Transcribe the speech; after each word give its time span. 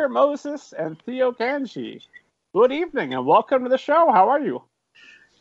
Rucker 0.00 0.08
Moses 0.08 0.72
and 0.72 0.98
Theo 1.02 1.30
Gangi. 1.30 2.00
Good 2.54 2.72
evening 2.72 3.12
and 3.12 3.26
welcome 3.26 3.64
to 3.64 3.68
the 3.68 3.76
show. 3.76 4.10
How 4.10 4.30
are 4.30 4.40
you? 4.40 4.62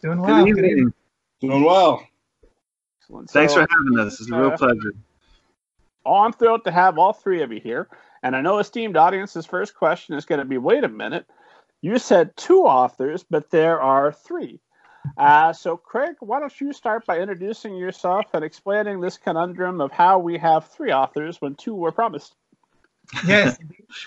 Doing 0.02 0.20
well. 0.20 0.44
Good 0.44 0.66
evening. 0.66 0.94
Doing 1.40 1.64
well. 1.64 2.06
Excellent. 3.02 3.30
Thanks 3.30 3.54
So, 3.54 3.62
for 3.62 3.68
having 3.72 4.06
us. 4.06 4.20
It's 4.20 4.30
a 4.30 4.36
real 4.38 4.52
uh, 4.52 4.58
pleasure. 4.58 4.96
Oh, 6.06 6.16
I'm 6.16 6.34
thrilled 6.34 6.66
to 6.66 6.72
have 6.72 6.98
all 6.98 7.14
three 7.14 7.42
of 7.42 7.54
you 7.54 7.62
here. 7.62 7.88
And 8.22 8.36
I 8.36 8.42
know 8.42 8.60
esteemed 8.60 8.98
audience's 8.98 9.46
first 9.46 9.76
question 9.76 10.16
is 10.16 10.26
going 10.26 10.40
to 10.40 10.46
be 10.46 10.58
wait 10.58 10.84
a 10.84 10.90
minute. 10.90 11.26
You 11.80 11.98
said 11.98 12.36
two 12.36 12.64
authors, 12.64 13.24
but 13.24 13.52
there 13.52 13.82
are 13.82 14.12
three. 14.12 14.60
Uh, 15.18 15.54
so, 15.54 15.78
Craig, 15.78 16.16
why 16.20 16.42
don't 16.42 16.60
you 16.60 16.74
start 16.74 17.06
by 17.06 17.20
introducing 17.20 17.78
yourself 17.78 18.26
and 18.34 18.44
explaining 18.44 19.00
this 19.00 19.18
conundrum 19.18 19.80
of 19.80 19.94
how 19.94 20.20
we 20.20 20.38
have 20.38 20.68
three 20.68 20.92
authors 20.92 21.40
when 21.40 21.56
two 21.56 21.76
were 21.76 21.94
promised? 21.94 22.36
Yes, 23.26 23.58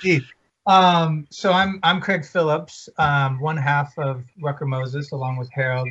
indeed. 0.03 0.25
Um, 0.67 1.27
so 1.31 1.53
I'm 1.53 1.81
I'm 1.83 2.01
Craig 2.01 2.25
Phillips, 2.25 2.89
um, 2.99 3.41
one 3.41 3.57
half 3.57 3.99
of 3.99 4.25
Rucker 4.41 4.67
Moses, 4.67 5.13
along 5.13 5.37
with 5.37 5.51
Harold, 5.51 5.89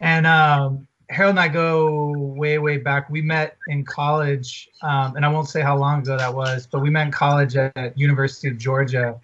and 0.00 0.26
um, 0.26 0.86
Harold 1.10 1.32
and 1.32 1.40
I 1.40 1.48
go 1.48 2.12
way 2.36 2.58
way 2.58 2.78
back. 2.78 3.08
We 3.08 3.22
met 3.22 3.56
in 3.68 3.84
college, 3.84 4.68
um, 4.82 5.14
and 5.16 5.24
I 5.24 5.28
won't 5.28 5.48
say 5.48 5.60
how 5.60 5.76
long 5.76 6.00
ago 6.00 6.16
that 6.16 6.34
was, 6.34 6.66
but 6.66 6.80
we 6.80 6.90
met 6.90 7.06
in 7.06 7.12
college 7.12 7.56
at, 7.56 7.96
University 7.96 8.48
of 8.48 8.58
Georgia. 8.58 9.20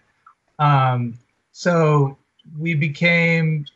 Um, 0.58 1.18
so 1.52 2.16
we 2.58 2.74
became 2.74 3.66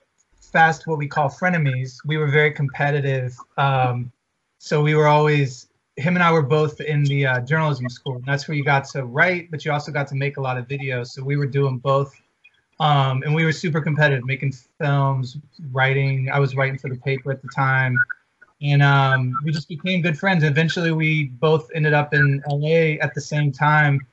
fast 0.40 0.86
what 0.86 0.98
we 0.98 1.08
call 1.08 1.28
frenemies. 1.28 1.96
We 2.04 2.18
were 2.18 2.30
very 2.30 2.52
competitive. 2.52 3.36
Um, 3.56 4.12
so 4.58 4.82
we 4.82 4.94
were 4.94 5.06
always 5.06 5.69
him 6.00 6.16
and 6.16 6.22
I 6.22 6.32
were 6.32 6.42
both 6.42 6.80
in 6.80 7.04
the 7.04 7.26
uh, 7.26 7.40
journalism 7.40 7.88
school. 7.88 8.16
And 8.16 8.24
that's 8.24 8.48
where 8.48 8.56
you 8.56 8.64
got 8.64 8.84
to 8.90 9.04
write, 9.04 9.50
but 9.50 9.64
you 9.64 9.72
also 9.72 9.92
got 9.92 10.08
to 10.08 10.14
make 10.14 10.36
a 10.36 10.40
lot 10.40 10.56
of 10.56 10.66
videos. 10.66 11.08
So 11.08 11.22
we 11.22 11.36
were 11.36 11.46
doing 11.46 11.78
both. 11.78 12.14
Um, 12.80 13.22
and 13.22 13.34
we 13.34 13.44
were 13.44 13.52
super 13.52 13.80
competitive, 13.80 14.24
making 14.24 14.52
films, 14.80 15.36
writing. 15.70 16.30
I 16.32 16.38
was 16.38 16.56
writing 16.56 16.78
for 16.78 16.88
the 16.88 16.96
paper 16.96 17.30
at 17.30 17.42
the 17.42 17.48
time. 17.54 17.94
And 18.62 18.82
um, 18.82 19.34
we 19.44 19.52
just 19.52 19.68
became 19.68 20.00
good 20.00 20.18
friends. 20.18 20.44
Eventually, 20.44 20.92
we 20.92 21.24
both 21.24 21.68
ended 21.74 21.92
up 21.92 22.14
in 22.14 22.42
LA 22.48 22.96
at 23.02 23.14
the 23.14 23.20
same 23.20 23.52
time. 23.52 24.06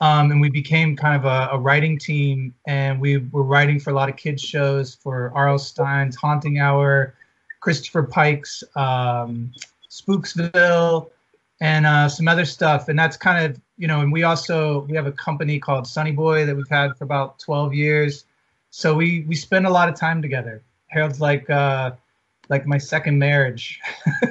Um, 0.00 0.32
and 0.32 0.40
we 0.40 0.50
became 0.50 0.96
kind 0.96 1.16
of 1.16 1.24
a, 1.24 1.56
a 1.56 1.58
writing 1.58 1.98
team. 1.98 2.54
And 2.66 3.00
we 3.00 3.18
were 3.18 3.42
writing 3.42 3.80
for 3.80 3.90
a 3.90 3.94
lot 3.94 4.08
of 4.08 4.16
kids' 4.16 4.42
shows 4.42 4.94
for 4.94 5.32
R.L. 5.34 5.58
Stine's 5.58 6.14
Haunting 6.16 6.58
Hour, 6.58 7.14
Christopher 7.60 8.04
Pike's 8.04 8.62
um, 8.76 9.52
Spooksville, 9.90 11.10
and 11.62 11.86
uh, 11.86 12.08
some 12.08 12.26
other 12.26 12.44
stuff. 12.44 12.88
And 12.88 12.98
that's 12.98 13.16
kind 13.16 13.46
of, 13.46 13.60
you 13.78 13.86
know, 13.86 14.00
and 14.00 14.12
we 14.12 14.24
also, 14.24 14.80
we 14.80 14.96
have 14.96 15.06
a 15.06 15.12
company 15.12 15.60
called 15.60 15.86
Sunny 15.86 16.10
Boy 16.10 16.44
that 16.44 16.56
we've 16.56 16.68
had 16.68 16.98
for 16.98 17.04
about 17.04 17.38
12 17.38 17.72
years. 17.72 18.24
So 18.70 18.96
we, 18.96 19.24
we 19.28 19.36
spend 19.36 19.64
a 19.64 19.70
lot 19.70 19.88
of 19.88 19.94
time 19.94 20.20
together. 20.20 20.64
Harold's 20.88 21.20
like, 21.20 21.48
uh, 21.48 21.92
like 22.48 22.66
my 22.66 22.78
second 22.78 23.16
marriage. 23.16 23.80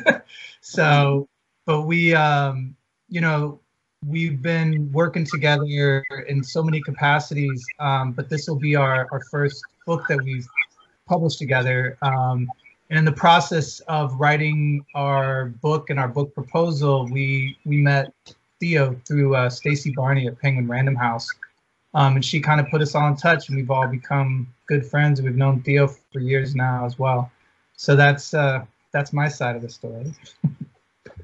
so, 0.62 1.30
but 1.66 1.84
we, 1.84 2.14
um, 2.14 2.76
you 3.08 3.22
know, 3.22 3.62
we've 4.06 4.42
been 4.42 4.92
working 4.92 5.24
together 5.24 6.04
in 6.28 6.44
so 6.44 6.62
many 6.62 6.82
capacities. 6.82 7.66
Um, 7.80 8.12
but 8.12 8.28
this 8.28 8.50
will 8.50 8.60
be 8.60 8.76
our, 8.76 9.08
our 9.10 9.22
first 9.32 9.64
book 9.86 10.06
that 10.10 10.22
we've 10.22 10.48
published 11.08 11.40
together. 11.40 11.98
Um, 12.02 12.50
and 12.92 13.00
in 13.00 13.06
the 13.06 13.12
process 13.14 13.80
of 13.88 14.20
writing 14.20 14.86
our 14.96 15.46
book 15.62 15.90
and 15.90 15.98
our 15.98 16.10
book 16.10 16.36
proposal, 16.36 17.08
we 17.10 17.58
we 17.66 17.78
met 17.78 18.14
Theo 18.60 19.00
through 19.08 19.34
uh, 19.34 19.50
Stacy 19.50 19.92
Barney 19.92 20.28
at 20.28 20.38
Penguin 20.40 20.68
Random 20.68 20.96
House, 20.96 21.30
um, 21.94 22.16
and 22.16 22.24
she 22.24 22.42
kind 22.42 22.60
of 22.60 22.68
put 22.68 22.82
us 22.82 22.94
all 22.94 23.08
in 23.08 23.16
touch, 23.16 23.48
and 23.48 23.56
we've 23.56 23.72
all 23.72 23.88
become 23.88 24.54
good 24.68 24.86
friends. 24.86 25.22
We've 25.22 25.38
known 25.38 25.62
Theo 25.64 25.88
for 25.88 26.20
years 26.20 26.54
now 26.54 26.86
as 26.86 27.00
well. 27.00 27.32
So 27.78 27.96
that's 27.96 28.34
uh, 28.34 28.66
that's 28.92 29.14
my 29.14 29.30
side 29.30 29.56
of 29.56 29.62
the 29.62 29.70
story. 29.70 30.14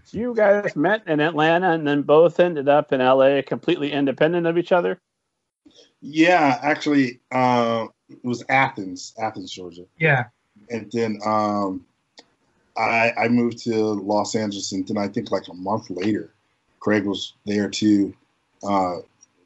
So 0.05 0.17
you 0.17 0.33
guys 0.33 0.73
met 0.77 1.05
in 1.05 1.19
Atlanta 1.19 1.71
and 1.71 1.85
then 1.85 2.01
both 2.01 2.39
ended 2.39 2.69
up 2.69 2.93
in 2.93 3.01
LA 3.01 3.41
completely 3.45 3.91
independent 3.91 4.47
of 4.47 4.57
each 4.57 4.71
other? 4.71 5.01
Yeah, 5.99 6.59
actually, 6.61 7.19
uh, 7.29 7.87
it 8.07 8.23
was 8.23 8.41
Athens, 8.47 9.13
Athens, 9.17 9.51
Georgia, 9.51 9.83
Yeah, 9.99 10.27
and 10.69 10.91
then 10.91 11.19
um, 11.25 11.85
I, 12.77 13.13
I 13.17 13.27
moved 13.27 13.59
to 13.63 13.75
Los 13.75 14.35
Angeles, 14.35 14.71
and 14.71 14.87
then 14.87 14.97
I 14.97 15.07
think 15.07 15.31
like 15.31 15.47
a 15.47 15.53
month 15.53 15.89
later, 15.89 16.33
Craig 16.79 17.05
was 17.05 17.33
there 17.45 17.69
too, 17.69 18.15
uh, 18.63 18.97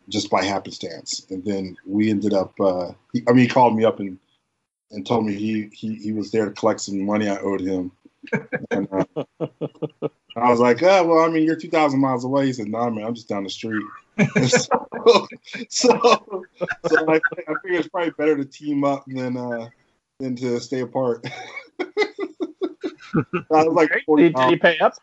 just 0.09 0.29
by 0.29 0.43
happenstance, 0.43 1.25
and 1.29 1.43
then 1.43 1.77
we 1.85 2.09
ended 2.09 2.33
up. 2.33 2.59
Uh, 2.59 2.91
he, 3.13 3.23
I 3.27 3.31
mean, 3.31 3.43
he 3.43 3.47
called 3.47 3.75
me 3.75 3.85
up 3.85 3.99
and 3.99 4.17
and 4.91 5.05
told 5.05 5.25
me 5.25 5.35
he 5.35 5.69
he 5.71 5.95
he 5.95 6.11
was 6.11 6.31
there 6.31 6.45
to 6.45 6.51
collect 6.51 6.81
some 6.81 7.05
money 7.05 7.29
I 7.29 7.37
owed 7.37 7.61
him. 7.61 7.91
and, 8.69 8.87
uh, 8.91 9.05
I 10.35 10.49
was 10.49 10.59
like, 10.59 10.81
oh, 10.83 11.03
well, 11.05 11.25
I 11.25 11.29
mean, 11.29 11.43
you're 11.43 11.55
2,000 11.55 11.99
miles 11.99 12.23
away. 12.23 12.45
He 12.45 12.53
said, 12.53 12.67
nah, 12.67 12.89
man, 12.89 13.05
I'm 13.05 13.15
just 13.15 13.27
down 13.27 13.43
the 13.43 13.49
street. 13.49 13.83
so, 14.47 15.27
so, 15.69 16.45
so 16.87 17.09
I, 17.09 17.15
I 17.15 17.53
figured 17.63 17.79
it's 17.79 17.87
probably 17.87 18.11
better 18.11 18.37
to 18.37 18.45
team 18.45 18.83
up 18.83 19.03
than 19.07 19.35
uh, 19.35 19.69
than 20.21 20.35
to 20.37 20.59
stay 20.59 20.81
apart. 20.81 21.25
I 23.51 23.63
was 23.63 23.73
like, 23.73 23.91
40 24.05 24.23
Did, 24.23 24.35
did 24.35 24.49
he 24.49 24.55
pay 24.55 24.79
up? 24.79 24.93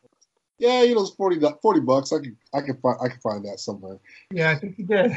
yeah, 0.59 0.83
you 0.83 0.95
know, 0.95 1.03
it's 1.03 1.11
40, 1.11 1.41
40 1.62 1.81
bucks. 1.81 2.12
I 2.12 2.19
can 2.21 2.37
I 2.55 2.61
could 2.62 2.81
find, 2.81 2.97
I 3.03 3.09
could 3.09 3.23
find 3.23 3.45
that 3.45 3.61
somewhere. 3.61 3.99
yeah, 4.33 4.51
I 4.51 4.55
think 4.56 4.77
he 4.77 4.83
did. 4.83 5.12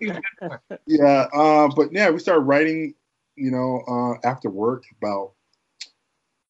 He 0.00 0.06
was 0.06 0.18
good 0.18 0.22
for 0.38 0.60
it. 0.70 0.80
Yeah, 0.86 1.26
uh, 1.32 1.68
but 1.74 1.92
yeah, 1.92 2.10
we 2.10 2.18
started 2.18 2.42
writing, 2.42 2.94
you 3.36 3.50
know, 3.50 3.82
uh, 3.86 4.26
after 4.26 4.48
work 4.48 4.84
about 5.00 5.32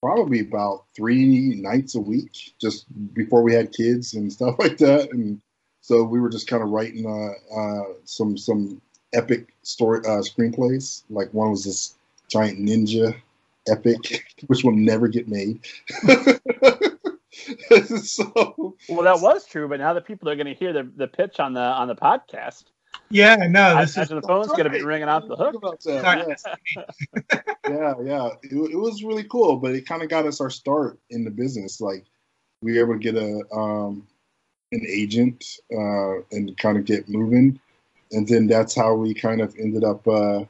probably 0.03 0.41
about 0.41 0.85
three 0.95 1.57
nights 1.57 1.95
a 1.95 2.01
week, 2.01 2.55
just 2.61 2.87
before 3.15 3.43
we 3.43 3.53
had 3.53 3.73
kids 3.73 4.15
and 4.15 4.33
stuff 4.33 4.57
like 4.59 4.79
that. 4.79 5.11
And 5.11 5.41
so 5.81 6.05
we 6.05 6.21
were 6.21 6.29
just 6.29 6.47
kind 6.49 6.63
of 6.63 6.69
writing 6.69 7.07
uh, 7.07 7.55
uh, 7.59 7.85
some 8.05 8.37
some 8.37 8.81
epic 9.15 9.49
story 9.63 10.01
uh, 10.01 10.21
screenplays. 10.23 11.03
Like 11.11 11.33
one 11.33 11.51
was 11.51 11.65
this 11.65 11.96
giant 12.29 12.59
ninja 12.59 13.15
epic, 13.69 14.25
which 14.47 14.65
will 14.65 14.77
never 14.77 15.09
get 15.09 15.29
made. 15.29 15.61
so 18.03 18.77
Well, 18.89 19.03
that 19.03 19.21
was 19.21 19.47
true, 19.47 19.69
but 19.69 19.79
now 19.79 19.93
that 19.93 20.07
people 20.07 20.29
are 20.29 20.37
going 20.37 20.47
to 20.47 20.55
hear 20.55 20.73
the, 20.73 20.91
the 20.97 21.07
pitch 21.07 21.39
on 21.41 21.55
the 21.55 21.61
on 21.61 21.89
the 21.89 21.97
podcast, 21.97 22.65
Yeah, 23.11 23.37
no, 23.49 23.77
I 23.77 23.83
this 23.83 23.97
is 23.97 24.09
the 24.09 24.23
phone's 24.23 24.49
going 24.49 24.65
to 24.65 24.71
be 24.71 24.83
ringing 24.83 25.09
off 25.09 25.27
the 25.29 25.37
hook. 25.37 25.55
About 25.55 25.81
that, 25.83 26.39
sorry, 26.39 26.65
yeah. 26.77 27.41
yeah, 27.69 27.95
yeah. 28.03 28.29
It, 28.43 28.73
it 28.73 28.77
was 28.77 29.03
really 29.05 29.25
cool, 29.25 29.57
but 29.57 29.73
it 29.73 29.87
kind 29.87 30.03
of 30.03 30.09
got 30.09 30.27
us 30.27 30.41
our 30.41 30.51
start 30.51 30.99
in 31.11 31.25
the 31.25 31.31
business. 31.31 31.81
Like 31.81 32.05
we 32.63 32.73
were 32.73 32.81
able 32.85 32.95
to 32.95 32.99
get 32.99 33.17
a 33.17 33.43
um, 33.55 34.07
an 34.73 34.85
agent 34.89 35.45
uh, 35.73 36.21
and 36.33 36.57
kind 36.59 36.79
of 36.79 36.85
get 36.85 37.09
moving, 37.09 37.61
and 38.13 38.27
then 38.27 38.47
that's 38.47 38.75
how 38.75 38.95
we 38.95 39.15
kind 39.15 39.41
of 39.41 39.55
ended 39.59 39.85
up 39.85 40.07
uh, 40.09 40.45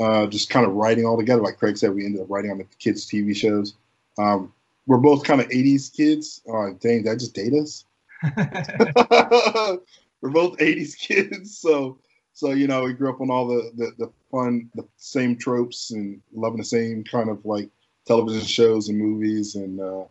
uh, 0.00 0.26
just 0.26 0.50
kind 0.50 0.66
of 0.66 0.72
writing 0.72 1.06
all 1.06 1.16
together. 1.16 1.42
Like 1.42 1.58
Craig 1.58 1.76
said, 1.76 1.94
we 1.94 2.04
ended 2.04 2.22
up 2.22 2.30
writing 2.30 2.50
on 2.50 2.58
the 2.58 2.66
kids' 2.78 3.06
TV 3.06 3.34
shows. 3.34 3.74
Um, 4.18 4.52
we're 4.86 4.98
both 4.98 5.24
kind 5.24 5.40
of 5.40 5.48
'80s 5.48 5.92
kids. 5.94 6.42
Uh, 6.48 6.70
dang, 6.80 7.04
that 7.04 7.18
just 7.18 7.34
date 7.34 7.54
us? 7.54 7.84
we're 10.24 10.30
both 10.30 10.56
80s 10.56 10.98
kids 10.98 11.56
so 11.58 11.98
so 12.32 12.52
you 12.52 12.66
know 12.66 12.84
we 12.84 12.94
grew 12.94 13.10
up 13.10 13.20
on 13.20 13.30
all 13.30 13.46
the, 13.46 13.70
the 13.76 13.92
the 13.98 14.10
fun 14.30 14.70
the 14.74 14.86
same 14.96 15.36
tropes 15.36 15.90
and 15.90 16.20
loving 16.32 16.58
the 16.58 16.64
same 16.64 17.04
kind 17.04 17.28
of 17.28 17.44
like 17.44 17.68
television 18.06 18.46
shows 18.46 18.88
and 18.88 18.98
movies 18.98 19.54
and 19.54 19.78
uh 19.80 20.04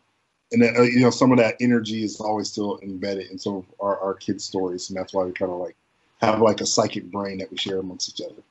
and 0.52 0.62
then, 0.62 0.78
uh, 0.78 0.84
you 0.84 1.00
know 1.00 1.10
some 1.10 1.32
of 1.32 1.40
that 1.40 1.56
energy 1.60 2.04
is 2.04 2.22
always 2.22 2.48
still 2.48 2.80
embedded 2.84 3.32
in 3.32 3.40
some 3.40 3.56
of 3.56 3.66
our, 3.80 4.00
our 4.00 4.14
kids 4.14 4.44
stories 4.44 4.90
and 4.90 4.98
that's 4.98 5.16
why 5.16 5.24
we 5.24 5.32
kind 5.32 5.52
of 5.52 5.58
like 5.58 5.76
have 6.22 6.40
like 6.42 6.62
a 6.62 6.66
psychic 6.66 7.12
brain 7.12 7.40
that 7.40 7.50
we 7.50 7.58
share 7.58 7.80
amongst 7.80 8.08
each 8.08 8.24
other 8.24 8.42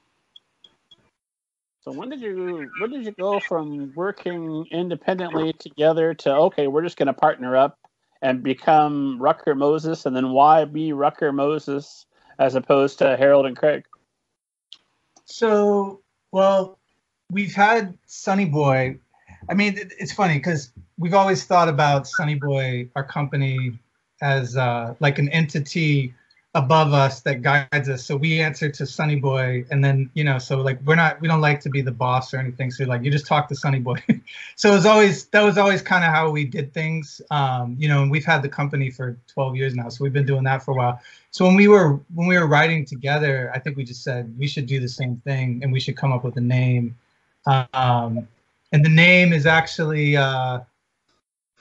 So 1.82 1.90
when 1.90 2.10
did 2.10 2.20
you 2.20 2.70
when 2.78 2.90
did 2.90 3.04
you 3.04 3.10
go 3.10 3.40
from 3.40 3.92
working 3.96 4.66
independently 4.70 5.52
together 5.54 6.14
to 6.14 6.32
okay, 6.32 6.68
we're 6.68 6.82
just 6.82 6.96
going 6.96 7.08
to 7.08 7.12
partner 7.12 7.56
up 7.56 7.76
and 8.22 8.40
become 8.40 9.20
Rucker 9.20 9.56
Moses, 9.56 10.06
and 10.06 10.14
then 10.14 10.30
why 10.30 10.64
be 10.64 10.92
Rucker 10.92 11.32
Moses 11.32 12.06
as 12.38 12.54
opposed 12.54 12.98
to 12.98 13.16
Harold 13.16 13.46
and 13.46 13.56
Craig? 13.56 13.84
So, 15.24 16.00
well, 16.30 16.78
we've 17.30 17.54
had 17.54 17.98
Sunny 18.06 18.44
Boy. 18.44 18.98
I 19.50 19.54
mean, 19.54 19.74
it's 19.76 20.12
funny 20.12 20.34
because 20.34 20.72
we've 20.98 21.14
always 21.14 21.42
thought 21.44 21.68
about 21.68 22.06
Sunny 22.06 22.36
Boy, 22.36 22.88
our 22.94 23.02
company, 23.02 23.76
as 24.20 24.56
uh, 24.56 24.94
like 25.00 25.18
an 25.18 25.28
entity 25.30 26.14
above 26.54 26.92
us 26.92 27.20
that 27.20 27.40
guides 27.40 27.88
us. 27.88 28.04
So 28.04 28.14
we 28.14 28.40
answer 28.40 28.68
to 28.68 28.86
Sunny 28.86 29.16
Boy, 29.16 29.64
and 29.70 29.82
then 29.82 30.10
you 30.14 30.22
know, 30.22 30.38
so 30.38 30.60
like 30.60 30.78
we're 30.84 30.96
not 30.96 31.20
we 31.20 31.28
don't 31.28 31.40
like 31.40 31.60
to 31.60 31.70
be 31.70 31.80
the 31.80 31.92
boss 31.92 32.34
or 32.34 32.38
anything. 32.38 32.70
So 32.70 32.84
like 32.84 33.02
you 33.02 33.10
just 33.10 33.26
talk 33.26 33.48
to 33.48 33.56
Sunny 33.56 33.78
Boy. 33.78 34.02
so 34.56 34.70
it 34.70 34.74
was 34.74 34.86
always 34.86 35.26
that 35.26 35.42
was 35.42 35.56
always 35.56 35.80
kind 35.80 36.04
of 36.04 36.12
how 36.12 36.30
we 36.30 36.44
did 36.44 36.74
things. 36.74 37.22
Um, 37.30 37.76
you 37.78 37.88
know, 37.88 38.02
and 38.02 38.10
we've 38.10 38.24
had 38.24 38.42
the 38.42 38.48
company 38.48 38.90
for 38.90 39.16
12 39.28 39.56
years 39.56 39.74
now, 39.74 39.88
so 39.88 40.04
we've 40.04 40.12
been 40.12 40.26
doing 40.26 40.44
that 40.44 40.62
for 40.62 40.72
a 40.72 40.74
while. 40.74 41.00
So 41.30 41.46
when 41.46 41.54
we 41.54 41.68
were 41.68 42.00
when 42.14 42.28
we 42.28 42.38
were 42.38 42.46
writing 42.46 42.84
together, 42.84 43.50
I 43.54 43.58
think 43.58 43.76
we 43.76 43.84
just 43.84 44.02
said 44.02 44.34
we 44.38 44.46
should 44.46 44.66
do 44.66 44.78
the 44.78 44.88
same 44.88 45.16
thing, 45.24 45.60
and 45.62 45.72
we 45.72 45.80
should 45.80 45.96
come 45.96 46.12
up 46.12 46.22
with 46.22 46.36
a 46.36 46.42
name. 46.42 46.96
Um, 47.46 48.28
and 48.72 48.84
the 48.84 48.90
name 48.90 49.32
is 49.32 49.46
actually 49.46 50.16
uh, 50.16 50.60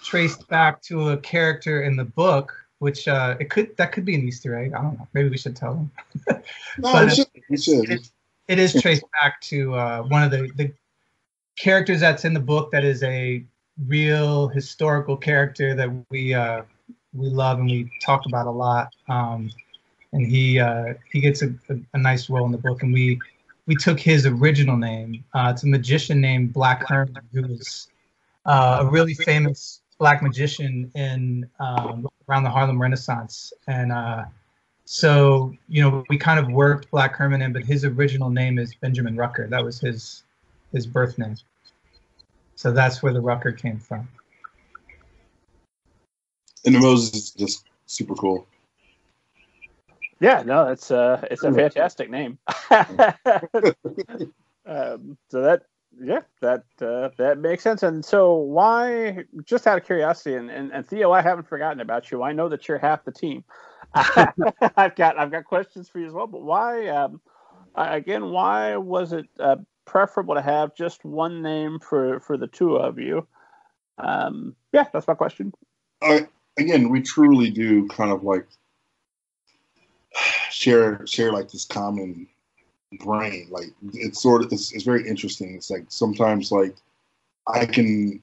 traced 0.04 0.48
back 0.48 0.82
to 0.84 1.10
a 1.10 1.18
character 1.18 1.84
in 1.84 1.96
the 1.96 2.06
book 2.06 2.61
which 2.81 3.07
uh, 3.07 3.38
it 3.39 3.51
could 3.51 3.78
that 3.78 3.92
could 3.92 4.06
be 4.06 4.16
an 4.16 4.28
Easter 4.28 4.57
egg. 4.57 4.74
I 4.74 4.81
don't 4.81 4.98
know. 4.98 5.07
Maybe 5.13 5.30
we 5.30 5.38
should 5.38 5.56
tell 5.56 5.75
them. 5.75 5.92
no, 6.80 6.92
but 6.92 7.10
should, 7.10 7.28
it, 7.36 7.62
should. 7.62 7.89
It, 7.92 8.10
it 8.48 8.57
is 8.57 8.81
traced 8.81 9.04
back 9.22 9.39
to 9.42 9.75
uh, 9.75 10.01
one 10.01 10.24
of 10.24 10.31
the, 10.31 10.50
the 10.56 10.74
characters 11.56 12.00
that's 12.00 12.25
in 12.25 12.33
the 12.33 12.39
book 12.39 12.72
that 12.72 12.83
is 12.83 13.04
a 13.04 13.45
real 13.86 14.48
historical 14.48 15.16
character 15.16 15.75
that 15.75 15.92
we 16.10 16.33
uh, 16.33 16.63
we 17.13 17.30
love 17.30 17.60
and 17.60 17.69
we 17.69 17.88
talk 18.04 18.25
about 18.25 18.48
a 18.48 18.51
lot. 18.51 18.88
Um, 19.07 19.51
and 20.13 20.25
he 20.25 20.60
uh, 20.60 20.95
he 21.12 21.22
gets 21.22 21.44
a, 21.44 21.54
a, 21.69 21.75
a, 21.94 22.00
nice 22.00 22.31
role 22.31 22.48
in 22.48 22.51
the 22.51 22.57
book, 22.57 22.81
and 22.81 22.92
we 22.92 23.19
we 23.68 23.75
took 23.75 24.00
his 24.00 24.25
original 24.25 24.75
name. 24.75 25.24
Uh, 25.36 25.51
it's 25.54 25.62
a 25.62 25.68
magician 25.68 26.19
named 26.19 26.51
Black 26.51 26.89
Herman, 26.89 27.22
who 27.31 27.44
was 27.44 27.89
uh, 28.48 28.80
a 28.81 28.86
really 28.88 29.13
famous 29.13 29.81
black 30.01 30.24
magician 30.24 30.92
in 30.95 31.48
um, 31.59 32.09
around 32.27 32.42
the 32.42 32.50
Harlem 32.50 32.81
Renaissance, 32.81 33.53
and 33.68 33.92
uh, 33.92 34.25
so 34.86 35.53
you 35.69 35.83
know 35.83 36.03
we 36.09 36.18
kind 36.18 36.39
of 36.39 36.51
worked 36.51 36.89
Black 36.89 37.15
Herman 37.15 37.44
in, 37.44 37.53
but 37.53 37.63
his 37.63 37.86
original 37.86 38.31
name 38.31 38.57
is 38.57 38.74
Benjamin 38.74 39.15
Rucker. 39.15 39.48
That 39.48 39.63
was 39.63 39.80
his 39.80 40.24
his 40.74 40.88
birth 40.88 41.19
name. 41.19 41.36
So 42.56 42.71
that's 42.71 43.03
where 43.03 43.13
the 43.13 43.21
Rucker 43.21 43.51
came 43.51 43.77
from. 43.77 44.09
And 46.65 46.74
the 46.74 46.80
Moses 46.80 47.13
is 47.13 47.31
just 47.31 47.65
super 47.86 48.15
cool. 48.15 48.47
Yeah, 50.19 50.42
no, 50.44 50.68
it's 50.68 50.89
uh 50.89 51.27
it's 51.30 51.44
a 51.44 51.54
fantastic 51.54 52.09
name. 52.09 52.39
um, 54.65 55.15
so 55.30 55.42
that 55.44 55.62
yeah, 56.00 56.22
that 56.42 56.64
uh, 56.82 57.10
that 57.18 57.40
makes 57.40 57.64
sense. 57.64 57.84
And 57.84 58.04
so, 58.04 58.34
why? 58.36 59.26
Just 59.44 59.68
out 59.68 59.78
of 59.78 59.86
curiosity, 59.86 60.36
and, 60.36 60.50
and, 60.50 60.72
and 60.72 60.86
Theo, 60.86 61.12
I 61.12 61.22
haven't 61.22 61.48
forgotten 61.48 61.80
about 61.80 62.12
you. 62.12 62.24
I 62.24 62.32
know 62.32 62.50
that 62.50 62.68
you're 62.68 62.78
half 62.78 63.04
the 63.04 63.12
team. 63.12 63.44
I've 63.94 64.96
got 64.96 65.20
I've 65.20 65.32
got 65.32 65.46
questions 65.46 65.90
for 65.90 66.00
you 66.00 66.08
as 66.08 66.14
well. 66.14 66.28
But 66.28 66.44
why? 66.44 66.88
Um, 66.88 67.20
again, 67.76 68.30
why 68.30 68.78
was 68.78 69.14
it 69.14 69.26
uh, 69.40 69.58
preferable 69.86 70.36
to 70.36 70.42
have 70.42 70.76
just 70.76 71.04
one 71.04 71.42
name 71.42 71.80
for 71.80 72.20
for 72.22 72.38
the 72.38 72.48
two 72.48 72.78
of 72.78 72.98
you? 72.98 73.28
Um, 73.98 74.56
yeah, 74.72 74.86
that's 74.94 75.08
my 75.08 75.14
question. 75.14 75.54
Uh, 76.02 76.22
again, 76.58 76.90
we 76.90 77.02
truly 77.02 77.50
do 77.50 77.88
kind 77.90 78.12
of 78.12 78.24
like 78.24 78.48
share 80.50 81.06
share 81.06 81.32
like 81.32 81.52
this 81.52 81.66
common 81.66 82.28
brain. 83.00 83.48
Like 83.50 83.72
it's 83.94 84.22
sort 84.22 84.44
of 84.44 84.52
it's, 84.52 84.72
it's 84.74 84.84
very 84.84 85.08
interesting. 85.08 85.56
It's 85.56 85.70
like 85.70 85.86
sometimes 85.90 86.52
like 86.52 86.76
I 87.48 87.66
can 87.66 88.22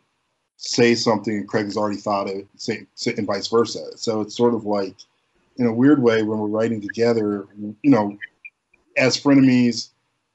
say 0.57 0.95
something 0.95 1.37
and 1.37 1.49
Craig 1.49 1.67
has 1.67 1.77
already 1.77 1.99
thought 1.99 2.29
it, 2.29 2.47
say, 2.57 2.87
and 3.07 3.27
vice 3.27 3.47
versa. 3.47 3.97
So 3.97 4.21
it's 4.21 4.37
sort 4.37 4.55
of 4.55 4.65
like 4.65 4.95
in 5.57 5.67
a 5.67 5.73
weird 5.73 6.03
way 6.03 6.23
when 6.23 6.39
we're 6.39 6.47
writing 6.49 6.81
together, 6.81 7.47
you 7.59 7.91
know, 7.91 8.17
as 8.97 9.21
frenemies, 9.21 9.91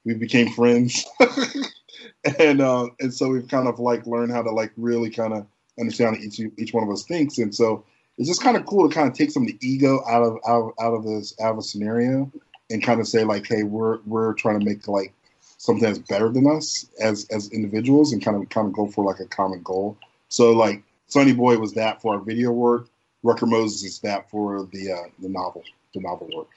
we 0.06 0.14
became 0.14 0.52
friends. 0.52 1.06
and 2.40 2.62
uh, 2.62 2.88
and 3.00 3.14
so 3.14 3.30
we've 3.30 3.48
kind 3.48 3.68
of 3.68 3.80
like 3.80 4.06
learned 4.06 4.32
how 4.32 4.42
to 4.42 4.52
like 4.52 4.72
really 4.78 5.10
kind 5.10 5.34
of 5.34 5.46
understand 5.80 6.18
each 6.18 6.40
each 6.58 6.74
one 6.74 6.84
of 6.84 6.90
us 6.90 7.04
thinks. 7.04 7.38
And 7.38 7.54
so 7.54 7.84
it's 8.18 8.30
just 8.30 8.44
kind 8.44 8.58
of 8.58 8.66
cool 8.66 8.88
to 8.88 8.94
kind 8.94 9.10
of 9.10 9.16
take 9.16 9.32
some 9.32 9.44
of 9.44 9.48
the 9.48 9.58
ego 9.62 10.04
out 10.10 10.24
of 10.24 10.38
out, 10.48 10.74
out 10.80 10.94
of 10.94 11.04
this 11.04 11.36
out 11.42 11.52
of 11.52 11.58
a 11.58 11.62
scenario 11.62 12.32
and 12.70 12.84
kind 12.84 13.00
of 13.00 13.08
say 13.08 13.24
like, 13.24 13.46
hey, 13.48 13.64
we're 13.64 14.00
we're 14.06 14.34
trying 14.34 14.60
to 14.60 14.66
make 14.66 14.88
like 14.88 15.14
something 15.58 15.84
that's 15.84 16.00
better 16.00 16.30
than 16.30 16.48
us 16.48 16.90
as 17.00 17.28
as 17.30 17.52
individuals 17.52 18.14
and 18.14 18.24
kind 18.24 18.42
of 18.42 18.50
kind 18.50 18.68
of 18.68 18.74
go 18.74 18.88
for 18.88 19.06
like 19.06 19.20
a 19.20 19.26
common 19.26 19.62
goal. 19.64 19.98
So 20.30 20.52
like 20.52 20.84
Sunny 21.08 21.34
Boy 21.34 21.58
was 21.58 21.74
that 21.74 22.02
for 22.02 22.16
our 22.16 22.22
video 22.22 22.52
work. 22.52 22.90
Rucker 23.24 23.46
Moses 23.46 23.84
is 23.84 24.00
that 24.00 24.30
for 24.30 24.68
the 24.72 24.92
uh, 24.92 25.10
the 25.20 25.30
novel, 25.30 25.64
the 25.94 26.02
novel 26.02 26.30
work. 26.36 26.50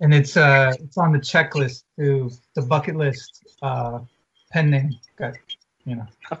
And 0.00 0.12
it's 0.12 0.36
uh 0.36 0.74
it's 0.80 0.98
on 0.98 1.12
the 1.12 1.18
checklist 1.18 1.84
to 1.98 2.30
the 2.54 2.62
bucket 2.62 2.96
list 2.96 3.44
uh 3.62 4.00
pen 4.50 4.70
name. 4.70 4.98
Got 5.16 5.34
you 5.84 5.96
know. 5.96 6.06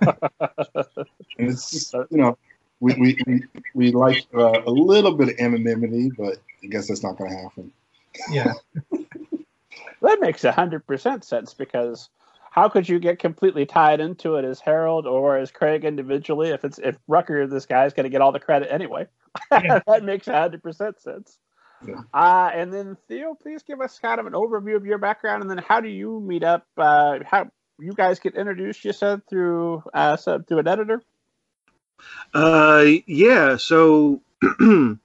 and 1.38 1.48
it's 1.50 1.70
just 1.70 1.94
you 1.94 2.18
know 2.18 2.36
we 2.80 2.94
we 2.94 3.18
we, 3.26 3.42
we 3.74 3.92
like 3.92 4.26
uh, 4.34 4.62
a 4.66 4.70
little 4.70 5.12
bit 5.12 5.30
of 5.30 5.34
anonymity, 5.38 6.10
but 6.10 6.38
I 6.62 6.66
guess 6.66 6.88
that's 6.88 7.02
not 7.02 7.16
going 7.16 7.30
to 7.30 7.36
happen. 7.36 7.72
Yeah. 8.30 8.52
that 10.02 10.20
makes 10.20 10.44
a 10.44 10.52
hundred 10.52 10.86
percent 10.86 11.24
sense 11.24 11.54
because 11.54 12.08
how 12.50 12.70
could 12.70 12.88
you 12.88 12.98
get 12.98 13.18
completely 13.18 13.66
tied 13.66 14.00
into 14.00 14.36
it 14.36 14.44
as 14.44 14.60
Harold 14.60 15.06
or 15.06 15.36
as 15.36 15.50
Craig 15.50 15.84
individually 15.84 16.50
if 16.50 16.64
it's 16.64 16.78
if 16.78 16.96
Rucker 17.06 17.46
this 17.46 17.66
guy's 17.66 17.92
going 17.92 18.04
to 18.04 18.10
get 18.10 18.22
all 18.22 18.32
the 18.32 18.40
credit 18.40 18.72
anyway? 18.72 19.06
Yeah. 19.52 19.80
that 19.86 20.04
makes 20.04 20.26
a 20.28 20.32
hundred 20.32 20.62
percent 20.62 21.00
sense. 21.00 21.38
Yeah. 21.86 22.00
Uh, 22.14 22.50
and 22.54 22.72
then 22.72 22.96
Theo, 23.08 23.34
please 23.34 23.62
give 23.62 23.80
us 23.80 23.98
kind 23.98 24.18
of 24.18 24.26
an 24.26 24.32
overview 24.32 24.76
of 24.76 24.86
your 24.86 24.98
background, 24.98 25.42
and 25.42 25.50
then 25.50 25.58
how 25.58 25.80
do 25.80 25.88
you 25.88 26.20
meet 26.20 26.42
up? 26.42 26.66
Uh, 26.76 27.18
how 27.24 27.50
you 27.78 27.92
guys 27.92 28.18
get 28.18 28.34
introduced? 28.34 28.84
You 28.84 28.92
said 28.92 29.26
through 29.28 29.82
uh, 29.92 30.16
so, 30.16 30.40
through 30.40 30.60
an 30.60 30.68
editor. 30.68 31.02
Uh, 32.32 32.86
yeah. 33.06 33.56
So, 33.56 34.22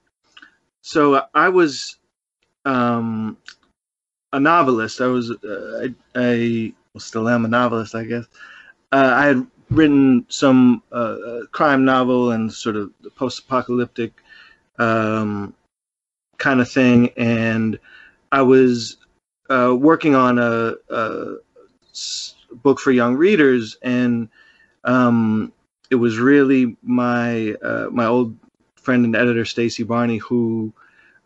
so 0.80 1.22
I 1.34 1.48
was 1.50 1.98
um, 2.64 3.36
a 4.32 4.40
novelist. 4.40 5.00
I 5.00 5.06
was 5.06 5.30
uh, 5.30 5.86
I, 5.86 5.94
I 6.14 6.72
well, 6.94 7.00
still 7.00 7.28
am 7.28 7.44
a 7.44 7.48
novelist, 7.48 7.94
I 7.94 8.04
guess. 8.04 8.26
Uh, 8.90 9.12
I 9.14 9.26
had 9.26 9.46
written 9.70 10.26
some 10.28 10.82
uh, 10.92 10.94
uh 10.94 11.46
crime 11.46 11.84
novel 11.84 12.32
and 12.32 12.52
sort 12.52 12.76
of 12.76 12.90
post-apocalyptic 13.16 14.12
um, 14.78 15.54
kind 16.38 16.60
of 16.60 16.70
thing, 16.70 17.10
and 17.16 17.78
I 18.30 18.42
was 18.42 18.98
uh, 19.48 19.74
working 19.76 20.14
on 20.14 20.38
a, 20.38 20.74
a, 20.90 21.36
book 22.62 22.80
for 22.80 22.90
young 22.90 23.16
readers, 23.16 23.76
and 23.82 24.28
um, 24.84 25.52
it 25.90 25.94
was 25.94 26.18
really 26.18 26.76
my 26.82 27.52
uh, 27.62 27.88
my 27.90 28.06
old 28.06 28.36
friend 28.76 29.04
and 29.04 29.16
editor 29.16 29.44
Stacy 29.44 29.84
Barney 29.84 30.18
who 30.18 30.72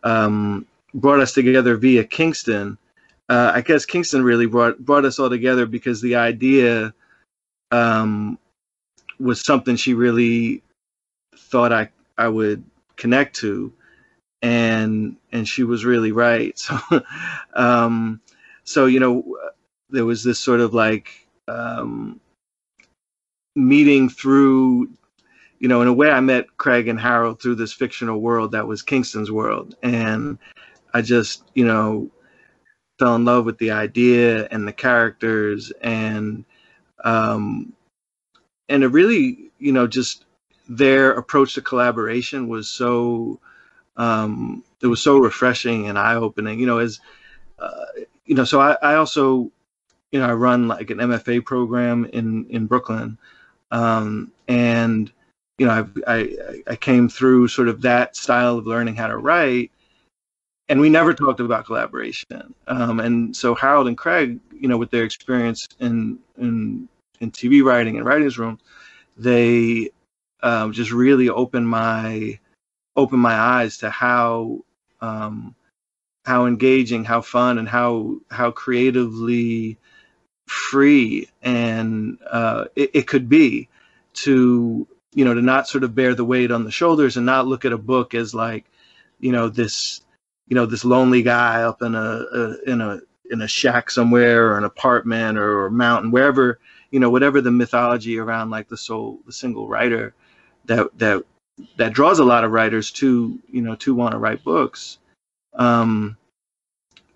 um, 0.04 0.66
brought 0.94 1.20
us 1.20 1.32
together 1.32 1.76
via 1.76 2.04
Kingston. 2.04 2.78
Uh, 3.28 3.52
I 3.54 3.60
guess 3.60 3.84
Kingston 3.84 4.22
really 4.22 4.46
brought 4.46 4.78
brought 4.78 5.04
us 5.04 5.18
all 5.18 5.30
together 5.30 5.66
because 5.66 6.00
the 6.00 6.16
idea 6.16 6.94
um, 7.70 8.38
was 9.18 9.44
something 9.44 9.76
she 9.76 9.94
really 9.94 10.62
thought 11.36 11.72
I 11.72 11.90
I 12.16 12.28
would 12.28 12.64
connect 12.96 13.36
to, 13.36 13.72
and 14.42 15.16
and 15.32 15.48
she 15.48 15.64
was 15.64 15.84
really 15.84 16.12
right. 16.12 16.58
So, 16.90 17.02
um, 17.54 18.20
so 18.64 18.86
you 18.86 19.00
know, 19.00 19.36
there 19.90 20.04
was 20.04 20.22
this 20.22 20.38
sort 20.38 20.60
of 20.60 20.72
like 20.72 21.26
um, 21.48 22.20
meeting 23.56 24.08
through 24.08 24.88
you 25.58 25.68
know, 25.68 25.80
in 25.80 25.88
a 25.88 25.92
way, 25.92 26.10
I 26.10 26.20
met 26.20 26.56
Craig 26.58 26.88
and 26.88 27.00
Harold 27.00 27.40
through 27.40 27.54
this 27.54 27.72
fictional 27.72 28.20
world 28.20 28.52
that 28.52 28.66
was 28.66 28.82
Kingston's 28.82 29.30
world, 29.30 29.74
and 29.82 30.38
I 30.96 31.02
just, 31.02 31.44
you 31.54 31.66
know, 31.66 32.10
fell 32.98 33.16
in 33.16 33.26
love 33.26 33.44
with 33.44 33.58
the 33.58 33.72
idea 33.72 34.48
and 34.50 34.66
the 34.66 34.72
characters 34.72 35.70
and 35.82 36.46
um 37.04 37.74
and 38.70 38.82
it 38.82 38.88
really, 38.88 39.50
you 39.58 39.72
know, 39.72 39.86
just 39.86 40.24
their 40.70 41.12
approach 41.12 41.52
to 41.54 41.60
collaboration 41.60 42.48
was 42.48 42.66
so 42.70 43.38
um 43.98 44.64
it 44.80 44.86
was 44.86 45.02
so 45.02 45.18
refreshing 45.18 45.86
and 45.86 45.98
eye-opening, 45.98 46.58
you 46.58 46.66
know, 46.66 46.78
as 46.78 46.98
uh, 47.58 47.84
you 48.24 48.34
know, 48.34 48.44
so 48.44 48.58
I, 48.58 48.76
I 48.80 48.94
also 48.94 49.50
you 50.12 50.20
know, 50.20 50.26
I 50.26 50.32
run 50.32 50.66
like 50.66 50.88
an 50.88 50.98
MFA 50.98 51.44
program 51.44 52.06
in 52.06 52.46
in 52.48 52.64
Brooklyn. 52.64 53.18
Um 53.70 54.32
and 54.48 55.12
you 55.58 55.66
know, 55.66 55.86
I, 56.06 56.14
I 56.16 56.62
I 56.68 56.76
came 56.76 57.10
through 57.10 57.48
sort 57.48 57.68
of 57.68 57.82
that 57.82 58.16
style 58.16 58.56
of 58.56 58.66
learning 58.66 58.96
how 58.96 59.08
to 59.08 59.18
write 59.18 59.72
and 60.68 60.80
we 60.80 60.88
never 60.88 61.14
talked 61.14 61.40
about 61.40 61.66
collaboration. 61.66 62.54
Um, 62.66 63.00
and 63.00 63.36
so 63.36 63.54
Harold 63.54 63.88
and 63.88 63.96
Craig, 63.96 64.40
you 64.52 64.68
know, 64.68 64.76
with 64.76 64.90
their 64.90 65.04
experience 65.04 65.68
in 65.80 66.18
in 66.38 66.88
in 67.20 67.30
TV 67.30 67.62
writing 67.62 67.96
and 67.96 68.04
writers' 68.04 68.38
room, 68.38 68.58
they 69.16 69.90
um, 70.42 70.72
just 70.72 70.92
really 70.92 71.28
opened 71.28 71.68
my 71.68 72.38
opened 72.96 73.22
my 73.22 73.34
eyes 73.34 73.78
to 73.78 73.90
how 73.90 74.64
um, 75.00 75.54
how 76.24 76.46
engaging, 76.46 77.04
how 77.04 77.20
fun, 77.20 77.58
and 77.58 77.68
how 77.68 78.16
how 78.30 78.50
creatively 78.50 79.78
free 80.46 81.28
and 81.42 82.18
uh, 82.30 82.66
it, 82.76 82.90
it 82.94 83.06
could 83.06 83.28
be 83.28 83.68
to 84.14 84.86
you 85.14 85.24
know 85.24 85.34
to 85.34 85.42
not 85.42 85.68
sort 85.68 85.84
of 85.84 85.94
bear 85.94 86.14
the 86.14 86.24
weight 86.24 86.50
on 86.50 86.64
the 86.64 86.70
shoulders 86.70 87.16
and 87.16 87.26
not 87.26 87.46
look 87.46 87.64
at 87.64 87.72
a 87.72 87.78
book 87.78 88.14
as 88.14 88.34
like 88.34 88.64
you 89.18 89.32
know 89.32 89.48
this 89.48 90.02
you 90.48 90.54
know 90.54 90.66
this 90.66 90.84
lonely 90.84 91.22
guy 91.22 91.62
up 91.62 91.82
in 91.82 91.94
a, 91.94 91.98
a 91.98 92.70
in 92.70 92.80
a 92.80 93.00
in 93.30 93.42
a 93.42 93.48
shack 93.48 93.90
somewhere 93.90 94.48
or 94.48 94.58
an 94.58 94.64
apartment 94.64 95.38
or 95.38 95.66
a 95.66 95.70
mountain 95.70 96.10
wherever 96.10 96.58
you 96.90 97.00
know 97.00 97.10
whatever 97.10 97.40
the 97.40 97.50
mythology 97.50 98.18
around 98.18 98.50
like 98.50 98.68
the 98.68 98.76
soul 98.76 99.18
the 99.26 99.32
single 99.32 99.68
writer 99.68 100.14
that 100.66 100.86
that 100.98 101.24
that 101.76 101.92
draws 101.92 102.18
a 102.18 102.24
lot 102.24 102.44
of 102.44 102.52
writers 102.52 102.90
to 102.90 103.38
you 103.50 103.62
know 103.62 103.74
to 103.76 103.94
want 103.94 104.12
to 104.12 104.18
write 104.18 104.44
books. 104.44 104.98
Um 105.54 106.16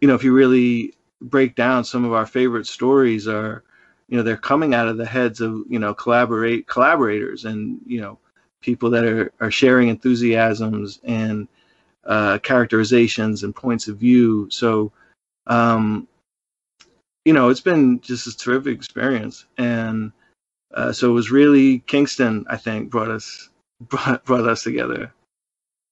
you 0.01 0.09
know 0.09 0.15
if 0.15 0.25
you 0.25 0.33
really 0.33 0.95
break 1.21 1.55
down 1.55 1.85
some 1.85 2.05
of 2.05 2.13
our 2.13 2.27
favorite 2.27 2.67
stories 2.67 3.29
are 3.29 3.63
you 4.09 4.17
know 4.17 4.23
they're 4.23 4.37
coming 4.37 4.75
out 4.75 4.89
of 4.89 4.97
the 4.97 5.07
heads 5.07 5.41
of 5.41 5.63
you 5.69 5.79
know 5.79 5.95
collaborate 5.95 6.67
collaborators 6.67 7.45
and 7.45 7.79
you 7.87 8.01
know 8.01 8.19
people 8.61 8.91
that 8.91 9.05
are, 9.05 9.33
are 9.41 9.51
sharing 9.51 9.89
enthusiasms 9.89 11.01
and 11.05 11.49
uh, 12.11 12.39
characterizations 12.39 13.43
and 13.43 13.55
points 13.55 13.89
of 13.89 13.97
view 13.97 14.49
so 14.51 14.93
um, 15.47 16.07
you 17.25 17.33
know 17.33 17.49
it's 17.49 17.61
been 17.61 18.01
just 18.01 18.27
a 18.27 18.37
terrific 18.37 18.75
experience 18.75 19.47
and 19.57 20.13
uh, 20.75 20.93
so 20.93 21.09
it 21.09 21.15
was 21.15 21.31
really 21.31 21.79
kingston 21.81 22.45
i 22.51 22.57
think 22.57 22.91
brought 22.91 23.09
us 23.09 23.49
brought, 23.81 24.25
brought 24.25 24.47
us 24.47 24.63
together 24.63 25.13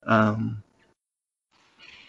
um, 0.07 0.63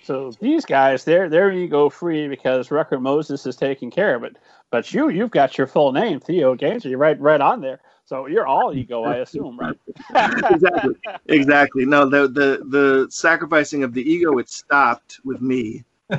so 0.10 0.32
these 0.42 0.66
guys, 0.66 1.04
they're 1.04 1.30
they're 1.30 1.52
ego 1.52 1.88
free 1.88 2.28
because 2.28 2.72
Rucker 2.72 3.00
Moses 3.00 3.46
is 3.46 3.56
taking 3.56 3.92
care 3.92 4.16
of 4.16 4.24
it. 4.24 4.38
But 4.72 4.92
you, 4.92 5.10
you've 5.10 5.30
got 5.30 5.56
your 5.56 5.68
full 5.68 5.92
name, 5.92 6.20
Theo. 6.20 6.58
You're 6.60 6.98
right, 6.98 7.20
right 7.22 7.40
on 7.40 7.62
there. 7.62 7.80
So 8.10 8.26
you're 8.26 8.48
all 8.48 8.74
ego, 8.76 9.04
I 9.04 9.18
assume, 9.18 9.60
right? 9.60 9.78
exactly, 10.52 10.96
exactly. 11.28 11.86
No, 11.86 12.10
the 12.10 12.28
the 12.28 12.66
the 12.66 13.08
sacrificing 13.12 13.84
of 13.84 13.94
the 13.94 14.02
ego 14.02 14.40
it 14.40 14.50
stopped 14.50 15.20
with 15.24 15.42
me. 15.42 15.84
so 16.12 16.18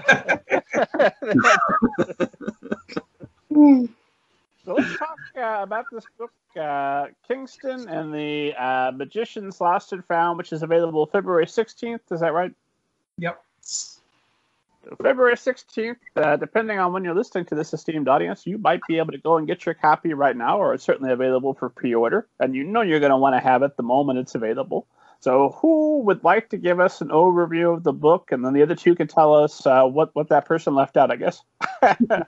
let's 4.67 4.97
talk 4.99 5.19
uh, 5.37 5.63
about 5.63 5.87
this 5.91 6.05
book, 6.17 6.31
uh, 6.57 7.09
Kingston 7.27 7.89
and 7.89 8.15
the 8.15 8.55
uh, 8.55 8.93
Magicians 8.95 9.61
Lost 9.61 9.93
and 9.93 10.05
Found, 10.05 10.39
which 10.39 10.53
is 10.53 10.63
available 10.63 11.07
February 11.07 11.47
16th. 11.47 12.13
Is 12.13 12.21
that 12.21 12.33
right? 12.33 12.53
Yep. 13.19 13.43
February 15.03 15.35
16th, 15.35 15.97
uh, 16.17 16.37
depending 16.37 16.79
on 16.79 16.93
when 16.93 17.05
you're 17.05 17.15
listening 17.15 17.45
to 17.47 17.55
this 17.55 17.73
esteemed 17.75 18.09
audience, 18.09 18.47
you 18.47 18.59
might 18.59 18.81
be 18.89 18.99
able 18.99 19.13
to 19.13 19.19
go 19.19 19.37
and 19.37 19.47
get 19.47 19.67
your 19.67 19.75
copy 19.75 20.15
right 20.15 20.37
now, 20.37 20.59
or 20.59 20.73
it's 20.75 20.85
certainly 20.85 21.13
available 21.13 21.55
for 21.55 21.69
pre 21.69 21.95
order. 21.95 22.27
And 22.39 22.55
you 22.55 22.65
know 22.65 22.81
you're 22.81 23.01
going 23.01 23.11
to 23.11 23.17
want 23.17 23.37
to 23.37 23.41
have 23.41 23.63
it 23.63 23.77
the 23.77 23.83
moment 23.83 24.19
it's 24.19 24.35
available. 24.35 24.87
So, 25.21 25.55
who 25.61 26.01
would 26.01 26.25
like 26.25 26.49
to 26.49 26.57
give 26.57 26.81
us 26.81 27.03
an 27.03 27.09
overview 27.09 27.77
of 27.77 27.83
the 27.83 27.93
book? 27.93 28.33
And 28.33 28.43
then 28.43 28.55
the 28.55 28.63
other 28.63 28.75
two 28.75 28.95
can 28.95 29.07
tell 29.07 29.35
us 29.35 29.67
uh, 29.67 29.85
what, 29.85 30.15
what 30.15 30.31
that 30.31 30.47
person 30.47 30.75
left 30.75 30.97
out, 30.97 31.11
I 31.11 31.17
guess. 31.17 31.43
yeah. 31.83 32.25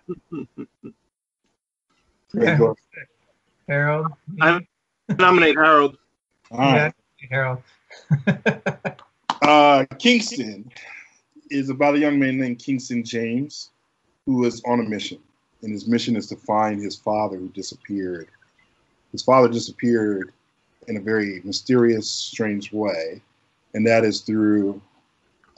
Harold. 3.67 4.13
I 4.43 4.61
nominate 5.19 5.57
Harold. 5.57 5.97
Yeah, 6.53 6.91
Harold. 7.31 7.63
uh, 9.41 9.87
Kingston 9.99 10.71
is 11.53 11.69
about 11.69 11.95
a 11.95 11.99
young 11.99 12.19
man 12.19 12.39
named 12.39 12.59
Kingston 12.59 13.05
James 13.05 13.71
who 14.27 14.45
is 14.45 14.63
on 14.65 14.81
a 14.81 14.83
mission. 14.83 15.19
And 15.63 15.73
his 15.73 15.87
mission 15.87 16.17
is 16.17 16.27
to 16.29 16.37
find 16.37 16.81
his 16.81 16.97
father 16.97 17.37
who 17.37 17.49
disappeared. 17.49 18.29
His 19.13 19.23
father 19.23 19.49
disappeared 19.49 20.33
in 20.89 20.97
a 20.97 21.01
very 21.01 21.41
mysterious, 21.45 22.11
strange 22.11 22.73
way, 22.73 23.21
and 23.75 23.87
that 23.87 24.05
is 24.05 24.23
through 24.23 24.81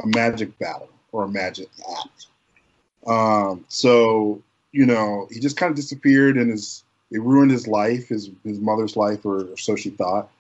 a 0.02 0.06
magic 0.08 0.58
battle 0.58 0.90
or 1.12 1.24
a 1.24 1.28
magic 1.28 1.68
act. 1.98 2.26
Um, 3.06 3.64
so, 3.68 4.42
you 4.72 4.84
know, 4.84 5.28
he 5.30 5.40
just 5.40 5.56
kind 5.56 5.70
of 5.70 5.76
disappeared 5.76 6.36
and 6.36 6.50
his 6.50 6.82
it 7.10 7.22
ruined 7.22 7.52
his 7.52 7.68
life, 7.68 8.08
his 8.08 8.30
his 8.42 8.58
mother's 8.58 8.96
life, 8.96 9.24
or, 9.24 9.44
or 9.44 9.56
so 9.56 9.76
she 9.76 9.90
thought, 9.90 10.30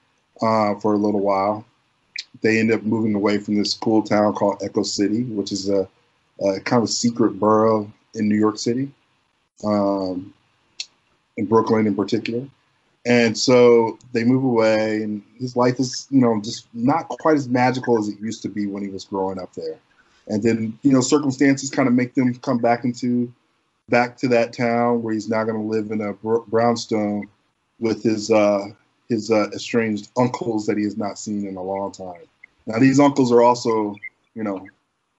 uh, 0.42 0.74
for 0.80 0.94
a 0.94 0.98
little 0.98 1.20
while 1.20 1.64
they 2.44 2.60
end 2.60 2.70
up 2.70 2.82
moving 2.82 3.14
away 3.14 3.38
from 3.38 3.56
this 3.56 3.72
cool 3.72 4.02
town 4.02 4.34
called 4.34 4.62
Echo 4.62 4.82
City, 4.82 5.24
which 5.24 5.50
is 5.50 5.70
a, 5.70 5.88
a 6.46 6.60
kind 6.60 6.82
of 6.82 6.90
secret 6.90 7.40
borough 7.40 7.90
in 8.12 8.28
New 8.28 8.36
York 8.36 8.58
City, 8.58 8.92
um, 9.64 10.32
in 11.38 11.46
Brooklyn 11.46 11.86
in 11.86 11.94
particular. 11.94 12.46
And 13.06 13.36
so 13.36 13.98
they 14.12 14.24
move 14.24 14.44
away, 14.44 15.02
and 15.02 15.22
his 15.38 15.56
life 15.56 15.80
is, 15.80 16.06
you 16.10 16.20
know, 16.20 16.38
just 16.42 16.66
not 16.74 17.08
quite 17.08 17.36
as 17.36 17.48
magical 17.48 17.98
as 17.98 18.08
it 18.08 18.20
used 18.20 18.42
to 18.42 18.50
be 18.50 18.66
when 18.66 18.82
he 18.82 18.90
was 18.90 19.06
growing 19.06 19.38
up 19.38 19.54
there. 19.54 19.78
And 20.28 20.42
then, 20.42 20.78
you 20.82 20.92
know, 20.92 21.00
circumstances 21.00 21.70
kind 21.70 21.88
of 21.88 21.94
make 21.94 22.14
them 22.14 22.34
come 22.34 22.58
back 22.58 22.84
into 22.84 23.32
back 23.88 24.18
to 24.18 24.28
that 24.28 24.52
town 24.52 25.02
where 25.02 25.14
he's 25.14 25.30
now 25.30 25.44
going 25.44 25.56
to 25.56 25.62
live 25.62 25.90
in 25.90 26.00
a 26.02 26.12
brownstone 26.48 27.28
with 27.78 28.02
his 28.02 28.30
uh, 28.30 28.66
his 29.08 29.30
uh, 29.30 29.48
estranged 29.54 30.10
uncles 30.18 30.66
that 30.66 30.76
he 30.76 30.84
has 30.84 30.98
not 30.98 31.18
seen 31.18 31.46
in 31.46 31.56
a 31.56 31.62
long 31.62 31.90
time. 31.90 32.22
Now 32.66 32.78
these 32.78 33.00
uncles 33.00 33.30
are 33.32 33.42
also, 33.42 33.94
you 34.34 34.42
know, 34.42 34.66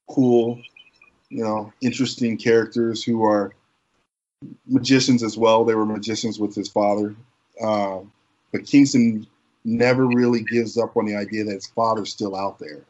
cool, 0.09 0.61
you 1.29 1.43
know, 1.43 1.71
interesting 1.81 2.37
characters 2.37 3.03
who 3.03 3.23
are 3.23 3.53
magicians 4.67 5.23
as 5.23 5.37
well. 5.37 5.65
They 5.65 5.75
were 5.75 5.85
magicians 5.85 6.39
with 6.39 6.55
his 6.55 6.69
father, 6.69 7.15
uh, 7.61 7.99
but 8.51 8.65
Kingston 8.65 9.27
never 9.63 10.05
really 10.05 10.43
gives 10.43 10.77
up 10.77 10.95
on 10.95 11.05
the 11.05 11.15
idea 11.15 11.43
that 11.43 11.53
his 11.53 11.67
father's 11.67 12.11
still 12.11 12.35
out 12.35 12.59
there. 12.59 12.83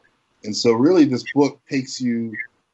And 0.44 0.54
so, 0.54 0.72
really, 0.72 1.04
this 1.04 1.24
book 1.34 1.58
takes 1.68 2.00
you 2.00 2.32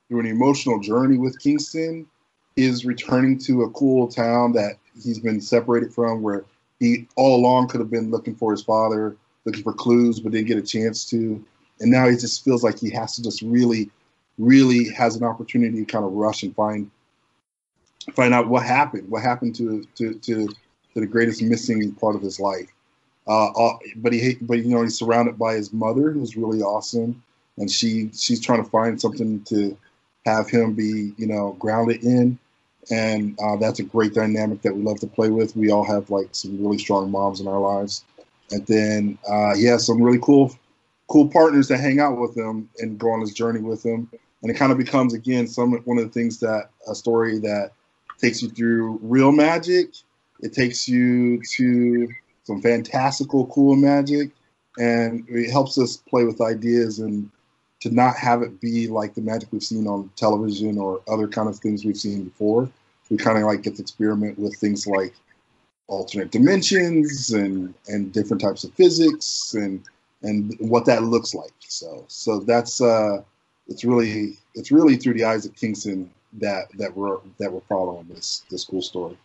through 0.09 0.21
an 0.21 0.27
emotional 0.27 0.81
journey 0.81 1.17
with 1.17 1.39
Kingston. 1.41 2.07
Is 2.55 2.85
returning 2.85 3.39
to 3.39 3.63
a 3.63 3.71
cool 3.71 4.09
town 4.09 4.53
that 4.53 4.77
he's 5.03 5.19
been 5.19 5.41
separated 5.41 5.95
from, 5.95 6.21
where 6.21 6.45
he 6.81 7.09
all 7.17 7.37
along 7.37 7.69
could 7.69 7.81
have 7.81 7.91
been 7.91 8.11
looking 8.11 8.35
for 8.35 8.51
his 8.51 8.63
father, 8.63 9.17
looking 9.47 9.63
for 9.63 9.73
clues, 9.73 10.21
but 10.21 10.33
didn't 10.33 10.49
get 10.49 10.59
a 10.59 10.63
chance 10.63 11.07
to. 11.07 11.43
And 11.83 11.91
now 11.91 12.09
he 12.09 12.17
just 12.17 12.45
feels 12.45 12.63
like 12.65 12.79
he 12.79 12.91
has 12.91 13.17
to 13.17 13.23
just 13.23 13.43
really, 13.43 13.91
really 14.39 14.89
has 14.91 15.17
an 15.17 15.25
opportunity 15.25 15.85
to 15.85 15.85
kind 15.85 16.05
of 16.05 16.13
rush 16.13 16.43
and 16.43 16.55
find 16.55 16.91
find 18.15 18.35
out 18.35 18.49
what 18.49 18.65
happened, 18.65 19.09
what 19.11 19.23
happened 19.23 19.55
to 19.57 19.85
to 19.97 20.15
to, 20.15 20.47
to 20.47 21.01
the 21.01 21.07
greatest 21.07 21.43
missing 21.43 21.93
part 21.93 22.17
of 22.17 22.23
his 22.23 22.41
life. 22.41 22.73
Uh, 23.27 23.49
uh, 23.51 23.79
but 23.97 24.13
he 24.13 24.37
but 24.41 24.59
you 24.59 24.75
know 24.75 24.83
he's 24.83 24.99
surrounded 24.99 25.39
by 25.39 25.55
his 25.55 25.73
mother, 25.73 26.11
who's 26.11 26.37
really 26.37 26.63
awesome, 26.63 27.23
and 27.59 27.71
she 27.71 28.11
she's 28.15 28.41
trying 28.41 28.65
to 28.65 28.71
find 28.71 29.01
something 29.01 29.43
to 29.45 29.77
have 30.25 30.49
him 30.49 30.73
be 30.73 31.13
you 31.19 31.27
know 31.27 31.57
grounded 31.59 32.03
in 32.03 32.39
and 32.91 33.39
uh, 33.41 33.57
that's 33.57 33.79
a 33.79 33.85
great 33.85 34.15
dynamic 34.15 34.63
that 34.63 34.75
we 34.75 34.83
love 34.83 34.99
to 35.01 35.07
play 35.07 35.29
with. 35.29 35.57
We 35.57 35.71
all 35.71 35.85
have 35.85 36.11
like 36.11 36.29
some 36.33 36.61
really 36.63 36.79
strong 36.79 37.11
moms 37.11 37.41
in 37.41 37.47
our 37.47 37.61
lives, 37.61 38.05
and 38.51 38.67
then 38.67 39.19
uh, 39.29 39.55
he 39.55 39.65
has 39.65 39.87
some 39.87 40.03
really 40.03 40.19
cool, 40.21 40.57
cool 41.13 41.29
partners 41.29 41.69
that 41.69 41.79
hang 41.79 42.01
out 42.01 42.17
with 42.17 42.35
him 42.35 42.71
and 42.79 42.99
go 42.99 43.11
on 43.11 43.21
his 43.21 43.35
journey 43.35 43.61
with 43.61 43.85
him. 43.85 44.11
And 44.41 44.51
it 44.51 44.55
kind 44.55 44.73
of 44.73 44.79
becomes 44.79 45.13
again 45.13 45.47
some 45.47 45.75
one 45.85 45.99
of 45.99 46.05
the 46.05 46.11
things 46.11 46.41
that 46.41 46.71
a 46.89 46.95
story 46.95 47.39
that 47.41 47.73
takes 48.19 48.41
you 48.43 48.49
through 48.49 48.99
real 49.03 49.31
magic. 49.31 49.91
It 50.41 50.55
takes 50.55 50.89
you 50.89 51.43
to 51.57 52.09
some 52.45 52.63
fantastical, 52.63 53.47
cool 53.49 53.77
magic, 53.77 54.31
and 54.79 55.25
it 55.29 55.51
helps 55.51 55.77
us 55.77 55.99
play 55.99 56.25
with 56.25 56.41
ideas 56.41 56.99
and 56.99 57.31
to 57.81 57.91
not 57.91 58.17
have 58.17 58.41
it 58.41 58.59
be 58.61 58.89
like 58.89 59.15
the 59.15 59.21
magic 59.21 59.51
we've 59.53 59.63
seen 59.63 59.87
on 59.87 60.11
television 60.17 60.79
or 60.79 61.03
other 61.09 61.29
kind 61.29 61.49
of 61.49 61.59
things 61.59 61.85
we've 61.85 61.97
seen 61.97 62.25
before. 62.25 62.71
We 63.11 63.19
kind 63.19 63.37
of 63.37 63.45
like 63.45 63.63
get 63.63 63.77
to 63.77 63.83
experiment 63.83 64.39
with 64.39 64.57
things 64.57 64.87
like 64.87 65.13
alternate 65.89 66.31
dimensions 66.31 67.31
and 67.31 67.75
and 67.87 68.13
different 68.15 68.41
types 68.41 68.65
of 68.65 68.73
physics 68.73 69.53
and 69.53 69.85
and 70.23 70.55
what 70.59 70.85
that 70.87 71.03
looks 71.03 71.35
like. 71.35 71.53
So 71.61 72.05
so 72.09 72.41
that's 72.41 72.81
uh 72.81 73.23
it's 73.69 73.85
really 73.85 74.39
it's 74.55 74.71
really 74.71 74.97
through 74.97 75.15
the 75.15 75.25
eyes 75.25 75.47
of 75.47 75.55
Kingston 75.55 76.11
that 76.35 76.67
that 76.79 76.97
we're 76.97 77.19
that 77.39 77.53
we're 77.53 77.61
following 77.69 78.07
this 78.09 78.45
this 78.51 78.65
cool 78.65 78.83
story. 78.83 79.17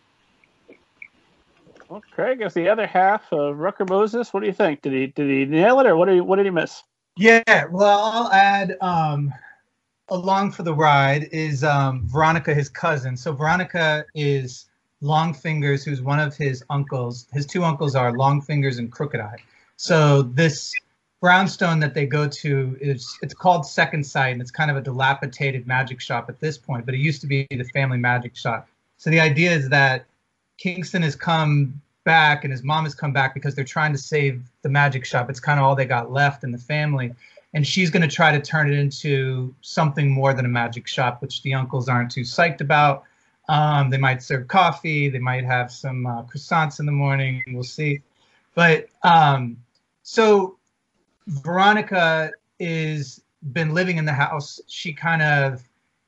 Well, 1.88 2.02
Craig 2.10 2.42
is 2.42 2.52
the 2.52 2.68
other 2.68 2.86
half 2.86 3.32
of 3.32 3.58
Rucker 3.58 3.86
Moses. 3.86 4.32
What 4.32 4.40
do 4.40 4.46
you 4.46 4.52
think? 4.52 4.82
Did 4.82 4.92
he 4.92 5.06
did 5.06 5.30
he 5.30 5.44
nail 5.46 5.80
it 5.80 5.86
or 5.86 5.96
what 5.96 6.06
did 6.06 6.16
he, 6.16 6.20
what 6.20 6.36
did 6.36 6.46
he 6.46 6.50
miss? 6.50 6.82
Yeah, 7.16 7.64
well, 7.70 7.98
I'll 8.04 8.32
add 8.32 8.76
um, 8.80 9.34
along 10.10 10.52
for 10.52 10.62
the 10.62 10.74
ride 10.74 11.28
is 11.32 11.64
um, 11.64 12.06
Veronica, 12.06 12.54
his 12.54 12.68
cousin. 12.68 13.16
So 13.16 13.32
Veronica 13.32 14.04
is 14.14 14.66
Longfingers, 15.02 15.84
who's 15.84 16.02
one 16.02 16.20
of 16.20 16.36
his 16.36 16.62
uncles. 16.70 17.26
His 17.32 17.46
two 17.46 17.64
uncles 17.64 17.94
are 17.94 18.12
Longfingers 18.12 18.78
and 18.78 18.92
Crooked 18.92 19.20
Eye. 19.20 19.38
So 19.76 20.22
this 20.22 20.72
brownstone 21.20 21.80
that 21.80 21.94
they 21.94 22.06
go 22.06 22.28
to 22.28 22.76
is 22.80 23.18
it's 23.22 23.34
called 23.34 23.66
Second 23.66 24.04
Sight, 24.04 24.30
and 24.30 24.40
it's 24.40 24.50
kind 24.50 24.70
of 24.70 24.76
a 24.76 24.80
dilapidated 24.80 25.66
magic 25.66 26.00
shop 26.00 26.28
at 26.28 26.40
this 26.40 26.56
point, 26.58 26.86
but 26.86 26.94
it 26.94 26.98
used 26.98 27.20
to 27.22 27.26
be 27.26 27.46
the 27.50 27.64
family 27.64 27.98
magic 27.98 28.36
shop. 28.36 28.68
So 28.98 29.10
the 29.10 29.20
idea 29.20 29.52
is 29.52 29.68
that 29.68 30.06
Kingston 30.58 31.02
has 31.02 31.16
come 31.16 31.80
back 32.04 32.44
and 32.44 32.52
his 32.52 32.62
mom 32.62 32.84
has 32.84 32.94
come 32.94 33.12
back 33.12 33.34
because 33.34 33.54
they're 33.54 33.64
trying 33.64 33.92
to 33.92 33.98
save 33.98 34.42
the 34.62 34.68
magic 34.68 35.04
shop. 35.04 35.30
It's 35.30 35.40
kind 35.40 35.58
of 35.58 35.64
all 35.64 35.76
they 35.76 35.84
got 35.84 36.10
left 36.10 36.44
in 36.44 36.52
the 36.52 36.58
family. 36.58 37.14
And 37.54 37.66
she's 37.66 37.90
going 37.90 38.06
to 38.06 38.14
try 38.14 38.32
to 38.32 38.40
turn 38.40 38.70
it 38.70 38.78
into 38.78 39.54
something 39.62 40.10
more 40.10 40.34
than 40.34 40.44
a 40.44 40.48
magic 40.48 40.86
shop, 40.86 41.22
which 41.22 41.42
the 41.42 41.54
uncles 41.54 41.88
aren't 41.88 42.10
too 42.10 42.22
psyched 42.22 42.60
about. 42.60 43.04
Um, 43.48 43.88
they 43.88 43.96
might 43.96 44.22
serve 44.22 44.48
coffee. 44.48 45.08
They 45.08 45.18
might 45.18 45.44
have 45.44 45.72
some 45.72 46.06
uh, 46.06 46.22
croissants 46.24 46.80
in 46.80 46.86
the 46.86 46.92
morning. 46.92 47.42
We'll 47.48 47.62
see. 47.62 48.02
But 48.54 48.88
um, 49.02 49.56
so 50.02 50.57
Veronica 51.28 52.32
is 52.58 53.22
been 53.52 53.74
living 53.74 53.98
in 53.98 54.04
the 54.04 54.12
house. 54.12 54.60
She 54.66 54.92
kind 54.92 55.22
of, 55.22 55.62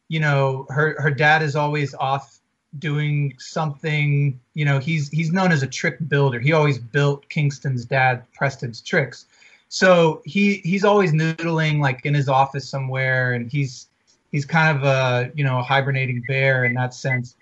you 0.09 0.21
know, 0.21 0.67
her 0.71 1.00
her 1.00 1.11
dad 1.11 1.43
is 1.43 1.55
always 1.55 1.95
off 1.95 2.41
doing 2.79 3.35
something. 3.39 4.41
You 4.55 4.65
know, 4.65 4.79
he's 4.79 5.09
he's 5.09 5.31
known 5.31 5.53
as 5.53 5.62
a 5.62 5.67
trick 5.67 5.97
builder. 6.09 6.41
He 6.41 6.53
always 6.53 6.79
built 6.79 7.29
Kingston's 7.29 7.85
dad 7.85 8.25
Preston's 8.33 8.81
tricks. 8.81 9.27
So 9.69 10.23
he 10.25 10.57
he's 10.65 10.85
always 10.85 11.12
noodling 11.12 11.81
like 11.81 12.05
in 12.05 12.15
his 12.15 12.29
office 12.29 12.69
somewhere, 12.69 13.35
and 13.35 13.50
he's 13.50 13.89
he's 14.33 14.45
kind 14.45 14.77
of 14.77 14.85
a 14.85 15.31
you 15.35 15.45
know 15.45 15.62
hibernating 15.62 16.25
bear 16.27 16.65
in 16.65 16.75
that 16.75 16.95
sense. 16.95 17.37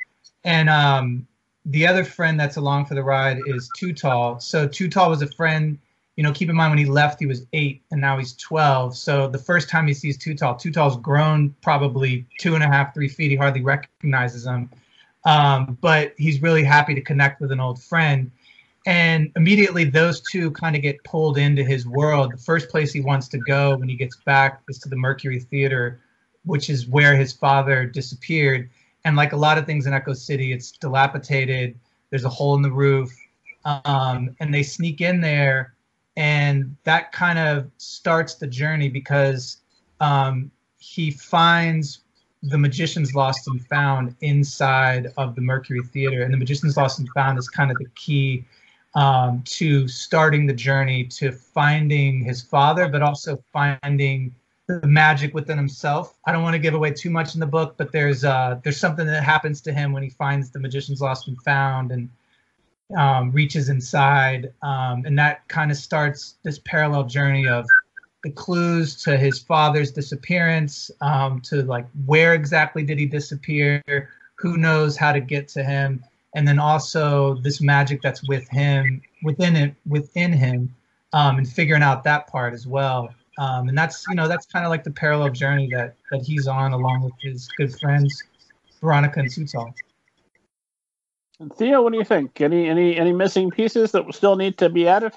And 0.44 0.68
um, 0.68 1.26
the 1.64 1.86
other 1.86 2.04
friend 2.04 2.38
that's 2.38 2.56
along 2.56 2.86
for 2.86 2.94
the 2.94 3.02
ride 3.02 3.40
is 3.46 3.70
Too 3.76 3.92
Tall. 3.92 4.40
So 4.40 4.66
Too 4.66 4.88
Tall 4.88 5.10
was 5.10 5.22
a 5.22 5.28
friend 5.28 5.78
you 6.18 6.24
know, 6.24 6.32
keep 6.32 6.50
in 6.50 6.56
mind 6.56 6.72
when 6.72 6.78
he 6.80 6.84
left, 6.84 7.20
he 7.20 7.26
was 7.26 7.46
eight 7.52 7.80
and 7.92 8.00
now 8.00 8.18
he's 8.18 8.32
12. 8.32 8.96
So 8.96 9.28
the 9.28 9.38
first 9.38 9.68
time 9.68 9.86
he 9.86 9.94
sees 9.94 10.18
Too 10.18 10.34
Tall's 10.34 10.96
grown 10.96 11.54
probably 11.62 12.26
two 12.40 12.56
and 12.56 12.64
a 12.64 12.66
half, 12.66 12.92
three 12.92 13.06
feet. 13.06 13.30
He 13.30 13.36
hardly 13.36 13.62
recognizes 13.62 14.44
him. 14.44 14.68
Um, 15.24 15.78
but 15.80 16.14
he's 16.18 16.42
really 16.42 16.64
happy 16.64 16.92
to 16.96 17.00
connect 17.00 17.40
with 17.40 17.52
an 17.52 17.60
old 17.60 17.80
friend. 17.80 18.32
And 18.84 19.30
immediately 19.36 19.84
those 19.84 20.20
two 20.20 20.50
kind 20.50 20.74
of 20.74 20.82
get 20.82 21.04
pulled 21.04 21.38
into 21.38 21.62
his 21.62 21.86
world. 21.86 22.32
The 22.32 22.38
first 22.38 22.68
place 22.68 22.92
he 22.92 23.00
wants 23.00 23.28
to 23.28 23.38
go 23.38 23.76
when 23.76 23.88
he 23.88 23.94
gets 23.94 24.16
back 24.16 24.62
is 24.68 24.80
to 24.80 24.88
the 24.88 24.96
Mercury 24.96 25.38
Theater, 25.38 26.00
which 26.44 26.68
is 26.68 26.88
where 26.88 27.14
his 27.14 27.32
father 27.32 27.86
disappeared. 27.86 28.68
And 29.04 29.14
like 29.14 29.34
a 29.34 29.36
lot 29.36 29.56
of 29.56 29.66
things 29.66 29.86
in 29.86 29.92
Echo 29.92 30.14
City, 30.14 30.52
it's 30.52 30.72
dilapidated. 30.72 31.78
There's 32.10 32.24
a 32.24 32.28
hole 32.28 32.56
in 32.56 32.62
the 32.62 32.72
roof. 32.72 33.16
Um, 33.64 34.34
and 34.40 34.52
they 34.52 34.64
sneak 34.64 35.00
in 35.00 35.20
there 35.20 35.74
and 36.18 36.76
that 36.82 37.12
kind 37.12 37.38
of 37.38 37.70
starts 37.78 38.34
the 38.34 38.46
journey 38.46 38.88
because 38.88 39.58
um, 40.00 40.50
he 40.78 41.12
finds 41.12 42.00
the 42.42 42.58
magician's 42.58 43.14
lost 43.14 43.46
and 43.46 43.64
found 43.68 44.16
inside 44.20 45.12
of 45.16 45.36
the 45.36 45.40
mercury 45.40 45.80
theater 45.80 46.22
and 46.22 46.34
the 46.34 46.36
magician's 46.36 46.76
lost 46.76 46.98
and 46.98 47.08
found 47.10 47.38
is 47.38 47.48
kind 47.48 47.70
of 47.70 47.76
the 47.78 47.86
key 47.94 48.44
um, 48.96 49.42
to 49.44 49.86
starting 49.86 50.44
the 50.44 50.52
journey 50.52 51.04
to 51.04 51.30
finding 51.30 52.20
his 52.20 52.42
father 52.42 52.88
but 52.88 53.00
also 53.00 53.40
finding 53.52 54.34
the 54.66 54.86
magic 54.86 55.32
within 55.34 55.56
himself. 55.56 56.18
I 56.26 56.32
don't 56.32 56.42
want 56.42 56.54
to 56.54 56.58
give 56.58 56.74
away 56.74 56.90
too 56.90 57.10
much 57.10 57.34
in 57.34 57.40
the 57.40 57.46
book 57.46 57.76
but 57.76 57.92
there's 57.92 58.24
uh, 58.24 58.58
there's 58.64 58.76
something 58.76 59.06
that 59.06 59.22
happens 59.22 59.60
to 59.62 59.72
him 59.72 59.92
when 59.92 60.02
he 60.02 60.10
finds 60.10 60.50
the 60.50 60.58
magician's 60.58 61.00
lost 61.00 61.28
and 61.28 61.40
found 61.42 61.92
and 61.92 62.08
um, 62.96 63.30
reaches 63.32 63.68
inside, 63.68 64.52
um, 64.62 65.04
and 65.04 65.18
that 65.18 65.46
kind 65.48 65.70
of 65.70 65.76
starts 65.76 66.36
this 66.42 66.58
parallel 66.60 67.04
journey 67.04 67.46
of 67.46 67.66
the 68.24 68.30
clues 68.30 69.00
to 69.02 69.16
his 69.16 69.38
father's 69.38 69.92
disappearance, 69.92 70.90
um, 71.00 71.40
to 71.42 71.62
like 71.62 71.86
where 72.06 72.34
exactly 72.34 72.82
did 72.82 72.98
he 72.98 73.06
disappear, 73.06 73.82
who 74.36 74.56
knows 74.56 74.96
how 74.96 75.12
to 75.12 75.20
get 75.20 75.48
to 75.48 75.62
him, 75.62 76.02
and 76.34 76.46
then 76.46 76.58
also 76.58 77.34
this 77.36 77.60
magic 77.60 78.00
that's 78.02 78.26
with 78.28 78.48
him, 78.48 79.02
within 79.22 79.56
it, 79.56 79.74
within 79.86 80.32
him, 80.32 80.74
um, 81.12 81.38
and 81.38 81.48
figuring 81.48 81.82
out 81.82 82.04
that 82.04 82.26
part 82.26 82.54
as 82.54 82.66
well. 82.66 83.12
Um, 83.38 83.68
and 83.68 83.78
that's 83.78 84.04
you 84.08 84.16
know 84.16 84.26
that's 84.26 84.46
kind 84.46 84.64
of 84.64 84.70
like 84.70 84.82
the 84.82 84.90
parallel 84.90 85.30
journey 85.30 85.68
that 85.72 85.94
that 86.10 86.22
he's 86.22 86.48
on 86.48 86.72
along 86.72 87.02
with 87.02 87.12
his 87.20 87.48
good 87.56 87.78
friends 87.78 88.24
Veronica 88.80 89.20
and 89.20 89.48
Tall. 89.50 89.74
And 91.40 91.54
Theo, 91.54 91.82
what 91.82 91.92
do 91.92 91.98
you 91.98 92.04
think? 92.04 92.40
Any 92.40 92.68
any 92.68 92.96
any 92.96 93.12
missing 93.12 93.50
pieces 93.50 93.92
that 93.92 94.12
still 94.14 94.36
need 94.36 94.58
to 94.58 94.68
be 94.68 94.88
added? 94.88 95.12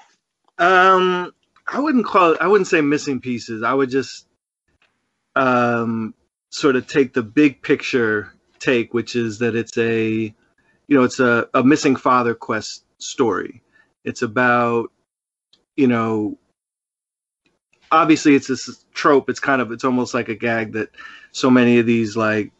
Um, 0.58 1.32
I 1.66 1.80
wouldn't 1.80 2.06
call 2.06 2.32
it. 2.32 2.38
I 2.40 2.46
wouldn't 2.46 2.68
say 2.68 2.80
missing 2.80 3.20
pieces. 3.20 3.62
I 3.62 3.74
would 3.74 3.90
just 3.90 4.26
um 5.34 6.14
sort 6.50 6.76
of 6.76 6.86
take 6.86 7.14
the 7.14 7.22
big 7.22 7.62
picture 7.62 8.32
take, 8.58 8.94
which 8.94 9.16
is 9.16 9.38
that 9.38 9.56
it's 9.56 9.76
a 9.78 10.32
you 10.86 10.96
know 10.96 11.02
it's 11.02 11.18
a, 11.18 11.48
a 11.54 11.64
missing 11.64 11.96
father 11.96 12.34
quest 12.34 12.84
story. 12.98 13.62
It's 14.04 14.22
about 14.22 14.92
you 15.76 15.88
know 15.88 16.38
obviously 17.90 18.36
it's 18.36 18.46
this 18.46 18.84
trope. 18.94 19.28
It's 19.28 19.40
kind 19.40 19.60
of 19.60 19.72
it's 19.72 19.84
almost 19.84 20.14
like 20.14 20.28
a 20.28 20.36
gag 20.36 20.74
that 20.74 20.90
so 21.32 21.50
many 21.50 21.78
of 21.80 21.86
these 21.86 22.16
like 22.16 22.52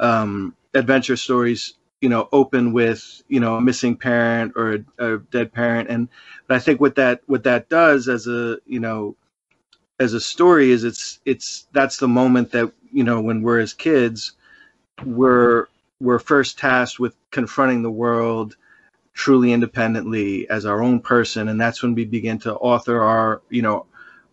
um 0.00 0.54
adventure 0.74 1.16
stories 1.16 1.72
you 2.00 2.08
know 2.08 2.28
open 2.32 2.72
with 2.72 3.22
you 3.28 3.40
know 3.40 3.56
a 3.56 3.60
missing 3.60 3.96
parent 3.96 4.52
or 4.56 4.84
a, 4.98 5.14
a, 5.14 5.18
dead 5.18 5.52
parent. 5.52 5.88
And 5.88 6.08
but 6.46 6.56
i 6.56 6.58
think 6.58 6.80
what 6.80 6.94
that 6.96 7.22
what 7.26 7.44
that 7.44 7.68
does 7.68 8.08
as 8.08 8.26
a 8.26 8.58
you 8.66 8.80
know 8.80 9.16
as 9.98 10.12
a 10.12 10.20
story 10.20 10.70
is 10.70 10.84
it's 10.84 11.20
it's 11.24 11.66
that's 11.72 11.96
the 11.96 12.08
moment 12.08 12.52
that 12.52 12.72
you 12.92 13.04
know 13.04 13.20
when 13.20 13.42
we're 13.42 13.60
as 13.60 13.72
kids 13.72 14.32
we're 15.04 15.66
we're 16.00 16.18
first 16.18 16.58
tasked 16.58 16.98
with 16.98 17.16
confronting 17.30 17.82
the 17.82 17.90
world 17.90 18.56
truly 19.16 19.52
independently 19.52 20.48
as 20.50 20.66
our 20.66 20.82
own 20.82 21.00
person. 21.00 21.48
And 21.48 21.58
that's 21.60 21.82
when 21.82 21.94
we 21.94 22.04
begin 22.04 22.38
to 22.40 22.54
author 22.54 23.00
our 23.00 23.42
you 23.50 23.62
know 23.62 23.86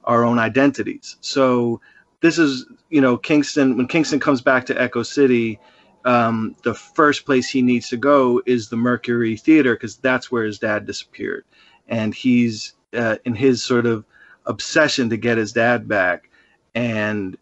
our 0.04 0.24
own 0.24 0.40
identities. 0.40 1.18
So 1.22 1.82
this 2.22 2.38
is 2.38 2.66
you 2.90 3.02
know 3.02 3.18
kingston 3.18 3.78
when 3.78 3.88
kingston 3.88 4.20
comes 4.20 4.42
back 4.42 4.66
to 4.68 4.82
echo 4.82 5.04
city 5.04 5.60
um, 6.06 6.56
the 6.64 6.74
first 6.74 7.26
place 7.26 7.50
he 7.50 7.62
needs 7.62 7.90
to 7.90 7.98
go 7.98 8.42
is 8.46 8.70
the 8.70 8.76
Mercury 8.76 9.38
Theater 9.38 9.76
because 9.76 9.98
that's 9.98 10.32
where 10.32 10.44
his 10.44 10.60
dad 10.60 10.86
disappeared, 10.86 11.46
and 11.88 12.14
he's 12.14 12.74
uh, 12.94 13.18
in 13.26 13.36
his 13.36 13.64
sort 13.64 13.86
of 13.86 14.06
obsession 14.46 15.10
to 15.10 15.18
get 15.18 15.38
his 15.38 15.54
dad 15.54 15.88
back 15.88 16.30
and 16.76 17.38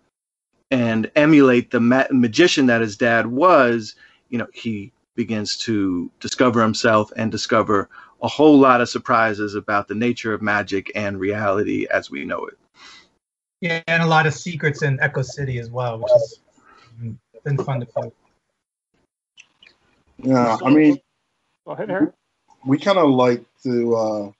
and 0.69 1.11
emulate 1.15 1.71
the 1.71 1.79
ma- 1.79 2.07
magician 2.11 2.67
that 2.67 2.81
his 2.81 2.95
dad 2.95 3.27
was. 3.27 3.95
You 4.29 4.37
know, 4.37 4.47
he 4.53 4.91
begins 5.15 5.57
to 5.57 6.09
discover 6.19 6.61
himself 6.61 7.11
and 7.15 7.31
discover 7.31 7.89
a 8.21 8.27
whole 8.27 8.57
lot 8.57 8.81
of 8.81 8.89
surprises 8.89 9.55
about 9.55 9.87
the 9.87 9.95
nature 9.95 10.33
of 10.33 10.41
magic 10.41 10.91
and 10.95 11.19
reality 11.19 11.87
as 11.91 12.09
we 12.09 12.23
know 12.23 12.45
it. 12.45 12.57
Yeah, 13.59 13.81
and 13.87 14.01
a 14.01 14.07
lot 14.07 14.25
of 14.25 14.33
secrets 14.33 14.83
in 14.83 14.99
Echo 14.99 15.21
City 15.21 15.59
as 15.59 15.69
well, 15.69 15.99
which 15.99 16.11
has 16.11 16.39
been 17.43 17.57
fun 17.57 17.79
to 17.79 17.85
play. 17.85 18.11
Yeah, 20.23 20.57
I 20.63 20.69
mean, 20.69 20.99
go 21.65 21.73
ahead, 21.73 21.89
Harry. 21.89 22.07
We 22.65 22.77
kind 22.77 22.97
of 22.97 23.09
like 23.09 23.43
to 23.63 23.95
uh, 23.95 24.31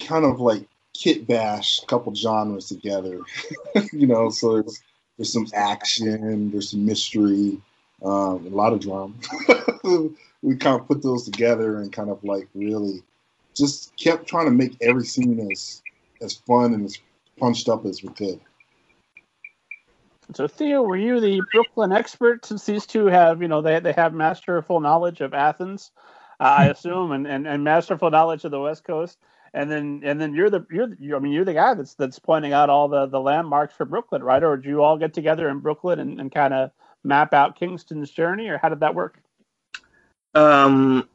kind 0.00 0.24
of 0.24 0.40
like 0.40 0.66
kit 0.94 1.26
bash 1.26 1.82
a 1.82 1.86
couple 1.86 2.14
genres 2.14 2.68
together, 2.68 3.20
you 3.92 4.06
know. 4.06 4.30
So 4.30 4.54
there's 4.54 4.82
there's 5.16 5.32
some 5.32 5.46
action, 5.54 6.50
there's 6.50 6.70
some 6.70 6.84
mystery, 6.84 7.60
um, 8.02 8.46
a 8.46 8.50
lot 8.50 8.72
of 8.72 8.80
drama. 8.80 9.14
we 10.42 10.56
kind 10.56 10.80
of 10.80 10.86
put 10.86 11.02
those 11.02 11.24
together 11.24 11.78
and 11.78 11.92
kind 11.92 12.10
of 12.10 12.22
like 12.24 12.48
really 12.54 13.02
just 13.54 13.96
kept 13.96 14.26
trying 14.26 14.46
to 14.46 14.50
make 14.50 14.76
every 14.80 15.04
scene 15.04 15.48
as 15.50 15.82
as 16.20 16.34
fun 16.34 16.74
and 16.74 16.84
as 16.84 16.98
punched 17.38 17.68
up 17.68 17.86
as 17.86 18.02
we 18.02 18.10
could. 18.10 18.40
So 20.32 20.48
Theo, 20.48 20.82
were 20.82 20.96
you 20.96 21.20
the 21.20 21.42
Brooklyn 21.52 21.92
expert 21.92 22.46
since 22.46 22.64
these 22.64 22.86
two 22.86 23.06
have, 23.06 23.42
you 23.42 23.48
know, 23.48 23.60
they 23.60 23.80
they 23.80 23.92
have 23.92 24.14
masterful 24.14 24.80
knowledge 24.80 25.20
of 25.20 25.34
Athens, 25.34 25.90
uh, 26.40 26.56
I 26.58 26.66
assume, 26.70 27.12
and, 27.12 27.26
and 27.26 27.46
and 27.46 27.62
masterful 27.62 28.10
knowledge 28.10 28.44
of 28.44 28.50
the 28.50 28.60
West 28.60 28.84
Coast, 28.84 29.18
and 29.52 29.70
then 29.70 30.00
and 30.04 30.20
then 30.20 30.34
you're 30.34 30.50
the 30.50 30.66
you're, 30.70 30.86
the, 30.86 31.14
I 31.14 31.18
mean 31.18 31.32
you're 31.32 31.44
the 31.44 31.54
guy 31.54 31.74
that's 31.74 31.94
that's 31.94 32.18
pointing 32.18 32.52
out 32.52 32.70
all 32.70 32.88
the 32.88 33.06
the 33.06 33.20
landmarks 33.20 33.74
for 33.74 33.84
Brooklyn, 33.84 34.22
right? 34.22 34.42
Or 34.42 34.56
did 34.56 34.68
you 34.68 34.82
all 34.82 34.96
get 34.96 35.12
together 35.12 35.48
in 35.48 35.60
Brooklyn 35.60 36.00
and, 36.00 36.18
and 36.18 36.32
kind 36.32 36.54
of 36.54 36.70
map 37.02 37.34
out 37.34 37.58
Kingston's 37.58 38.10
journey, 38.10 38.48
or 38.48 38.58
how 38.58 38.70
did 38.70 38.80
that 38.80 38.94
work? 38.94 39.20
Um, 40.34 41.08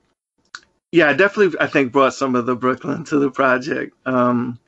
yeah, 0.91 1.13
definitely. 1.13 1.59
I 1.59 1.67
think 1.67 1.91
brought 1.91 2.13
some 2.13 2.35
of 2.35 2.45
the 2.45 2.55
Brooklyn 2.55 3.05
to 3.05 3.19
the 3.19 3.31
project. 3.31 3.95
Um, 4.05 4.59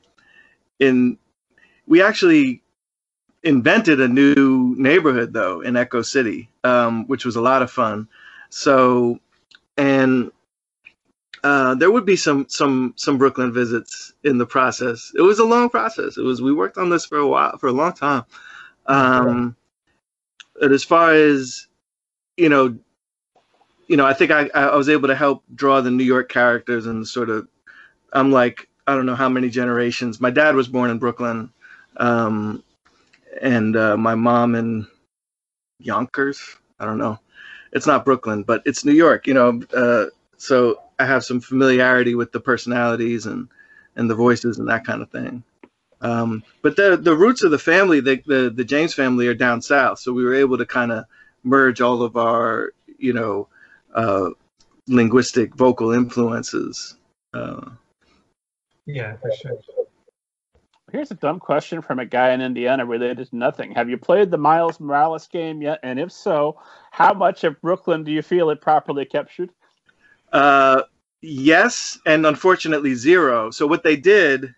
in 0.78 1.18
we 1.86 2.02
actually 2.02 2.62
invented 3.44 4.00
a 4.00 4.08
new 4.08 4.74
neighborhood 4.76 5.32
though 5.32 5.60
in 5.60 5.76
Echo 5.76 6.02
City, 6.02 6.48
um, 6.64 7.06
which 7.06 7.24
was 7.24 7.36
a 7.36 7.40
lot 7.40 7.62
of 7.62 7.70
fun. 7.70 8.08
So, 8.50 9.18
and 9.76 10.30
uh, 11.44 11.74
there 11.74 11.90
would 11.90 12.04
be 12.04 12.16
some 12.16 12.46
some 12.48 12.94
some 12.96 13.18
Brooklyn 13.18 13.52
visits 13.52 14.12
in 14.24 14.38
the 14.38 14.46
process. 14.46 15.12
It 15.16 15.22
was 15.22 15.38
a 15.38 15.44
long 15.44 15.68
process. 15.70 16.16
It 16.16 16.22
was 16.22 16.40
we 16.40 16.52
worked 16.52 16.78
on 16.78 16.90
this 16.90 17.04
for 17.04 17.18
a 17.18 17.26
while 17.26 17.56
for 17.58 17.68
a 17.68 17.72
long 17.72 17.92
time. 17.92 18.24
Um, 18.86 19.56
but 20.60 20.72
as 20.72 20.84
far 20.84 21.14
as 21.14 21.66
you 22.36 22.48
know, 22.48 22.76
you 23.88 23.96
know, 23.96 24.06
I 24.06 24.14
think 24.14 24.30
I 24.30 24.48
I 24.54 24.76
was 24.76 24.88
able 24.88 25.08
to 25.08 25.16
help 25.16 25.42
draw 25.54 25.80
the 25.80 25.90
New 25.90 26.04
York 26.04 26.28
characters 26.30 26.86
and 26.86 27.06
sort 27.06 27.30
of. 27.30 27.48
I'm 28.12 28.30
like 28.30 28.68
I 28.86 28.94
don't 28.94 29.06
know 29.06 29.14
how 29.14 29.28
many 29.28 29.48
generations. 29.48 30.20
My 30.20 30.30
dad 30.30 30.54
was 30.54 30.68
born 30.68 30.90
in 30.90 30.98
Brooklyn, 30.98 31.50
um, 31.96 32.62
and 33.40 33.76
uh, 33.76 33.96
my 33.96 34.14
mom 34.14 34.54
in 34.54 34.86
Yonkers. 35.78 36.40
I 36.78 36.84
don't 36.84 36.98
know. 36.98 37.18
It's 37.72 37.86
not 37.86 38.04
Brooklyn, 38.04 38.42
but 38.42 38.62
it's 38.66 38.84
New 38.84 38.92
York. 38.92 39.26
You 39.26 39.34
know, 39.34 39.62
uh, 39.74 40.06
so 40.36 40.82
I 40.98 41.06
have 41.06 41.24
some 41.24 41.40
familiarity 41.40 42.14
with 42.14 42.32
the 42.32 42.40
personalities 42.40 43.26
and 43.26 43.48
and 43.96 44.08
the 44.08 44.14
voices 44.14 44.58
and 44.58 44.68
that 44.68 44.84
kind 44.84 45.02
of 45.02 45.10
thing. 45.10 45.42
Um, 46.00 46.42
but 46.62 46.76
the 46.76 46.96
the 46.96 47.16
roots 47.16 47.42
of 47.42 47.50
the 47.50 47.58
family, 47.58 48.00
the, 48.00 48.22
the 48.26 48.50
the 48.50 48.64
James 48.64 48.94
family, 48.94 49.28
are 49.28 49.34
down 49.34 49.62
south, 49.62 50.00
so 50.00 50.12
we 50.12 50.24
were 50.24 50.34
able 50.34 50.58
to 50.58 50.66
kind 50.66 50.92
of 50.92 51.04
merge 51.44 51.80
all 51.80 52.02
of 52.02 52.16
our 52.16 52.72
you 52.98 53.12
know 53.12 53.48
uh, 53.94 54.30
linguistic 54.88 55.54
vocal 55.54 55.92
influences. 55.92 56.96
Uh, 57.32 57.70
yeah, 58.86 59.16
for 59.16 59.32
sure. 59.32 59.58
Here's 60.92 61.10
a 61.10 61.14
dumb 61.14 61.40
question 61.40 61.80
from 61.80 61.98
a 62.00 62.04
guy 62.04 62.32
in 62.32 62.42
Indiana 62.42 62.84
related 62.84 63.26
to 63.30 63.36
nothing. 63.36 63.72
Have 63.72 63.88
you 63.88 63.96
played 63.96 64.30
the 64.30 64.36
Miles 64.36 64.78
Morales 64.78 65.26
game 65.26 65.62
yet? 65.62 65.80
And 65.82 65.98
if 65.98 66.12
so, 66.12 66.60
how 66.90 67.14
much 67.14 67.44
of 67.44 67.58
Brooklyn 67.62 68.04
do 68.04 68.12
you 68.12 68.20
feel 68.20 68.50
it 68.50 68.60
properly 68.60 69.06
captured? 69.06 69.48
Uh, 70.34 70.82
yes, 71.22 71.98
and 72.04 72.26
unfortunately 72.26 72.94
zero. 72.94 73.50
So 73.50 73.66
what 73.66 73.82
they 73.82 73.96
did, 73.96 74.54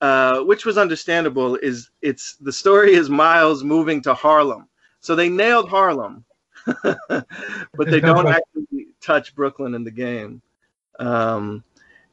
uh, 0.00 0.40
which 0.40 0.64
was 0.64 0.78
understandable, 0.78 1.56
is 1.56 1.90
it's 2.00 2.36
the 2.36 2.52
story 2.52 2.94
is 2.94 3.10
Miles 3.10 3.62
moving 3.62 4.00
to 4.04 4.14
Harlem. 4.14 4.68
So 5.00 5.14
they 5.14 5.28
nailed 5.28 5.68
Harlem, 5.68 6.24
but 6.82 7.26
they 7.76 8.00
don't 8.00 8.26
actually 8.36 8.86
touch 9.02 9.34
Brooklyn 9.34 9.74
in 9.74 9.84
the 9.84 9.90
game. 9.90 10.40
Um, 10.98 11.62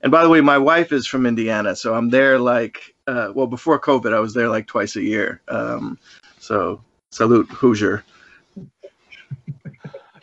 and 0.02 0.12
by 0.12 0.24
the 0.24 0.30
way, 0.30 0.42
my 0.42 0.58
wife 0.58 0.92
is 0.92 1.08
from 1.08 1.26
Indiana, 1.26 1.74
so 1.74 1.94
I'm 1.94 2.10
there 2.10 2.38
like 2.38 2.96
uh, 3.10 3.32
well 3.34 3.48
before 3.48 3.80
COVID, 3.80 4.14
I 4.14 4.20
was 4.20 4.34
there 4.34 4.50
like 4.50 4.68
twice 4.68 4.96
a 4.96 5.02
year. 5.02 5.42
Um, 5.48 5.98
so 6.40 6.84
salute 7.12 7.50
Hoosier. 7.50 8.04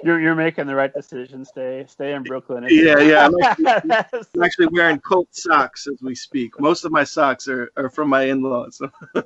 You're 0.04 0.20
you're 0.20 0.36
making 0.36 0.66
the 0.66 0.74
right 0.74 0.92
decision. 0.92 1.44
Stay 1.44 1.84
stay 1.88 2.12
in 2.12 2.22
Brooklyn. 2.22 2.64
Yeah, 2.68 3.00
yeah. 3.00 3.26
I'm 3.26 3.42
actually, 3.42 3.66
I'm 4.34 4.42
actually, 4.42 4.68
wearing 4.68 5.00
Colt 5.00 5.28
socks 5.32 5.88
as 5.88 6.00
we 6.00 6.14
speak. 6.14 6.60
Most 6.60 6.84
of 6.84 6.92
my 6.92 7.02
socks 7.02 7.48
are, 7.48 7.72
are 7.76 7.90
from 7.90 8.08
my 8.08 8.24
in-laws. 8.24 8.80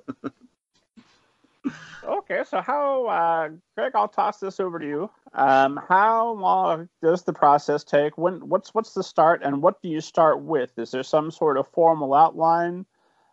okay, 2.05 2.42
so 2.49 2.62
how, 2.62 3.07
uh, 3.07 3.49
Greg? 3.77 3.92
I'll 3.94 4.09
toss 4.09 4.38
this 4.38 4.59
over 4.59 4.79
to 4.79 4.87
you. 4.87 5.11
Um, 5.35 5.79
how 5.88 6.31
long 6.31 6.88
does 7.03 7.25
the 7.25 7.35
process 7.35 7.85
take? 7.85 8.16
When 8.16 8.49
what's 8.49 8.73
what's 8.73 8.94
the 8.94 9.03
start, 9.03 9.42
and 9.44 9.61
what 9.61 9.83
do 9.83 9.88
you 9.88 10.01
start 10.01 10.40
with? 10.40 10.79
Is 10.79 10.92
there 10.92 11.03
some 11.03 11.31
sort 11.31 11.59
of 11.59 11.68
formal 11.68 12.14
outline, 12.14 12.87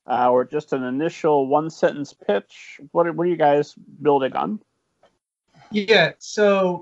uh, 0.07 0.29
or 0.31 0.45
just 0.45 0.73
an 0.73 0.83
initial 0.83 1.47
one 1.47 1.69
sentence 1.69 2.13
pitch? 2.13 2.79
What 2.91 3.13
what 3.15 3.27
are 3.27 3.29
you 3.29 3.37
guys 3.37 3.75
building 4.01 4.33
on? 4.33 4.59
Yeah, 5.71 6.13
so 6.17 6.81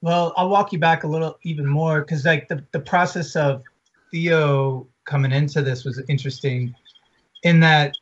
well, 0.00 0.32
I'll 0.36 0.48
walk 0.48 0.72
you 0.72 0.78
back 0.78 1.04
a 1.04 1.06
little 1.06 1.38
even 1.42 1.66
more 1.66 2.00
because 2.00 2.24
like 2.24 2.48
the, 2.48 2.64
the 2.72 2.80
process 2.80 3.36
of 3.36 3.62
Theo 4.10 4.86
coming 5.04 5.32
into 5.32 5.62
this 5.62 5.84
was 5.84 6.02
interesting 6.08 6.74
in 7.42 7.60
that 7.60 7.96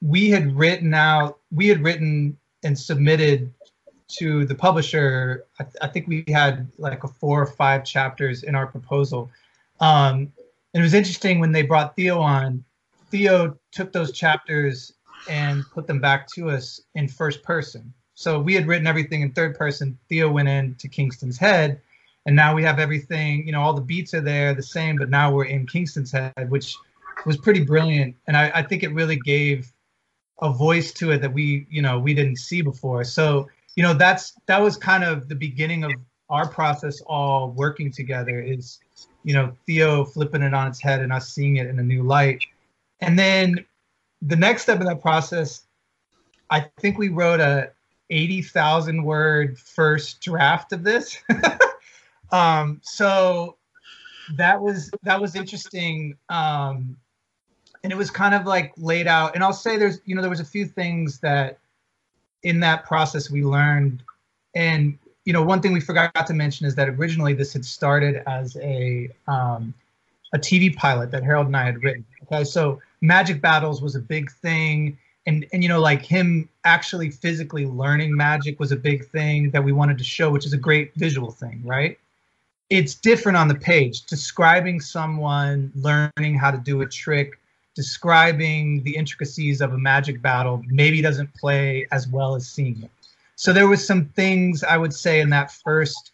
we 0.00 0.30
had 0.30 0.54
written 0.56 0.94
out, 0.94 1.38
we 1.50 1.68
had 1.68 1.82
written 1.82 2.36
and 2.62 2.78
submitted 2.78 3.52
to 4.08 4.44
the 4.46 4.54
publisher. 4.54 5.44
I, 5.58 5.64
th- 5.64 5.76
I 5.82 5.88
think 5.88 6.06
we 6.06 6.24
had 6.28 6.68
like 6.78 7.04
a 7.04 7.08
four 7.08 7.42
or 7.42 7.46
five 7.46 7.84
chapters 7.84 8.42
in 8.42 8.54
our 8.54 8.66
proposal. 8.66 9.30
Um, 9.80 10.32
and 10.74 10.80
it 10.80 10.82
was 10.82 10.94
interesting 10.94 11.40
when 11.40 11.52
they 11.52 11.62
brought 11.62 11.96
Theo 11.96 12.20
on, 12.20 12.64
Theo 13.10 13.58
took 13.72 13.92
those 13.92 14.12
chapters 14.12 14.92
and 15.28 15.64
put 15.72 15.86
them 15.86 16.00
back 16.00 16.28
to 16.34 16.50
us 16.50 16.80
in 16.94 17.08
first 17.08 17.42
person. 17.42 17.92
So 18.14 18.40
we 18.40 18.54
had 18.54 18.66
written 18.66 18.86
everything 18.86 19.22
in 19.22 19.32
third 19.32 19.56
person. 19.56 19.98
Theo 20.08 20.30
went 20.30 20.48
in 20.48 20.74
to 20.76 20.88
Kingston's 20.88 21.38
head, 21.38 21.80
and 22.26 22.34
now 22.34 22.54
we 22.54 22.62
have 22.64 22.78
everything. 22.78 23.46
You 23.46 23.52
know, 23.52 23.60
all 23.60 23.74
the 23.74 23.80
beats 23.80 24.14
are 24.14 24.20
there, 24.20 24.54
the 24.54 24.62
same, 24.62 24.96
but 24.96 25.10
now 25.10 25.32
we're 25.32 25.44
in 25.44 25.66
Kingston's 25.66 26.12
head, 26.12 26.50
which 26.50 26.76
was 27.26 27.36
pretty 27.36 27.64
brilliant. 27.64 28.16
And 28.26 28.36
I, 28.36 28.50
I 28.54 28.62
think 28.62 28.82
it 28.82 28.92
really 28.92 29.16
gave 29.16 29.72
a 30.40 30.52
voice 30.52 30.92
to 30.94 31.12
it 31.12 31.20
that 31.20 31.32
we, 31.32 31.66
you 31.70 31.82
know, 31.82 31.98
we 31.98 32.14
didn't 32.14 32.36
see 32.36 32.62
before. 32.62 33.04
So 33.04 33.48
you 33.78 33.84
know, 33.84 33.94
that's 33.94 34.34
that 34.46 34.60
was 34.60 34.76
kind 34.76 35.04
of 35.04 35.28
the 35.28 35.36
beginning 35.36 35.84
of 35.84 35.92
our 36.30 36.48
process 36.48 37.00
all 37.02 37.52
working 37.52 37.92
together. 37.92 38.40
Is 38.40 38.80
you 39.22 39.34
know 39.34 39.56
Theo 39.66 40.04
flipping 40.04 40.42
it 40.42 40.52
on 40.52 40.66
its 40.66 40.82
head 40.82 41.00
and 41.00 41.12
us 41.12 41.28
seeing 41.32 41.58
it 41.58 41.68
in 41.68 41.78
a 41.78 41.82
new 41.84 42.02
light. 42.02 42.44
And 43.00 43.18
then 43.18 43.64
the 44.22 44.36
next 44.36 44.62
step 44.62 44.80
in 44.80 44.86
that 44.86 45.00
process, 45.00 45.62
I 46.50 46.60
think 46.80 46.98
we 46.98 47.08
wrote 47.08 47.40
a 47.40 47.70
80,000 48.10 49.04
word 49.04 49.58
first 49.58 50.20
draft 50.20 50.72
of 50.72 50.82
this. 50.82 51.18
um, 52.32 52.80
so 52.82 53.56
that 54.36 54.60
was 54.60 54.90
that 55.02 55.20
was 55.20 55.34
interesting. 55.34 56.16
Um, 56.28 56.96
and 57.84 57.92
it 57.92 57.96
was 57.96 58.10
kind 58.10 58.34
of 58.34 58.46
like 58.46 58.72
laid 58.76 59.06
out. 59.06 59.34
And 59.34 59.44
I'll 59.44 59.52
say 59.52 59.76
there's 59.76 60.00
you 60.04 60.14
know 60.14 60.20
there 60.20 60.30
was 60.30 60.40
a 60.40 60.44
few 60.44 60.66
things 60.66 61.20
that 61.20 61.58
in 62.42 62.60
that 62.60 62.84
process 62.84 63.30
we 63.30 63.44
learned. 63.44 64.02
And 64.54 64.98
you 65.24 65.32
know 65.32 65.42
one 65.42 65.60
thing 65.60 65.72
we 65.72 65.80
forgot 65.80 66.26
to 66.26 66.34
mention 66.34 66.66
is 66.66 66.74
that 66.76 66.88
originally 66.88 67.34
this 67.34 67.52
had 67.52 67.64
started 67.64 68.22
as 68.26 68.56
a 68.56 69.10
um, 69.26 69.74
a 70.32 70.38
TV 70.38 70.74
pilot 70.74 71.10
that 71.10 71.22
Harold 71.22 71.46
and 71.46 71.56
I 71.56 71.64
had 71.64 71.82
written. 71.82 72.04
Okay, 72.24 72.44
so 72.44 72.80
Magic 73.00 73.40
Battles 73.40 73.80
was 73.80 73.94
a 73.94 74.00
big 74.00 74.30
thing. 74.30 74.98
And 75.26 75.46
and 75.52 75.62
you 75.62 75.68
know 75.68 75.80
like 75.80 76.02
him 76.02 76.48
actually 76.64 77.10
physically 77.10 77.66
learning 77.66 78.16
magic 78.16 78.58
was 78.58 78.72
a 78.72 78.76
big 78.76 79.06
thing 79.08 79.50
that 79.50 79.62
we 79.62 79.72
wanted 79.72 79.98
to 79.98 80.04
show 80.04 80.30
which 80.30 80.46
is 80.46 80.54
a 80.54 80.56
great 80.56 80.94
visual 80.94 81.30
thing 81.30 81.60
right? 81.64 81.98
It's 82.70 82.94
different 82.94 83.36
on 83.36 83.48
the 83.48 83.54
page. 83.54 84.06
Describing 84.06 84.80
someone 84.80 85.70
learning 85.74 86.34
how 86.34 86.50
to 86.50 86.58
do 86.58 86.80
a 86.80 86.86
trick 86.86 87.38
describing 87.74 88.82
the 88.84 88.96
intricacies 88.96 89.60
of 89.60 89.72
a 89.72 89.78
magic 89.78 90.20
battle 90.22 90.62
maybe 90.66 91.02
doesn't 91.02 91.32
play 91.34 91.86
as 91.92 92.08
well 92.08 92.34
as 92.34 92.48
seeing 92.48 92.82
it. 92.82 92.90
So 93.36 93.52
there 93.52 93.68
was 93.68 93.86
some 93.86 94.06
things 94.06 94.64
i 94.64 94.76
would 94.76 94.94
say 94.94 95.20
in 95.20 95.30
that 95.30 95.50
first 95.52 96.12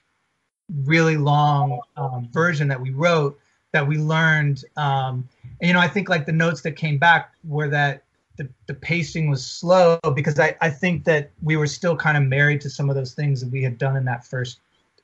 really 0.85 1.17
long 1.17 1.81
um, 1.97 2.29
version 2.33 2.69
that 2.69 2.81
we 2.81 2.91
wrote 2.91 3.39
that 3.73 3.87
we 3.87 3.97
learned 3.97 4.65
um, 4.77 5.29
and 5.65 5.69
you 5.69 5.73
know 5.73 5.81
i 5.81 5.89
think 5.89 6.11
like 6.11 6.27
the 6.27 6.33
notes 6.33 6.61
that 6.61 6.73
came 6.73 6.99
back 6.99 7.33
were 7.43 7.69
that 7.69 8.03
the, 8.37 8.47
the 8.67 8.75
pacing 8.75 9.31
was 9.31 9.47
slow 9.47 9.99
because 10.15 10.39
I, 10.39 10.57
I 10.61 10.69
think 10.69 11.05
that 11.05 11.31
we 11.41 11.57
were 11.57 11.69
still 11.69 11.97
kind 11.97 12.17
of 12.17 12.25
married 12.25 12.61
to 12.63 12.71
some 12.71 12.91
of 12.91 12.97
those 12.97 13.15
things 13.15 13.41
that 13.41 13.51
we 13.51 13.63
had 13.63 13.79
done 13.79 13.97
in 13.97 14.05
that 14.05 14.27
first 14.27 14.59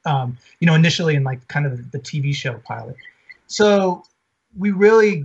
um, 0.05 0.37
you 0.61 0.67
know 0.67 0.75
initially 0.75 1.15
in 1.15 1.25
like 1.25 1.47
kind 1.49 1.65
of 1.65 1.91
the 1.93 1.99
tv 1.99 2.35
show 2.35 2.55
pilot. 2.65 2.97
So 3.47 4.05
we 4.59 4.71
really 4.71 5.25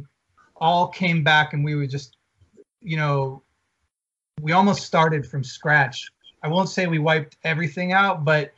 all 0.55 0.87
came 0.87 1.23
back 1.23 1.53
and 1.53 1.65
we 1.65 1.75
were 1.75 1.87
just 1.87 2.15
you 2.81 2.95
know 2.95 3.41
we 4.41 4.51
almost 4.51 4.83
started 4.83 5.25
from 5.25 5.43
scratch. 5.43 6.09
I 6.43 6.47
won't 6.47 6.69
say 6.69 6.87
we 6.87 6.99
wiped 6.99 7.37
everything 7.43 7.91
out 7.91 8.23
but 8.23 8.53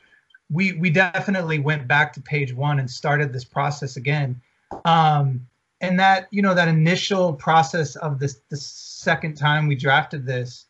we 0.50 0.72
we 0.72 0.90
definitely 0.90 1.58
went 1.58 1.88
back 1.88 2.12
to 2.12 2.20
page 2.20 2.54
one 2.54 2.78
and 2.78 2.88
started 2.88 3.32
this 3.32 3.44
process 3.44 3.96
again. 3.96 4.40
Um, 4.84 5.46
and 5.80 5.98
that 5.98 6.28
you 6.30 6.42
know 6.42 6.54
that 6.54 6.68
initial 6.68 7.32
process 7.32 7.96
of 7.96 8.18
this 8.18 8.40
the 8.48 8.56
second 8.56 9.34
time 9.36 9.66
we 9.66 9.74
drafted 9.74 10.26
this 10.26 10.66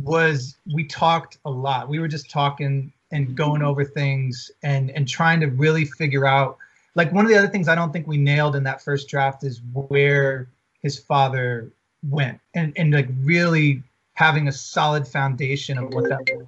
was 0.00 0.56
we 0.72 0.84
talked 0.84 1.38
a 1.44 1.50
lot. 1.50 1.88
We 1.88 1.98
were 1.98 2.08
just 2.08 2.30
talking 2.30 2.92
and 3.14 3.36
going 3.36 3.62
over 3.62 3.84
things 3.84 4.50
and 4.62 4.90
and 4.90 5.08
trying 5.08 5.40
to 5.40 5.46
really 5.46 5.84
figure 5.84 6.26
out 6.26 6.58
like 6.94 7.12
one 7.12 7.24
of 7.24 7.30
the 7.30 7.38
other 7.38 7.48
things 7.48 7.68
i 7.68 7.74
don't 7.74 7.92
think 7.92 8.06
we 8.06 8.16
nailed 8.16 8.56
in 8.56 8.64
that 8.64 8.82
first 8.82 9.08
draft 9.08 9.44
is 9.44 9.60
where 9.72 10.48
his 10.82 10.98
father 10.98 11.70
went 12.10 12.40
and 12.54 12.72
and 12.76 12.92
like 12.92 13.08
really 13.22 13.82
having 14.14 14.48
a 14.48 14.52
solid 14.52 15.06
foundation 15.06 15.76
of 15.76 15.92
what 15.92 16.08
that 16.08 16.20
was. 16.34 16.46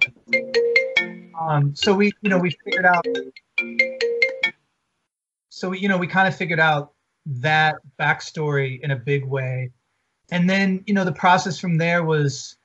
Um 1.39 1.75
so 1.75 1.93
we 1.93 2.11
you 2.21 2.29
know 2.29 2.37
we 2.37 2.55
figured 2.65 2.85
out 2.85 3.05
so 5.49 5.69
we 5.69 5.79
you 5.79 5.87
know 5.87 5.97
we 5.97 6.07
kind 6.07 6.27
of 6.27 6.35
figured 6.35 6.59
out 6.59 6.91
that 7.27 7.75
backstory 7.99 8.79
in 8.81 8.91
a 8.91 8.95
big 8.95 9.25
way. 9.25 9.71
And 10.31 10.49
then, 10.49 10.83
you 10.87 10.93
know, 10.93 11.03
the 11.03 11.11
process 11.11 11.59
from 11.59 11.77
there 11.77 12.03
was 12.03 12.55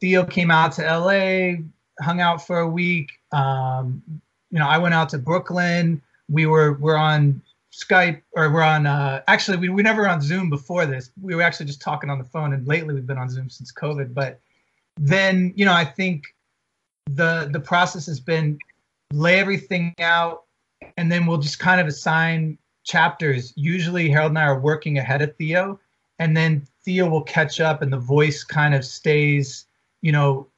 Theo 0.00 0.24
came 0.24 0.50
out 0.50 0.72
to 0.72 0.82
LA, 0.82 1.62
hung 2.00 2.20
out 2.20 2.46
for 2.46 2.60
a 2.60 2.68
week. 2.68 3.10
Um, 3.32 4.02
you 4.50 4.58
know, 4.58 4.66
I 4.66 4.78
went 4.78 4.94
out 4.94 5.08
to 5.10 5.18
Brooklyn. 5.18 6.00
We 6.28 6.46
were 6.46 6.74
we're 6.74 6.96
on 6.96 7.42
Skype 7.72 8.22
or 8.32 8.50
we're 8.50 8.62
on. 8.62 8.86
Uh, 8.86 9.22
actually, 9.28 9.58
we 9.58 9.68
we 9.68 9.82
never 9.82 10.08
on 10.08 10.20
Zoom 10.20 10.50
before 10.50 10.86
this. 10.86 11.10
We 11.20 11.34
were 11.34 11.42
actually 11.42 11.66
just 11.66 11.80
talking 11.80 12.10
on 12.10 12.18
the 12.18 12.24
phone, 12.24 12.52
and 12.52 12.66
lately 12.66 12.94
we've 12.94 13.06
been 13.06 13.18
on 13.18 13.30
Zoom 13.30 13.50
since 13.50 13.72
COVID. 13.72 14.14
But 14.14 14.40
then 14.98 15.52
you 15.56 15.64
know, 15.64 15.72
I 15.72 15.84
think 15.84 16.24
the 17.06 17.48
the 17.52 17.60
process 17.60 18.06
has 18.06 18.20
been 18.20 18.58
lay 19.12 19.38
everything 19.38 19.94
out, 20.00 20.44
and 20.96 21.10
then 21.10 21.26
we'll 21.26 21.38
just 21.38 21.58
kind 21.58 21.80
of 21.80 21.86
assign 21.86 22.58
chapters. 22.88 23.52
Usually, 23.54 24.08
Harold 24.08 24.32
and 24.32 24.38
I 24.38 24.44
are 24.44 24.58
working 24.58 24.98
ahead 24.98 25.22
of 25.22 25.36
Theo, 25.36 25.78
and 26.18 26.36
then 26.36 26.66
Theo 26.84 27.08
will 27.08 27.22
catch 27.22 27.60
up, 27.60 27.82
and 27.82 27.92
the 27.92 27.98
voice 27.98 28.42
kind 28.42 28.74
of 28.74 28.84
stays, 28.84 29.66
you 30.00 30.10
know, 30.10 30.48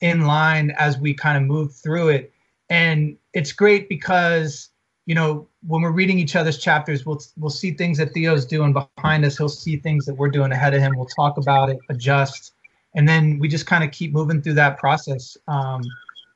in 0.00 0.22
line 0.22 0.70
as 0.78 0.96
we 0.98 1.12
kind 1.12 1.36
of 1.36 1.42
move 1.42 1.74
through 1.74 2.08
it. 2.08 2.32
And 2.70 3.16
it's 3.34 3.52
great 3.52 3.88
because 3.88 4.70
you 5.06 5.14
know 5.14 5.48
when 5.66 5.82
we're 5.82 5.90
reading 5.90 6.18
each 6.18 6.36
other's 6.36 6.58
chapters, 6.58 7.04
we'll 7.04 7.20
we'll 7.36 7.50
see 7.50 7.72
things 7.72 7.98
that 7.98 8.14
Theo's 8.14 8.46
doing 8.46 8.72
behind 8.72 9.24
us. 9.24 9.36
He'll 9.36 9.48
see 9.48 9.76
things 9.76 10.06
that 10.06 10.14
we're 10.14 10.30
doing 10.30 10.52
ahead 10.52 10.72
of 10.72 10.80
him. 10.80 10.96
We'll 10.96 11.06
talk 11.06 11.36
about 11.36 11.68
it, 11.68 11.78
adjust, 11.90 12.52
and 12.94 13.08
then 13.08 13.38
we 13.40 13.48
just 13.48 13.66
kind 13.66 13.82
of 13.82 13.90
keep 13.90 14.12
moving 14.12 14.40
through 14.40 14.54
that 14.54 14.78
process 14.78 15.36
um, 15.48 15.82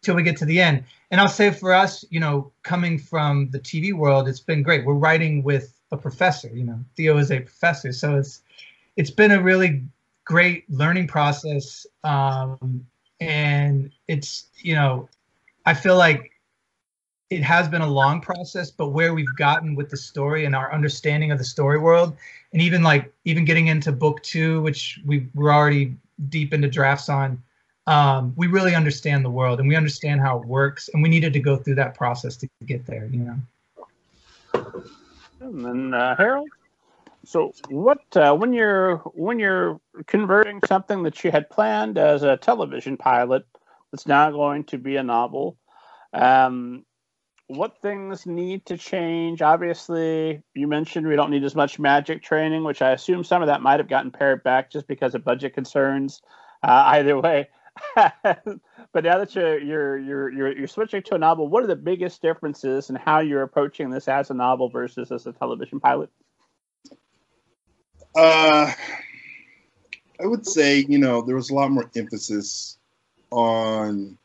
till 0.05 0.15
we 0.15 0.23
get 0.23 0.37
to 0.39 0.45
the 0.45 0.61
end. 0.61 0.85
And 1.11 1.21
I'll 1.21 1.29
say 1.29 1.51
for 1.51 1.73
us, 1.73 2.05
you 2.11 2.21
know, 2.21 2.53
coming 2.63 2.99
from 2.99 3.51
the 3.51 3.61
TV 3.61 3.93
world, 3.93 4.29
it's 4.29 4.41
been 4.41 4.63
great. 4.63 4.85
We're 4.85 4.95
writing 4.95 5.43
with 5.43 5.79
a 5.91 5.97
professor. 5.97 6.49
You 6.49 6.65
know, 6.65 6.81
Theo 6.97 7.19
is 7.19 7.31
a 7.31 7.41
professor, 7.41 7.93
so 7.93 8.17
it's 8.17 8.43
it's 8.97 9.11
been 9.11 9.33
a 9.33 9.43
really 9.43 9.83
great 10.25 10.69
learning 10.71 11.09
process. 11.09 11.87
Um, 12.05 12.87
and 13.21 13.91
it's 14.09 14.47
you 14.59 14.75
know, 14.75 15.09
I 15.67 15.75
feel 15.75 15.97
like 15.97 16.33
it 17.31 17.43
has 17.43 17.69
been 17.69 17.83
a 17.83 17.91
long 17.91 18.21
process, 18.21 18.71
but 18.71 18.91
where 18.91 19.15
we've 19.15 19.35
gotten 19.37 19.75
with 19.75 19.91
the 19.91 19.97
story 19.97 20.45
and 20.45 20.55
our 20.55 20.73
understanding 20.73 21.33
of 21.33 21.39
the 21.39 21.45
story 21.45 21.79
world, 21.79 22.17
and 22.53 22.63
even 22.63 22.83
like 22.83 23.13
even 23.25 23.45
getting 23.45 23.69
into 23.69 23.93
book 23.93 24.23
two, 24.23 24.61
which 24.63 25.01
we 25.05 25.29
we're 25.35 25.53
already 25.53 25.97
deep 26.29 26.53
into 26.53 26.69
drafts 26.69 27.09
on, 27.09 27.43
um, 27.87 28.33
we 28.37 28.47
really 28.47 28.75
understand 28.75 29.25
the 29.25 29.31
world 29.31 29.61
and 29.61 29.69
we 29.69 29.77
understand 29.77 30.21
how 30.21 30.39
it 30.39 30.47
works, 30.47 30.89
and 30.93 31.03
we 31.03 31.09
needed 31.09 31.33
to 31.35 31.41
go 31.41 31.57
through 31.57 31.77
that 31.77 31.95
process 31.95 32.37
to 32.39 32.49
get 32.67 32.87
there. 32.87 33.07
You 33.07 33.19
know. 33.21 33.37
And 35.41 35.65
then 35.65 35.95
uh, 35.95 36.17
Harold. 36.17 36.49
So, 37.25 37.53
what 37.69 38.05
uh, 38.17 38.35
when 38.35 38.53
you're 38.53 38.97
when 39.15 39.39
you're 39.39 39.81
converting 40.07 40.61
something 40.67 41.03
that 41.05 41.23
you 41.25 41.31
had 41.31 41.49
planned 41.51 41.99
as 41.99 42.23
a 42.23 42.37
television 42.37 42.97
pilot 42.97 43.47
that's 43.91 44.07
now 44.07 44.31
going 44.31 44.65
to 44.65 44.79
be 44.79 44.97
a 44.97 45.03
novel? 45.03 45.57
Um, 46.13 46.85
what 47.47 47.81
things 47.83 48.27
need 48.27 48.65
to 48.67 48.79
change? 48.79 49.43
Obviously, 49.43 50.43
you 50.55 50.67
mentioned 50.67 51.07
we 51.07 51.17
don't 51.17 51.31
need 51.31 51.45
as 51.45 51.55
much 51.55 51.79
magic 51.79 52.23
training, 52.23 52.65
which 52.65 52.81
I 52.81 52.93
assume 52.93 53.25
some 53.25 53.43
of 53.43 53.49
that 53.49 53.63
might 53.63 53.81
have 53.81 53.89
gotten 53.89 54.11
pared 54.11 54.43
back 54.43 54.71
just 54.71 54.87
because 54.87 55.15
of 55.15 55.25
budget 55.25 55.55
concerns. 55.55 56.23
Uh, 56.63 56.85
either 56.87 57.21
way, 57.21 57.49
but 57.97 59.05
now 59.05 59.19
that 59.19 59.35
you're, 59.35 59.59
you're 59.59 59.99
you're 59.99 60.31
you're 60.31 60.59
you're 60.59 60.69
switching 60.69 61.03
to 61.03 61.15
a 61.15 61.19
novel, 61.19 61.49
what 61.49 61.65
are 61.65 61.67
the 61.67 61.77
biggest 61.77 62.23
differences 62.23 62.91
in 62.91 62.97
how 62.97 63.21
you're 63.21 63.43
approaching 63.43 63.91
this 63.91 64.07
as 64.09 64.31
a 64.31 64.35
novel 64.35 64.69
versus 64.69 65.11
as 65.11 65.27
a 65.27 65.33
television 65.33 65.81
pilot? 65.81 66.11
Uh, 68.17 68.73
I 70.21 70.27
would 70.27 70.47
say 70.47 70.85
you 70.89 70.99
know 70.99 71.23
there 71.23 71.35
was 71.35 71.51
a 71.51 71.55
lot 71.55 71.71
more 71.71 71.91
emphasis 71.97 72.79
on 73.31 74.17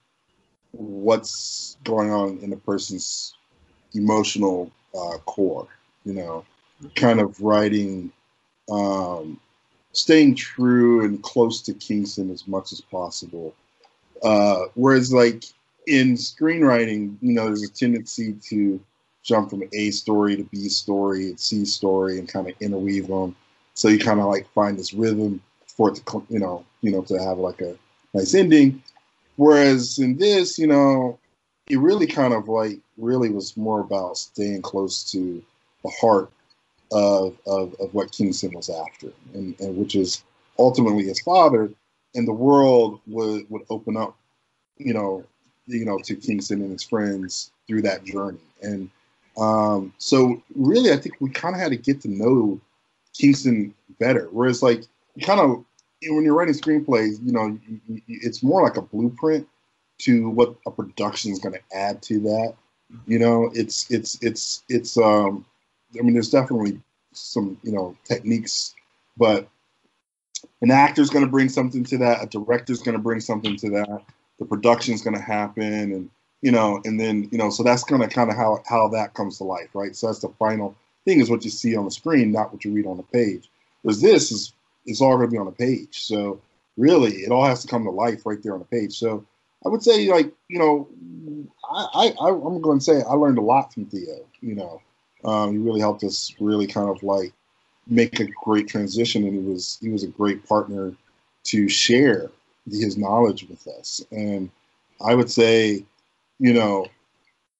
what's 0.72 1.78
going 1.84 2.12
on 2.12 2.38
in 2.40 2.54
a 2.54 2.58
person's 2.58 3.34
emotional 3.94 4.72
uh, 4.96 5.18
core. 5.26 5.68
You 6.06 6.14
know, 6.14 6.46
kind 6.96 7.20
of 7.20 7.42
writing, 7.42 8.12
um, 8.72 9.40
staying 10.00 10.36
true 10.36 11.04
and 11.04 11.22
close 11.24 11.62
to 11.64 11.74
Kingston 11.74 12.32
as 12.32 12.48
much 12.48 12.72
as 12.72 12.82
possible. 12.82 13.54
Uh, 14.24 14.66
whereas, 14.76 15.14
like 15.14 15.44
in 15.88 16.16
screenwriting, 16.16 17.18
you 17.22 17.34
know, 17.34 17.46
there's 17.46 17.64
a 17.64 17.70
tendency 17.70 18.34
to 18.50 18.80
jump 19.24 19.50
from 19.50 19.64
A 19.74 19.92
story 19.92 20.36
to 20.36 20.44
B 20.44 20.70
story 20.70 21.26
and 21.28 21.40
C 21.40 21.66
story 21.66 22.20
and 22.20 22.28
kind 22.28 22.50
of 22.50 22.56
interweave 22.62 23.08
them. 23.08 23.36
So 23.74 23.88
you 23.88 24.00
kind 24.00 24.20
of 24.20 24.28
like 24.28 24.52
find 24.54 24.78
this 24.78 24.94
rhythm 24.94 25.42
for 25.68 25.90
it 25.90 25.96
to, 25.96 26.26
you 26.30 26.40
know, 26.40 26.66
you 26.82 26.92
know, 26.92 27.02
to 27.04 27.18
have 27.18 27.38
like 27.38 27.62
a 27.62 27.76
nice 28.14 28.34
ending. 28.34 28.84
Whereas 29.36 30.00
in 30.00 30.18
this, 30.18 30.60
you 30.60 30.68
know, 30.68 31.18
it 31.70 31.80
really 31.80 32.08
kind 32.08 32.34
of 32.34 32.50
like 32.50 32.80
really 32.98 33.30
was 33.30 33.56
more 33.56 33.80
about 33.80 34.18
staying 34.18 34.62
close 34.62 35.10
to 35.12 35.42
the 35.84 35.92
heart 36.02 36.30
of 36.92 37.38
of, 37.46 37.76
of 37.80 37.94
what 37.94 38.12
Kingston 38.12 38.54
was 38.54 38.70
after, 38.70 39.12
and, 39.34 39.60
and 39.60 39.78
which 39.78 39.96
is 39.96 40.24
ultimately 40.58 41.04
his 41.04 41.22
father, 41.22 41.72
and 42.16 42.28
the 42.28 42.34
world 42.34 43.00
would 43.08 43.50
would 43.50 43.64
open 43.70 43.96
up, 43.98 44.18
you 44.78 44.94
know, 44.94 45.24
you 45.68 45.86
know, 45.86 46.00
to 46.00 46.16
Kingston 46.16 46.62
and 46.62 46.72
his 46.72 46.84
friends 46.84 47.52
through 47.68 47.84
that 47.84 48.04
journey, 48.04 48.40
and 48.62 48.90
um, 49.38 49.94
so 49.98 50.42
really, 50.56 50.92
I 50.92 50.98
think 50.98 51.16
we 51.20 51.30
kind 51.30 51.56
of 51.56 51.62
had 51.62 51.72
to 51.72 51.78
get 51.78 52.02
to 52.02 52.10
know 52.10 52.60
Kingston 53.18 53.74
better. 54.00 54.28
Whereas, 54.32 54.62
like, 54.62 54.84
you 55.16 55.26
kind 55.26 55.40
of 55.40 55.64
when 56.10 56.24
you're 56.24 56.34
writing 56.34 56.54
screenplays, 56.54 57.24
you 57.26 57.32
know, 57.32 57.60
it's 58.08 58.42
more 58.42 58.64
like 58.64 58.78
a 58.78 58.82
blueprint 58.82 59.48
to 60.00 60.30
what 60.30 60.56
a 60.66 60.72
production 60.72 61.32
is 61.32 61.40
going 61.40 61.56
to 61.56 61.78
add 61.78 62.02
to 62.04 62.20
that. 62.22 62.56
You 63.06 63.20
know, 63.20 63.52
it's 63.54 63.90
it's 63.92 64.18
it's 64.22 64.64
it's. 64.70 64.98
um 64.98 65.46
I 65.98 66.02
mean, 66.02 66.14
there's 66.14 66.30
definitely 66.30 66.80
some 67.14 67.58
you 67.64 67.72
know 67.72 67.96
techniques, 68.06 68.76
but 69.18 69.48
an 70.62 70.72
actor's 70.72 71.10
going 71.10 71.26
to 71.26 71.32
bring 71.32 71.50
something 71.50 71.84
to 71.86 71.98
that. 72.00 72.24
A 72.24 72.28
director's 72.28 72.82
going 72.82 72.98
to 72.98 73.04
bring 73.04 73.20
something 73.20 73.56
to 73.58 73.70
that. 73.72 74.04
The 74.40 74.46
production's 74.46 75.02
going 75.02 75.16
to 75.16 75.22
happen, 75.22 75.92
and 75.92 76.10
you 76.42 76.52
know, 76.52 76.82
and 76.86 77.00
then 77.00 77.28
you 77.32 77.38
know, 77.38 77.50
so 77.50 77.64
that's 77.64 77.84
kind 77.84 78.04
of 78.04 78.10
kind 78.10 78.30
of 78.30 78.38
how 78.38 78.64
how 78.68 78.88
that 78.90 79.14
comes 79.14 79.38
to 79.38 79.44
life, 79.44 79.70
right? 79.74 79.96
So 79.96 80.08
that's 80.08 80.20
the 80.20 80.30
final 80.40 80.76
thing 81.06 81.20
is 81.20 81.30
what 81.30 81.44
you 81.44 81.50
see 81.50 81.76
on 81.76 81.86
the 81.86 81.92
screen, 81.92 82.32
not 82.32 82.52
what 82.54 82.64
you 82.64 82.72
read 82.72 82.86
on 82.86 82.98
the 82.98 83.04
page. 83.04 83.50
Because 83.82 84.02
this 84.02 84.32
is 84.32 84.54
it's 84.86 85.02
all 85.02 85.18
going 85.18 85.28
to 85.28 85.32
be 85.32 85.38
on 85.38 85.46
the 85.46 85.52
page. 85.52 86.04
So 86.04 86.42
really, 86.78 87.18
it 87.18 87.32
all 87.32 87.46
has 87.46 87.62
to 87.62 87.68
come 87.68 87.84
to 87.84 87.92
life 87.92 88.26
right 88.26 88.42
there 88.42 88.54
on 88.54 88.60
the 88.60 88.66
page. 88.66 88.98
So 88.98 89.26
I 89.66 89.70
would 89.70 89.84
say, 89.84 90.10
like 90.10 90.32
you 90.48 90.60
know, 90.60 90.88
I, 91.70 92.14
I 92.20 92.30
I'm 92.30 92.62
going 92.62 92.80
to 92.80 92.84
say 92.84 93.02
I 93.02 93.14
learned 93.14 93.38
a 93.38 93.42
lot 93.42 93.74
from 93.74 93.86
Theo. 93.86 94.26
You 94.42 94.56
know, 94.56 94.82
um, 95.26 95.54
he 95.54 95.58
really 95.58 95.80
helped 95.80 96.04
us 96.04 96.34
really 96.40 96.68
kind 96.68 96.90
of 96.90 97.02
like 97.04 97.34
make 97.88 98.20
a 98.20 98.28
great 98.44 98.68
transition, 98.68 99.26
and 99.26 99.34
he 99.34 99.40
was 99.40 99.78
he 99.82 99.90
was 99.90 100.04
a 100.04 100.08
great 100.08 100.48
partner 100.48 100.94
to 101.44 101.70
share 101.70 102.30
his 102.70 102.98
knowledge 102.98 103.48
with 103.50 103.68
us. 103.68 104.02
And 104.12 104.50
I 105.02 105.16
would 105.16 105.32
say, 105.32 105.84
you 106.40 106.54
know, 106.54 106.88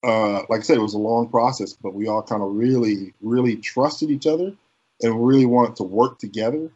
uh, 0.02 0.42
like 0.48 0.60
I 0.60 0.62
said, 0.62 0.78
it 0.78 0.82
was 0.82 0.94
a 0.94 0.98
long 0.98 1.28
process, 1.28 1.72
but 1.72 1.94
we 1.94 2.08
all 2.08 2.22
kind 2.22 2.42
of 2.42 2.54
really, 2.54 3.12
really 3.20 3.56
trusted 3.56 4.10
each 4.10 4.26
other 4.26 4.52
and 5.02 5.26
really 5.26 5.46
wanted 5.46 5.76
to 5.76 5.84
work 5.84 6.18
together. 6.18 6.70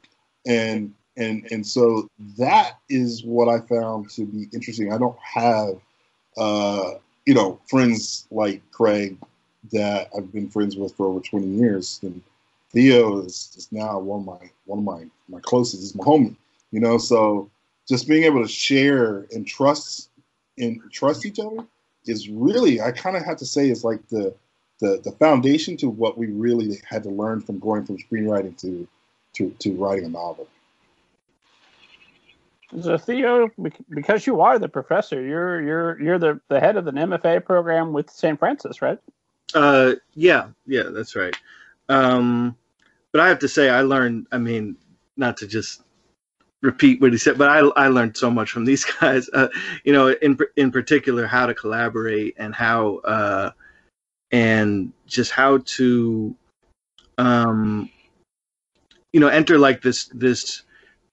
And 0.46 0.94
and 1.16 1.46
and 1.50 1.66
so 1.66 2.08
that 2.38 2.78
is 2.88 3.24
what 3.24 3.48
I 3.48 3.60
found 3.60 4.10
to 4.10 4.26
be 4.26 4.48
interesting. 4.52 4.92
I 4.92 4.98
don't 4.98 5.18
have, 5.20 5.76
uh, 6.36 6.94
you 7.24 7.34
know, 7.34 7.60
friends 7.66 8.26
like 8.30 8.60
Craig 8.72 9.16
that 9.72 10.10
I've 10.16 10.32
been 10.32 10.48
friends 10.48 10.76
with 10.76 10.94
for 10.96 11.06
over 11.06 11.20
20 11.20 11.46
years, 11.46 12.00
and 12.02 12.22
Theo 12.70 13.20
is, 13.20 13.52
is 13.56 13.68
now 13.70 13.98
one 13.98 14.20
of 14.20 14.26
my 14.26 14.50
one 14.66 14.78
of 14.80 14.84
my 14.84 15.06
my 15.28 15.40
closest. 15.40 15.82
Is 15.82 15.94
my 15.94 16.04
homie, 16.04 16.36
you 16.70 16.80
know. 16.80 16.98
So 16.98 17.50
just 17.88 18.08
being 18.08 18.24
able 18.24 18.42
to 18.42 18.48
share 18.48 19.26
and 19.32 19.46
trust 19.46 20.10
and 20.58 20.80
trust 20.90 21.26
each 21.26 21.38
other 21.38 21.64
is 22.06 22.28
really 22.28 22.80
I 22.80 22.92
kind 22.92 23.16
of 23.16 23.24
have 23.24 23.36
to 23.38 23.46
say 23.46 23.70
is 23.70 23.84
like 23.84 24.06
the, 24.08 24.34
the 24.80 25.00
the 25.02 25.12
foundation 25.12 25.76
to 25.78 25.88
what 25.88 26.18
we 26.18 26.26
really 26.26 26.80
had 26.88 27.02
to 27.04 27.10
learn 27.10 27.40
from 27.40 27.58
going 27.58 27.84
from 27.84 27.98
screenwriting 27.98 28.58
to 28.58 28.86
to 29.34 29.50
to 29.60 29.72
writing 29.74 30.04
a 30.04 30.08
novel. 30.08 30.48
So 32.80 32.98
Theo, 32.98 33.50
because 33.88 34.26
you 34.26 34.40
are 34.40 34.58
the 34.58 34.68
professor, 34.68 35.22
you're 35.22 35.62
you're 35.62 36.00
you're 36.00 36.18
the, 36.18 36.40
the 36.48 36.58
head 36.58 36.76
of 36.76 36.86
an 36.86 36.96
MFA 36.96 37.44
program 37.44 37.92
with 37.92 38.10
St. 38.10 38.38
Francis, 38.38 38.82
right? 38.82 38.98
Uh, 39.52 39.94
yeah, 40.14 40.48
yeah, 40.66 40.84
that's 40.84 41.16
right. 41.16 41.36
Um, 41.88 42.56
but 43.12 43.20
I 43.20 43.28
have 43.28 43.38
to 43.40 43.48
say, 43.48 43.68
I 43.68 43.82
learned. 43.82 44.26
I 44.32 44.38
mean, 44.38 44.76
not 45.16 45.36
to 45.38 45.46
just 45.46 45.82
repeat 46.62 47.00
what 47.00 47.12
he 47.12 47.18
said, 47.18 47.38
but 47.38 47.48
I, 47.48 47.58
I 47.76 47.88
learned 47.88 48.16
so 48.16 48.30
much 48.30 48.50
from 48.50 48.64
these 48.70 48.84
guys. 48.84 49.28
Uh, 49.32 49.48
you 49.84 49.92
know, 49.92 50.08
in 50.08 50.38
in 50.56 50.70
particular, 50.72 51.26
how 51.26 51.46
to 51.46 51.54
collaborate 51.54 52.34
and 52.38 52.54
how 52.54 52.96
uh, 52.98 53.50
and 54.32 54.92
just 55.06 55.30
how 55.30 55.58
to 55.58 56.34
um, 57.18 57.90
you 59.12 59.20
know 59.20 59.28
enter 59.28 59.58
like 59.58 59.82
this 59.82 60.06
this 60.06 60.62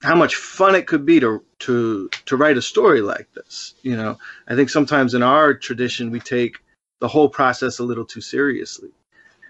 how 0.02 0.16
much 0.16 0.36
fun 0.36 0.74
it 0.74 0.88
could 0.88 1.06
be 1.06 1.20
to 1.20 1.44
to 1.60 2.10
to 2.26 2.38
write 2.38 2.58
a 2.58 2.62
story 2.62 3.02
like 3.02 3.32
this. 3.34 3.76
You 3.84 3.96
know, 3.96 4.18
I 4.48 4.56
think 4.56 4.70
sometimes 4.70 5.14
in 5.14 5.22
our 5.22 5.54
tradition 5.54 6.10
we 6.10 6.20
take 6.20 6.58
the 7.02 7.10
whole 7.10 7.30
process 7.30 7.80
a 7.80 7.84
little 7.84 8.06
too 8.06 8.22
seriously. 8.22 8.92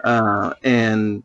uh, 0.03 0.53
and 0.63 1.23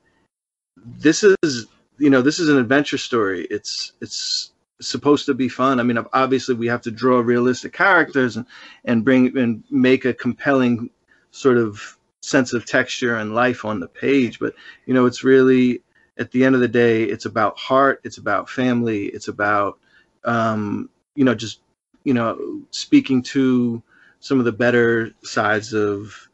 this 0.84 1.24
is 1.24 1.66
you 1.98 2.10
know 2.10 2.22
this 2.22 2.38
is 2.38 2.48
an 2.48 2.58
adventure 2.58 2.98
story. 2.98 3.46
It's 3.50 3.92
it's 4.02 4.52
supposed 4.80 5.26
to 5.26 5.34
be 5.34 5.48
fun. 5.48 5.80
I 5.80 5.82
mean, 5.84 5.98
obviously 6.12 6.54
we 6.54 6.66
have 6.68 6.82
to 6.82 6.90
draw 6.90 7.20
realistic 7.20 7.72
characters 7.72 8.36
and 8.36 8.46
and 8.84 9.04
bring 9.04 9.36
and 9.38 9.64
make 9.70 10.04
a 10.04 10.14
compelling 10.14 10.90
sort 11.30 11.58
of 11.58 11.98
sense 12.22 12.52
of 12.52 12.66
texture 12.66 13.16
and 13.16 13.34
life 13.34 13.64
on 13.64 13.80
the 13.80 13.88
page. 13.88 14.38
But 14.38 14.54
you 14.86 14.94
know, 14.94 15.06
it's 15.06 15.24
really 15.24 15.82
at 16.18 16.30
the 16.32 16.44
end 16.44 16.54
of 16.54 16.60
the 16.60 16.68
day, 16.68 17.04
it's 17.04 17.26
about 17.26 17.58
heart, 17.58 18.00
it's 18.04 18.18
about 18.18 18.50
family, 18.50 19.06
it's 19.06 19.28
about 19.28 19.78
um, 20.24 20.90
you 21.14 21.24
know 21.24 21.34
just 21.34 21.60
you 22.04 22.14
know 22.14 22.62
speaking 22.70 23.22
to 23.22 23.82
some 24.26 24.40
of 24.40 24.44
the 24.44 24.50
better 24.50 25.12
sides 25.22 25.72
of 25.72 26.28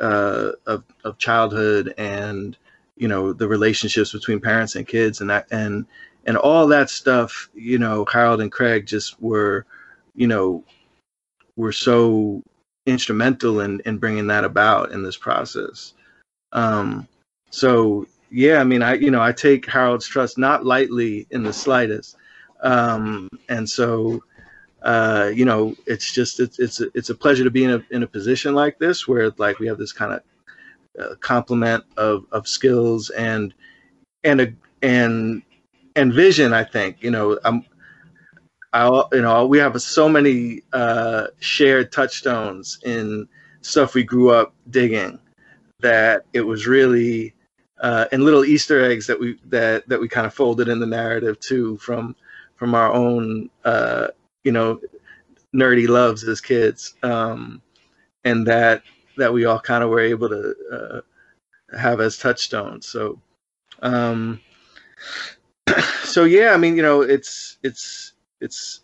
uh, 0.00 0.50
of 0.66 0.84
of 1.04 1.16
childhood 1.16 1.94
and 1.96 2.58
you 2.96 3.08
know 3.08 3.32
the 3.32 3.48
relationships 3.48 4.12
between 4.12 4.38
parents 4.38 4.76
and 4.76 4.86
kids 4.86 5.22
and 5.22 5.30
that 5.30 5.46
and 5.50 5.86
and 6.26 6.36
all 6.36 6.66
that 6.66 6.90
stuff 6.90 7.48
you 7.54 7.78
know 7.78 8.04
harold 8.04 8.42
and 8.42 8.52
craig 8.52 8.86
just 8.86 9.20
were 9.22 9.64
you 10.14 10.26
know 10.26 10.62
were 11.56 11.72
so 11.72 12.42
instrumental 12.84 13.60
in 13.60 13.80
in 13.86 13.96
bringing 13.96 14.26
that 14.26 14.44
about 14.44 14.92
in 14.92 15.02
this 15.02 15.16
process. 15.16 15.94
Um 16.52 17.08
so 17.48 18.06
yeah 18.30 18.60
i 18.60 18.64
mean 18.64 18.82
i 18.82 18.92
you 18.94 19.10
know 19.10 19.22
i 19.22 19.32
take 19.32 19.64
harold's 19.66 20.06
trust 20.06 20.36
not 20.36 20.66
lightly 20.66 21.26
in 21.30 21.42
the 21.42 21.52
slightest. 21.52 22.16
Um 22.60 23.30
and 23.48 23.68
so 23.68 24.22
uh 24.84 25.30
you 25.34 25.44
know 25.44 25.74
it's 25.86 26.12
just 26.12 26.40
it's 26.40 26.58
it's 26.58 26.80
a, 26.80 26.86
it's 26.94 27.10
a 27.10 27.14
pleasure 27.14 27.44
to 27.44 27.50
be 27.50 27.64
in 27.64 27.70
a 27.70 27.82
in 27.90 28.02
a 28.02 28.06
position 28.06 28.54
like 28.54 28.78
this 28.78 29.06
where 29.06 29.30
like 29.38 29.58
we 29.58 29.66
have 29.66 29.78
this 29.78 29.92
kind 29.92 30.12
of 30.12 30.22
uh, 31.00 31.14
complement 31.20 31.84
of 31.96 32.24
of 32.32 32.46
skills 32.46 33.10
and 33.10 33.54
and 34.24 34.40
a 34.40 34.52
and 34.82 35.42
and 35.96 36.12
vision 36.12 36.52
i 36.52 36.64
think 36.64 36.96
you 37.00 37.10
know 37.10 37.38
i'm 37.44 37.64
I, 38.72 39.02
you 39.12 39.20
know, 39.20 39.46
we 39.46 39.58
have 39.58 39.80
so 39.82 40.08
many 40.08 40.62
uh, 40.72 41.26
shared 41.40 41.92
touchstones 41.92 42.78
in 42.84 43.28
stuff 43.60 43.94
we 43.94 44.02
grew 44.02 44.30
up 44.30 44.54
digging 44.70 45.18
that 45.80 46.24
it 46.32 46.40
was 46.40 46.66
really 46.66 47.34
uh, 47.80 48.06
and 48.12 48.24
little 48.24 48.44
Easter 48.44 48.82
eggs 48.84 49.06
that 49.08 49.18
we 49.18 49.38
that 49.46 49.88
that 49.88 50.00
we 50.00 50.08
kind 50.08 50.26
of 50.26 50.32
folded 50.32 50.68
in 50.68 50.78
the 50.78 50.86
narrative 50.86 51.38
too 51.40 51.76
from 51.78 52.16
from 52.56 52.74
our 52.74 52.92
own 52.92 53.50
uh, 53.64 54.08
you 54.44 54.52
know 54.52 54.80
nerdy 55.54 55.88
loves 55.88 56.24
as 56.24 56.40
kids, 56.40 56.94
um, 57.02 57.62
and 58.24 58.46
that 58.46 58.82
that 59.16 59.32
we 59.32 59.44
all 59.44 59.60
kind 59.60 59.84
of 59.84 59.90
were 59.90 60.00
able 60.00 60.28
to 60.28 60.54
uh, 60.72 61.76
have 61.78 62.00
as 62.00 62.16
touchstones. 62.16 62.86
So, 62.86 63.20
um, 63.82 64.40
so 66.04 66.24
yeah, 66.24 66.52
I 66.52 66.56
mean, 66.56 66.76
you 66.76 66.82
know, 66.82 67.02
it's 67.02 67.58
it's 67.62 68.12
it's 68.40 68.80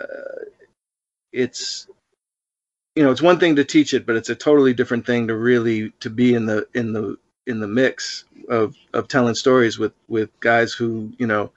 uh, 0.00 0.44
it's 1.32 1.86
you 2.94 3.04
know, 3.04 3.12
it's 3.12 3.22
one 3.22 3.38
thing 3.38 3.56
to 3.56 3.64
teach 3.64 3.94
it, 3.94 4.06
but 4.06 4.16
it's 4.16 4.28
a 4.30 4.34
totally 4.34 4.74
different 4.74 5.06
thing 5.06 5.28
to 5.28 5.36
really 5.36 5.90
to 6.00 6.10
be 6.10 6.34
in 6.34 6.46
the 6.46 6.66
in 6.74 6.92
the 6.92 7.16
in 7.46 7.60
the 7.60 7.68
mix 7.68 8.24
of 8.48 8.74
of 8.92 9.06
telling 9.08 9.34
stories 9.36 9.78
with 9.78 9.92
with 10.08 10.30
guys 10.40 10.72
who 10.72 11.12
you 11.18 11.26
know 11.26 11.52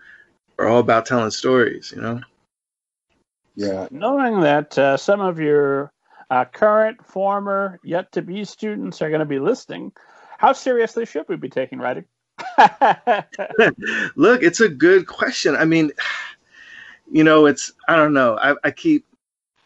are 0.60 0.68
all 0.68 0.80
about 0.80 1.08
telling 1.08 1.32
stories. 1.32 1.92
You 1.96 2.02
know. 2.02 2.22
Yeah. 3.62 3.88
Knowing 3.92 4.42
that 4.42 4.78
uh, 4.78 4.98
some 4.98 5.22
of 5.22 5.40
your 5.40 5.92
uh, 6.30 6.46
current, 6.46 7.06
former, 7.06 7.80
yet 7.84 8.12
to 8.14 8.22
be 8.22 8.44
students 8.44 9.02
are 9.02 9.10
going 9.10 9.20
to 9.20 9.26
be 9.26 9.40
listening, 9.40 9.92
how 10.38 10.54
seriously 10.54 11.06
should 11.06 11.30
we 11.30 11.36
be 11.36 11.50
taking 11.50 11.78
writing? 11.78 12.06
Look, 14.16 14.42
it's 14.42 14.62
a 14.62 14.70
good 14.70 15.06
question. 15.06 15.56
I 15.56 15.66
mean, 15.66 15.92
you 17.12 17.24
know, 17.24 17.46
it's 17.46 17.72
I 17.88 17.96
don't 17.96 18.14
know. 18.14 18.40
I, 18.42 18.56
I 18.64 18.72
keep 18.72 19.06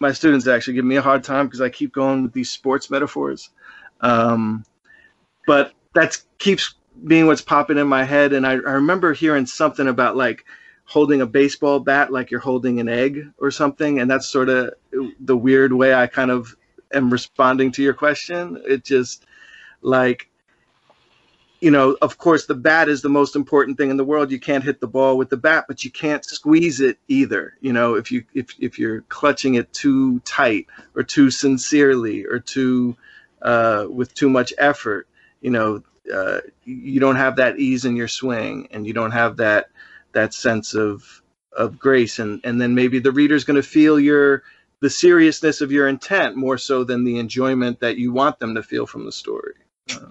my 0.01 0.12
students 0.12 0.45
actually 0.45 0.73
give 0.73 0.84
me 0.84 0.97
a 0.97 1.01
hard 1.01 1.23
time 1.23 1.47
because 1.47 1.62
I 1.62 1.69
keep 1.69 1.93
going 1.93 2.23
with 2.23 2.34
these 2.34 2.49
sports 2.49 2.89
metaphors, 2.89 3.49
um, 4.01 4.65
but 5.47 5.71
that 5.93 6.21
keeps 6.38 6.75
being 7.05 7.27
what's 7.27 7.41
popping 7.41 7.77
in 7.77 7.88
my 7.88 8.03
head. 8.03 8.34
And 8.34 8.45
I, 8.45 8.51
I 8.53 8.73
remember 8.73 9.13
hearing 9.13 9.45
something 9.45 9.88
about 9.88 10.17
like 10.17 10.43
holding 10.86 11.21
a 11.21 11.26
baseball 11.26 11.80
bat 11.80 12.12
like 12.12 12.32
you're 12.32 12.39
holding 12.39 12.80
an 12.80 12.88
egg 12.88 13.32
or 13.38 13.52
something, 13.52 14.00
and 14.00 14.10
that's 14.10 14.28
sort 14.28 14.50
of 14.50 14.74
the 15.19 15.36
weird 15.36 15.74
way 15.74 15.93
I 15.93 16.08
kind 16.08 16.32
of 16.32 16.56
am 16.93 17.12
responding 17.12 17.71
to 17.74 17.84
your 17.84 17.93
question. 17.93 18.62
It 18.65 18.84
just 18.84 19.26
like 19.82 20.30
you 21.62 21.71
know, 21.71 21.98
of 22.02 22.17
course, 22.17 22.45
the 22.45 22.54
bat 22.54 22.89
is 22.89 23.02
the 23.02 23.10
most 23.10 23.36
important 23.36 23.78
thing 23.78 23.89
in 23.89 23.98
the 23.98 24.04
world. 24.04 24.30
You 24.30 24.39
can't 24.39 24.63
hit 24.63 24.82
the 24.82 24.88
ball 24.88 25.17
with 25.17 25.30
the 25.30 25.38
bat, 25.38 25.65
but 25.67 25.84
you 25.84 25.89
can't 25.89 26.24
squeeze 26.24 26.80
it 26.80 27.00
either. 27.08 27.58
You 27.62 27.74
know, 27.74 27.95
if 27.95 28.12
you 28.12 28.24
if 28.34 28.54
if 28.60 28.78
you're 28.78 29.02
clutching 29.02 29.56
it 29.56 29.71
too 29.74 30.19
tight 30.19 30.67
or 30.95 31.02
too 31.02 31.32
sincerely 31.32 32.26
or 32.26 32.39
too 32.39 32.95
uh, 33.41 33.88
with 33.89 34.13
too 34.13 34.30
much 34.30 34.54
effort, 34.58 35.08
you 35.41 35.50
know, 35.50 35.82
uh, 36.13 36.41
you 36.65 37.00
don't 37.00 37.15
have 37.15 37.38
that 37.38 37.58
ease 37.58 37.86
in 37.86 37.95
your 37.95 38.10
swing, 38.10 38.67
and 38.71 38.86
you 38.86 38.93
don't 38.93 39.12
have 39.12 39.38
that 39.38 39.69
that 40.15 40.34
sense 40.34 40.73
of 40.73 41.21
of 41.54 41.78
grace, 41.78 42.19
and 42.19 42.41
and 42.43 42.60
then 42.60 42.73
maybe 42.73 42.99
the 42.99 43.12
reader's 43.12 43.43
going 43.43 43.62
to 43.62 43.63
feel 43.63 43.99
your 43.99 44.43
the 44.82 44.89
seriousness 44.89 45.62
of 45.62 45.71
your 45.71 45.88
intent 45.88 46.36
more 46.36 46.58
so 46.58 46.84
than 46.84 47.04
the 47.04 47.17
enjoyment 47.19 47.80
that 47.80 47.97
you 47.97 48.12
want 48.12 48.39
them 48.39 48.56
to 48.56 48.63
feel 48.63 48.86
from 48.86 49.06
the 49.06 49.12
story. 49.12 49.54
Uh, 49.91 50.08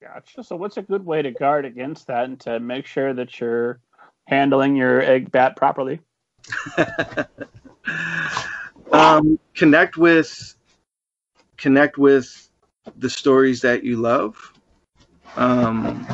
Gotcha. 0.00 0.42
So, 0.42 0.56
what's 0.56 0.76
a 0.76 0.82
good 0.82 1.04
way 1.04 1.22
to 1.22 1.30
guard 1.30 1.64
against 1.64 2.06
that 2.06 2.24
and 2.24 2.40
to 2.40 2.60
make 2.60 2.86
sure 2.86 3.12
that 3.12 3.40
you're 3.40 3.80
handling 4.26 4.76
your 4.76 5.02
egg 5.02 5.30
bat 5.30 5.56
properly? 5.56 6.00
um, 8.92 9.38
connect 9.54 9.96
with 9.96 10.54
connect 11.56 11.98
with 11.98 12.48
the 12.96 13.10
stories 13.10 13.60
that 13.62 13.84
you 13.84 13.96
love. 13.96 14.52
Um, 15.36 16.06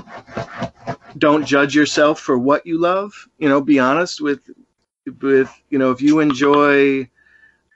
don't 1.19 1.47
judge 1.47 1.75
yourself 1.75 2.21
for 2.21 2.39
what 2.39 2.67
you 2.67 2.81
love. 2.81 3.13
You 3.39 3.49
know, 3.49 3.61
be 3.61 3.79
honest 3.79 4.21
with 4.21 4.49
with 5.21 5.51
you 5.71 5.79
know 5.79 5.91
if 5.91 6.01
you 6.01 6.21
enjoy 6.21 7.09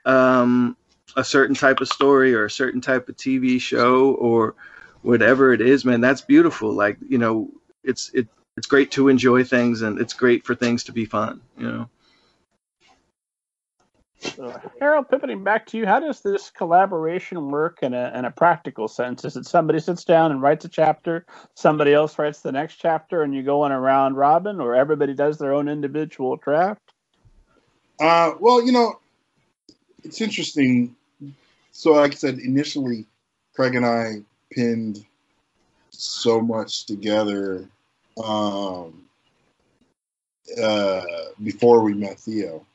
um, 0.05 0.75
a 1.15 1.23
certain 1.23 1.55
type 1.55 1.81
of 1.81 1.87
story 1.87 2.33
or 2.33 2.45
a 2.45 2.51
certain 2.51 2.81
type 2.81 3.09
of 3.09 3.15
TV 3.15 3.59
show 3.59 4.11
or 4.15 4.55
whatever 5.01 5.53
it 5.53 5.61
is, 5.61 5.85
man, 5.85 6.01
that's 6.01 6.21
beautiful. 6.21 6.73
Like, 6.73 6.97
you 7.07 7.17
know, 7.17 7.49
it's 7.83 8.09
it 8.13 8.27
it's 8.57 8.67
great 8.67 8.91
to 8.91 9.07
enjoy 9.07 9.43
things 9.43 9.81
and 9.81 9.99
it's 9.99 10.13
great 10.13 10.45
for 10.45 10.55
things 10.55 10.83
to 10.85 10.91
be 10.91 11.05
fun, 11.05 11.41
you 11.57 11.67
know. 11.67 11.89
So, 14.21 14.53
Harold, 14.81 15.09
pivoting 15.09 15.43
back 15.43 15.65
to 15.67 15.77
you, 15.77 15.85
how 15.85 15.99
does 16.01 16.21
this 16.21 16.49
collaboration 16.49 17.49
work 17.51 17.79
in 17.81 17.93
a, 17.93 18.11
in 18.13 18.25
a 18.25 18.31
practical 18.31 18.87
sense? 18.89 19.23
Is 19.23 19.37
it 19.37 19.45
somebody 19.45 19.79
sits 19.79 20.03
down 20.03 20.31
and 20.31 20.41
writes 20.41 20.65
a 20.65 20.69
chapter, 20.69 21.25
somebody 21.55 21.93
else 21.93 22.19
writes 22.19 22.41
the 22.41 22.51
next 22.51 22.75
chapter, 22.75 23.21
and 23.21 23.33
you 23.33 23.43
go 23.43 23.61
on 23.61 23.71
a 23.71 23.79
round 23.79 24.17
robin, 24.17 24.59
or 24.59 24.75
everybody 24.75 25.13
does 25.13 25.37
their 25.37 25.53
own 25.53 25.69
individual 25.69 26.35
draft? 26.35 26.81
Uh, 27.99 28.33
well, 28.39 28.65
you 28.65 28.73
know, 28.73 28.99
it's 30.03 30.19
interesting. 30.19 30.95
So, 31.71 31.93
like 31.93 32.11
I 32.11 32.15
said, 32.15 32.39
initially, 32.39 33.05
Craig 33.53 33.75
and 33.75 33.85
I 33.85 34.21
pinned 34.51 35.05
so 35.91 36.41
much 36.41 36.85
together 36.85 37.67
um, 38.21 39.05
uh, 40.61 41.03
before 41.41 41.81
we 41.81 41.93
met 41.93 42.19
Theo, 42.19 42.65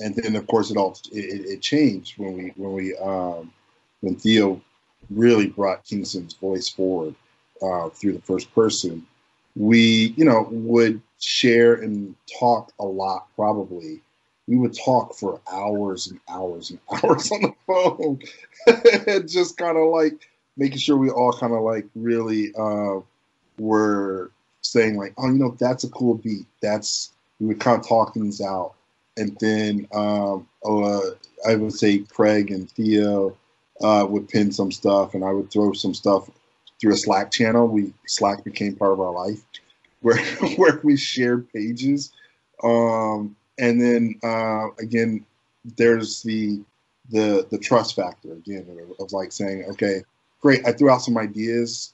and 0.00 0.14
then 0.16 0.36
of 0.36 0.46
course 0.46 0.70
it 0.70 0.76
all 0.76 0.96
it, 1.12 1.46
it 1.46 1.62
changed 1.62 2.18
when 2.18 2.34
we 2.36 2.52
when 2.56 2.72
we 2.72 2.96
um, 2.96 3.52
when 4.00 4.16
Theo 4.16 4.60
really 5.10 5.46
brought 5.46 5.84
Kingston's 5.84 6.34
voice 6.34 6.68
forward 6.68 7.14
uh, 7.62 7.88
through 7.90 8.12
the 8.12 8.22
first 8.22 8.54
person. 8.54 9.06
We 9.56 10.14
you 10.16 10.24
know 10.24 10.48
would 10.50 11.00
share 11.20 11.74
and 11.74 12.14
talk 12.38 12.72
a 12.78 12.84
lot 12.84 13.26
probably 13.36 14.00
we 14.48 14.56
would 14.56 14.76
talk 14.76 15.14
for 15.14 15.40
hours 15.52 16.08
and 16.08 16.18
hours 16.28 16.70
and 16.70 16.80
hours 17.04 17.30
on 17.30 17.42
the 17.42 17.54
phone 17.66 18.18
just 19.28 19.56
kind 19.56 19.76
of 19.76 19.88
like 19.90 20.28
making 20.56 20.78
sure 20.78 20.96
we 20.96 21.10
all 21.10 21.32
kind 21.32 21.52
of 21.52 21.62
like 21.62 21.86
really 21.94 22.52
uh, 22.58 23.00
were 23.58 24.30
saying 24.62 24.96
like, 24.96 25.14
oh, 25.18 25.28
you 25.28 25.38
know, 25.38 25.56
that's 25.58 25.84
a 25.84 25.88
cool 25.90 26.14
beat. 26.14 26.46
That's 26.60 27.12
we 27.38 27.46
would 27.46 27.60
kind 27.60 27.80
of 27.80 27.86
talk 27.86 28.14
things 28.14 28.40
out, 28.40 28.74
and 29.20 29.36
then 29.38 29.86
um, 29.92 30.48
uh, 30.64 31.00
I 31.46 31.54
would 31.54 31.74
say 31.74 31.98
Craig 31.98 32.50
and 32.50 32.70
Theo 32.70 33.36
uh, 33.82 34.06
would 34.08 34.28
pin 34.28 34.50
some 34.50 34.72
stuff, 34.72 35.14
and 35.14 35.24
I 35.24 35.32
would 35.32 35.50
throw 35.50 35.72
some 35.72 35.94
stuff 35.94 36.28
through 36.80 36.94
a 36.94 36.96
Slack 36.96 37.30
channel. 37.30 37.68
We 37.68 37.92
Slack 38.06 38.42
became 38.44 38.74
part 38.74 38.92
of 38.92 39.00
our 39.00 39.12
life, 39.12 39.42
where 40.00 40.18
where 40.56 40.80
we 40.82 40.96
shared 40.96 41.52
pages, 41.52 42.12
um, 42.64 43.36
and 43.58 43.80
then 43.80 44.18
uh, 44.24 44.68
again, 44.78 45.24
there's 45.76 46.22
the 46.22 46.60
the 47.10 47.46
the 47.50 47.58
trust 47.58 47.96
factor 47.96 48.32
again 48.32 48.66
of, 48.70 49.04
of 49.04 49.12
like 49.12 49.32
saying, 49.32 49.66
okay, 49.70 50.02
great. 50.40 50.66
I 50.66 50.72
threw 50.72 50.90
out 50.90 51.02
some 51.02 51.18
ideas. 51.18 51.92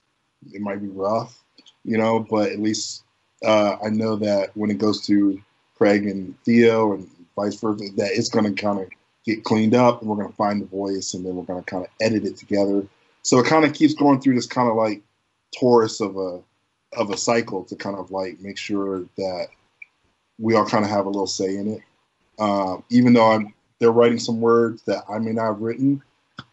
it 0.53 0.61
might 0.61 0.81
be 0.81 0.89
rough, 0.89 1.43
you 1.85 1.99
know, 1.99 2.21
but 2.21 2.51
at 2.51 2.61
least 2.61 3.03
uh, 3.45 3.77
I 3.85 3.89
know 3.89 4.17
that 4.17 4.57
when 4.57 4.71
it 4.71 4.79
goes 4.79 5.05
to 5.07 5.41
Craig 5.77 6.07
and 6.07 6.35
Theo 6.45 6.95
and 6.95 7.09
vice 7.37 7.55
versa, 7.61 7.85
that 7.97 8.11
it's 8.13 8.29
going 8.29 8.53
to 8.53 8.61
kind 8.61 8.81
of 8.81 8.89
get 9.25 9.45
cleaned 9.45 9.75
up 9.75 10.01
and 10.01 10.11
we're 10.11 10.17
going 10.17 10.29
to 10.29 10.37
find 10.37 10.61
the 10.61 10.67
voice 10.67 11.15
and 11.15 11.25
then 11.25 11.37
we're 11.37 11.45
going 11.45 11.63
to 11.63 11.71
kind 11.71 11.85
of 11.85 11.91
edit 12.01 12.25
it 12.25 12.37
together. 12.37 12.87
So 13.23 13.39
it 13.39 13.47
kind 13.47 13.65
of 13.65 13.75
keeps 13.75 13.95
going 13.95 14.21
through 14.21 14.37
this 14.37 14.47
kind 14.47 14.69
of 14.69 14.77
like 14.77 15.03
torus 15.61 16.01
of 16.01 16.17
a 16.17 16.43
of 16.97 17.11
a 17.11 17.17
cycle 17.17 17.65
to 17.65 17.77
kind 17.77 17.97
of 17.97 18.11
like 18.11 18.41
make 18.41 18.57
sure 18.57 19.05
that 19.17 19.49
we 20.39 20.55
all 20.55 20.67
kind 20.67 20.85
of 20.85 20.91
have 20.91 21.07
a 21.07 21.11
little 21.11 21.27
say 21.27 21.57
in 21.57 21.75
it. 21.75 21.83
Um, 22.39 22.85
even 22.91 23.13
though 23.13 23.33
I'm 23.33 23.53
they're 23.79 23.93
writing 23.93 24.19
some 24.19 24.41
words 24.41 24.83
that 24.83 25.05
I 25.09 25.19
may 25.19 25.33
not 25.33 25.47
have 25.47 25.61
written, 25.61 26.03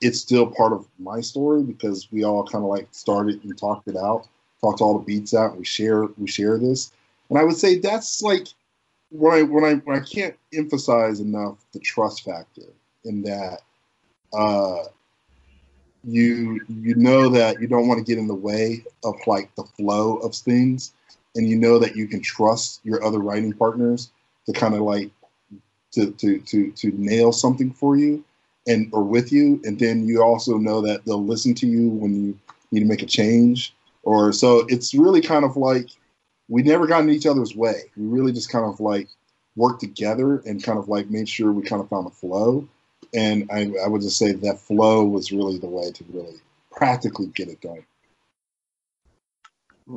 it's 0.02 0.20
still 0.20 0.48
part 0.48 0.74
of 0.74 0.88
my 1.00 1.22
story 1.22 1.64
because 1.64 2.12
we 2.12 2.24
all 2.24 2.44
kind 2.46 2.64
of 2.64 2.70
like 2.70 2.88
started 2.92 3.44
and 3.44 3.58
talked 3.58 3.88
it 3.88 3.96
out, 3.96 4.28
talked 4.62 4.82
all 4.82 4.98
the 4.98 5.06
beats 5.06 5.34
out, 5.34 5.58
we 5.58 5.66
share 5.66 6.06
we 6.18 6.28
share 6.28 6.58
this. 6.58 6.92
And 7.30 7.38
I 7.38 7.44
would 7.44 7.58
say 7.58 7.78
that's 7.78 8.22
like 8.22 8.48
when 9.14 9.34
I 9.34 9.44
when 9.44 9.64
I 9.64 9.76
when 9.76 9.98
I 9.98 10.04
can't 10.04 10.36
emphasize 10.54 11.20
enough 11.20 11.58
the 11.72 11.80
trust 11.80 12.26
factor 12.26 12.64
in 13.06 13.22
that 13.24 13.60
uh, 14.34 14.86
you 16.04 16.60
you 16.68 16.96
know 16.96 17.30
that 17.30 17.62
you 17.62 17.68
don't 17.68 17.88
want 17.88 18.00
to 18.00 18.04
get 18.04 18.18
in 18.18 18.28
the 18.28 18.34
way 18.34 18.84
of 19.04 19.16
like 19.28 19.54
the 19.56 19.64
flow 19.64 20.18
of 20.18 20.34
things, 20.34 20.94
and 21.36 21.48
you 21.48 21.56
know 21.56 21.78
that 21.78 21.96
you 21.96 22.08
can 22.08 22.22
trust 22.22 22.82
your 22.84 23.04
other 23.04 23.20
writing 23.20 23.54
partners 23.54 24.10
to 24.48 24.54
kind 24.54 24.74
of 24.74 24.82
like 24.82 25.12
to 25.92 26.12
to 26.14 26.40
to 26.40 26.72
to 26.72 26.92
nail 26.98 27.32
something 27.32 27.72
for 27.72 27.96
you 27.96 28.24
and 28.66 28.90
or 28.94 29.04
with 29.04 29.32
you, 29.32 29.62
and 29.64 29.80
then 29.80 30.08
you 30.08 30.24
also 30.24 30.58
know 30.58 30.82
that 30.82 31.06
they'll 31.06 31.24
listen 31.24 31.54
to 31.54 31.68
you 31.68 31.90
when 31.90 32.16
you 32.16 32.40
need 32.72 32.80
to 32.80 32.86
make 32.88 33.04
a 33.04 33.08
change. 33.08 33.76
Or 34.02 34.34
so 34.34 34.66
it's 34.70 34.96
really 34.96 35.22
kind 35.22 35.46
of 35.46 35.56
like 35.56 35.90
we 36.54 36.62
never 36.62 36.86
got 36.86 37.02
in 37.02 37.10
each 37.10 37.26
other's 37.26 37.56
way. 37.56 37.90
We 37.98 38.06
really 38.06 38.32
just 38.32 38.52
kind 38.52 38.64
of 38.64 38.80
like 38.80 39.10
worked 39.56 39.80
together 39.80 40.38
and 40.46 40.64
kind 40.64 40.78
of 40.78 40.88
like 40.88 41.10
made 41.10 41.28
sure 41.28 41.52
we 41.52 41.64
kind 41.64 41.82
of 41.82 41.90
found 41.90 42.06
a 42.06 42.12
flow. 42.12 42.70
And 43.12 43.50
I, 43.52 43.72
I 43.84 43.88
would 43.88 44.04
just 44.04 44.20
say 44.20 44.34
that 44.34 44.60
flow 44.60 45.04
was 45.04 45.32
really 45.32 45.58
the 45.58 45.66
way 45.66 45.90
to 45.90 46.04
really 46.14 46.36
practically 46.72 47.26
get 47.34 47.48
it 47.48 47.60
done. 47.60 47.84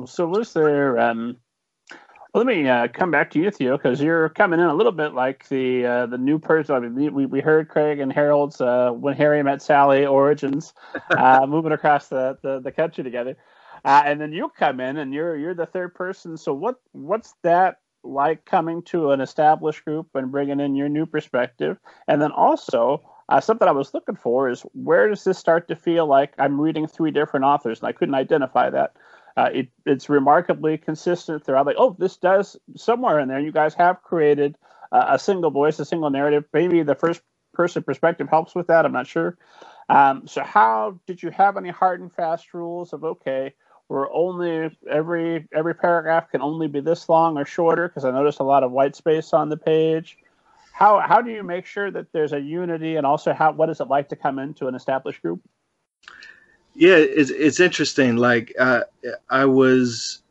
So 0.07 0.25
was 0.25 0.53
there? 0.53 0.97
Um, 0.99 1.37
well, 2.33 2.43
let 2.43 2.47
me 2.47 2.67
uh, 2.67 2.87
come 2.87 3.11
back 3.11 3.29
to 3.31 3.39
you, 3.39 3.51
Theo, 3.51 3.77
because 3.77 4.01
you're 4.01 4.29
coming 4.29 4.59
in 4.59 4.65
a 4.65 4.73
little 4.73 4.91
bit 4.91 5.13
like 5.13 5.47
the 5.49 5.85
uh, 5.85 6.05
the 6.07 6.17
new 6.17 6.39
person. 6.39 6.73
I 6.73 6.79
mean, 6.79 7.13
we, 7.13 7.27
we 7.27 7.39
heard 7.39 7.69
Craig 7.69 7.99
and 7.99 8.11
Harold's 8.11 8.59
uh, 8.59 8.89
when 8.93 9.13
Harry 9.13 9.43
met 9.43 9.61
Sally 9.61 10.07
origins, 10.07 10.73
uh, 11.11 11.45
moving 11.47 11.71
across 11.71 12.07
the, 12.07 12.39
the, 12.41 12.59
the 12.61 12.71
country 12.71 13.03
together. 13.03 13.37
Uh, 13.85 14.03
and 14.05 14.19
then 14.19 14.31
you 14.31 14.49
come 14.57 14.79
in 14.79 14.97
and 14.97 15.13
you're 15.13 15.37
you're 15.37 15.53
the 15.53 15.65
third 15.65 15.93
person. 15.95 16.37
So 16.37 16.53
what 16.53 16.75
what's 16.91 17.33
that 17.43 17.77
like 18.03 18.45
coming 18.45 18.81
to 18.83 19.11
an 19.11 19.21
established 19.21 19.83
group 19.85 20.07
and 20.13 20.31
bringing 20.31 20.59
in 20.59 20.75
your 20.75 20.89
new 20.89 21.05
perspective? 21.05 21.77
And 22.07 22.21
then 22.21 22.31
also 22.31 23.03
uh, 23.29 23.41
something 23.41 23.67
I 23.67 23.71
was 23.71 23.93
looking 23.93 24.15
for 24.15 24.49
is 24.49 24.61
where 24.73 25.09
does 25.09 25.23
this 25.23 25.37
start 25.37 25.67
to 25.67 25.75
feel 25.75 26.05
like 26.05 26.33
I'm 26.37 26.59
reading 26.59 26.87
three 26.87 27.11
different 27.11 27.45
authors 27.45 27.79
and 27.79 27.87
I 27.87 27.91
couldn't 27.91 28.15
identify 28.15 28.69
that. 28.69 28.95
Uh, 29.35 29.49
it, 29.53 29.69
it's 29.85 30.09
remarkably 30.09 30.77
consistent 30.77 31.45
throughout. 31.45 31.65
Like, 31.67 31.75
oh, 31.77 31.95
this 31.99 32.17
does 32.17 32.57
somewhere 32.75 33.19
in 33.19 33.27
there. 33.27 33.39
You 33.39 33.51
guys 33.51 33.75
have 33.75 34.01
created 34.01 34.57
uh, 34.91 35.05
a 35.09 35.19
single 35.19 35.51
voice, 35.51 35.77
a 35.79 35.85
single 35.85 36.09
narrative. 36.09 36.45
Maybe 36.53 36.81
the 36.81 36.95
first 36.95 37.21
person 37.53 37.83
perspective 37.83 38.29
helps 38.29 38.55
with 38.55 38.67
that. 38.67 38.85
I'm 38.85 38.93
not 38.93 39.05
sure. 39.05 39.37
Um, 39.89 40.27
so, 40.27 40.43
how 40.43 40.99
did 41.05 41.21
you 41.21 41.29
have 41.31 41.57
any 41.57 41.69
hard 41.69 42.01
and 42.01 42.11
fast 42.11 42.53
rules 42.53 42.93
of 42.93 43.03
okay? 43.03 43.53
Where 43.87 44.11
only 44.11 44.69
every 44.89 45.47
every 45.53 45.75
paragraph 45.75 46.29
can 46.31 46.41
only 46.41 46.67
be 46.67 46.79
this 46.81 47.07
long 47.07 47.37
or 47.37 47.45
shorter 47.45 47.87
because 47.87 48.05
I 48.05 48.11
noticed 48.11 48.39
a 48.39 48.43
lot 48.43 48.63
of 48.63 48.71
white 48.71 48.95
space 48.95 49.33
on 49.33 49.49
the 49.49 49.57
page. 49.57 50.17
How 50.73 50.99
how 50.99 51.21
do 51.21 51.31
you 51.31 51.43
make 51.43 51.65
sure 51.65 51.89
that 51.91 52.11
there's 52.11 52.33
a 52.33 52.39
unity 52.39 52.97
and 52.97 53.05
also 53.05 53.33
how 53.33 53.51
what 53.53 53.69
is 53.69 53.79
it 53.79 53.87
like 53.87 54.09
to 54.09 54.15
come 54.15 54.39
into 54.39 54.67
an 54.67 54.75
established 54.75 55.21
group? 55.21 55.41
Yeah, 56.75 56.97
it's 56.97 57.31
it's 57.31 57.59
interesting. 57.59 58.17
Like 58.17 58.53
uh, 58.59 58.81
I 59.29 59.45
was, 59.45 60.21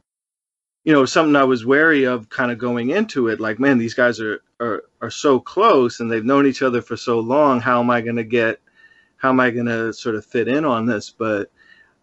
you 0.84 0.92
know, 0.92 1.04
something 1.04 1.34
I 1.34 1.44
was 1.44 1.66
wary 1.66 2.04
of, 2.04 2.28
kind 2.28 2.52
of 2.52 2.58
going 2.58 2.90
into 2.90 3.28
it. 3.28 3.40
Like, 3.40 3.58
man, 3.58 3.78
these 3.78 3.94
guys 3.94 4.20
are 4.20 4.42
are 4.60 4.84
are 5.00 5.10
so 5.10 5.40
close 5.40 5.98
and 5.98 6.10
they've 6.10 6.24
known 6.24 6.46
each 6.46 6.62
other 6.62 6.82
for 6.82 6.96
so 6.96 7.18
long. 7.18 7.60
How 7.60 7.80
am 7.80 7.90
I 7.90 8.00
going 8.00 8.16
to 8.16 8.24
get? 8.24 8.60
How 9.16 9.30
am 9.30 9.40
I 9.40 9.50
going 9.50 9.66
to 9.66 9.92
sort 9.92 10.14
of 10.14 10.24
fit 10.24 10.46
in 10.46 10.64
on 10.64 10.86
this? 10.86 11.10
But 11.10 11.50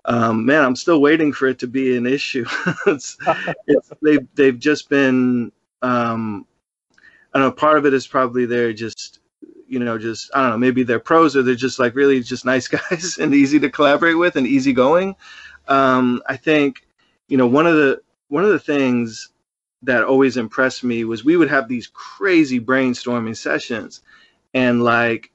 um, 0.06 0.46
man, 0.46 0.64
I'm 0.64 0.76
still 0.76 1.02
waiting 1.02 1.32
for 1.32 1.48
it 1.48 1.60
to 1.60 1.68
be 1.68 1.96
an 1.96 2.06
issue. 2.06 2.46
it's, 2.88 3.18
it's, 3.68 3.92
they've 4.02 4.28
they've 4.36 4.60
just 4.60 4.90
been. 4.90 5.52
Um, 5.82 6.46
I 7.34 7.40
don't 7.40 7.48
know. 7.50 7.52
Part 7.52 7.78
of 7.78 7.86
it 7.86 7.94
is 7.94 8.06
probably 8.06 8.46
they're 8.46 8.74
just, 8.74 9.20
you 9.68 9.80
know, 9.80 9.98
just 9.98 10.30
I 10.34 10.42
don't 10.42 10.52
know. 10.52 10.58
Maybe 10.58 10.84
they're 10.84 11.00
pros 11.00 11.36
or 11.36 11.44
they're 11.44 11.56
just 11.56 11.80
like 11.80 11.96
really 11.96 12.22
just 12.22 12.46
nice 12.46 12.68
guys 12.90 13.18
and 13.20 13.34
easy 13.34 13.60
to 13.60 13.70
collaborate 13.70 14.18
with 14.18 14.36
and 14.36 14.46
easygoing. 14.46 15.16
Um, 15.68 16.22
I 16.28 16.38
think, 16.38 16.86
you 17.28 17.38
know, 17.38 17.48
one 17.48 17.66
of 17.66 17.76
the 17.76 18.02
one 18.28 18.44
of 18.44 18.52
the 18.52 18.60
things 18.60 19.30
that 19.84 20.04
always 20.04 20.38
impressed 20.38 20.84
me 20.84 21.04
was 21.04 21.26
we 21.26 21.38
would 21.38 21.50
have 21.50 21.68
these 21.68 21.88
crazy 21.88 22.60
brainstorming 22.60 23.36
sessions, 23.36 24.02
and 24.54 24.84
like 24.84 25.32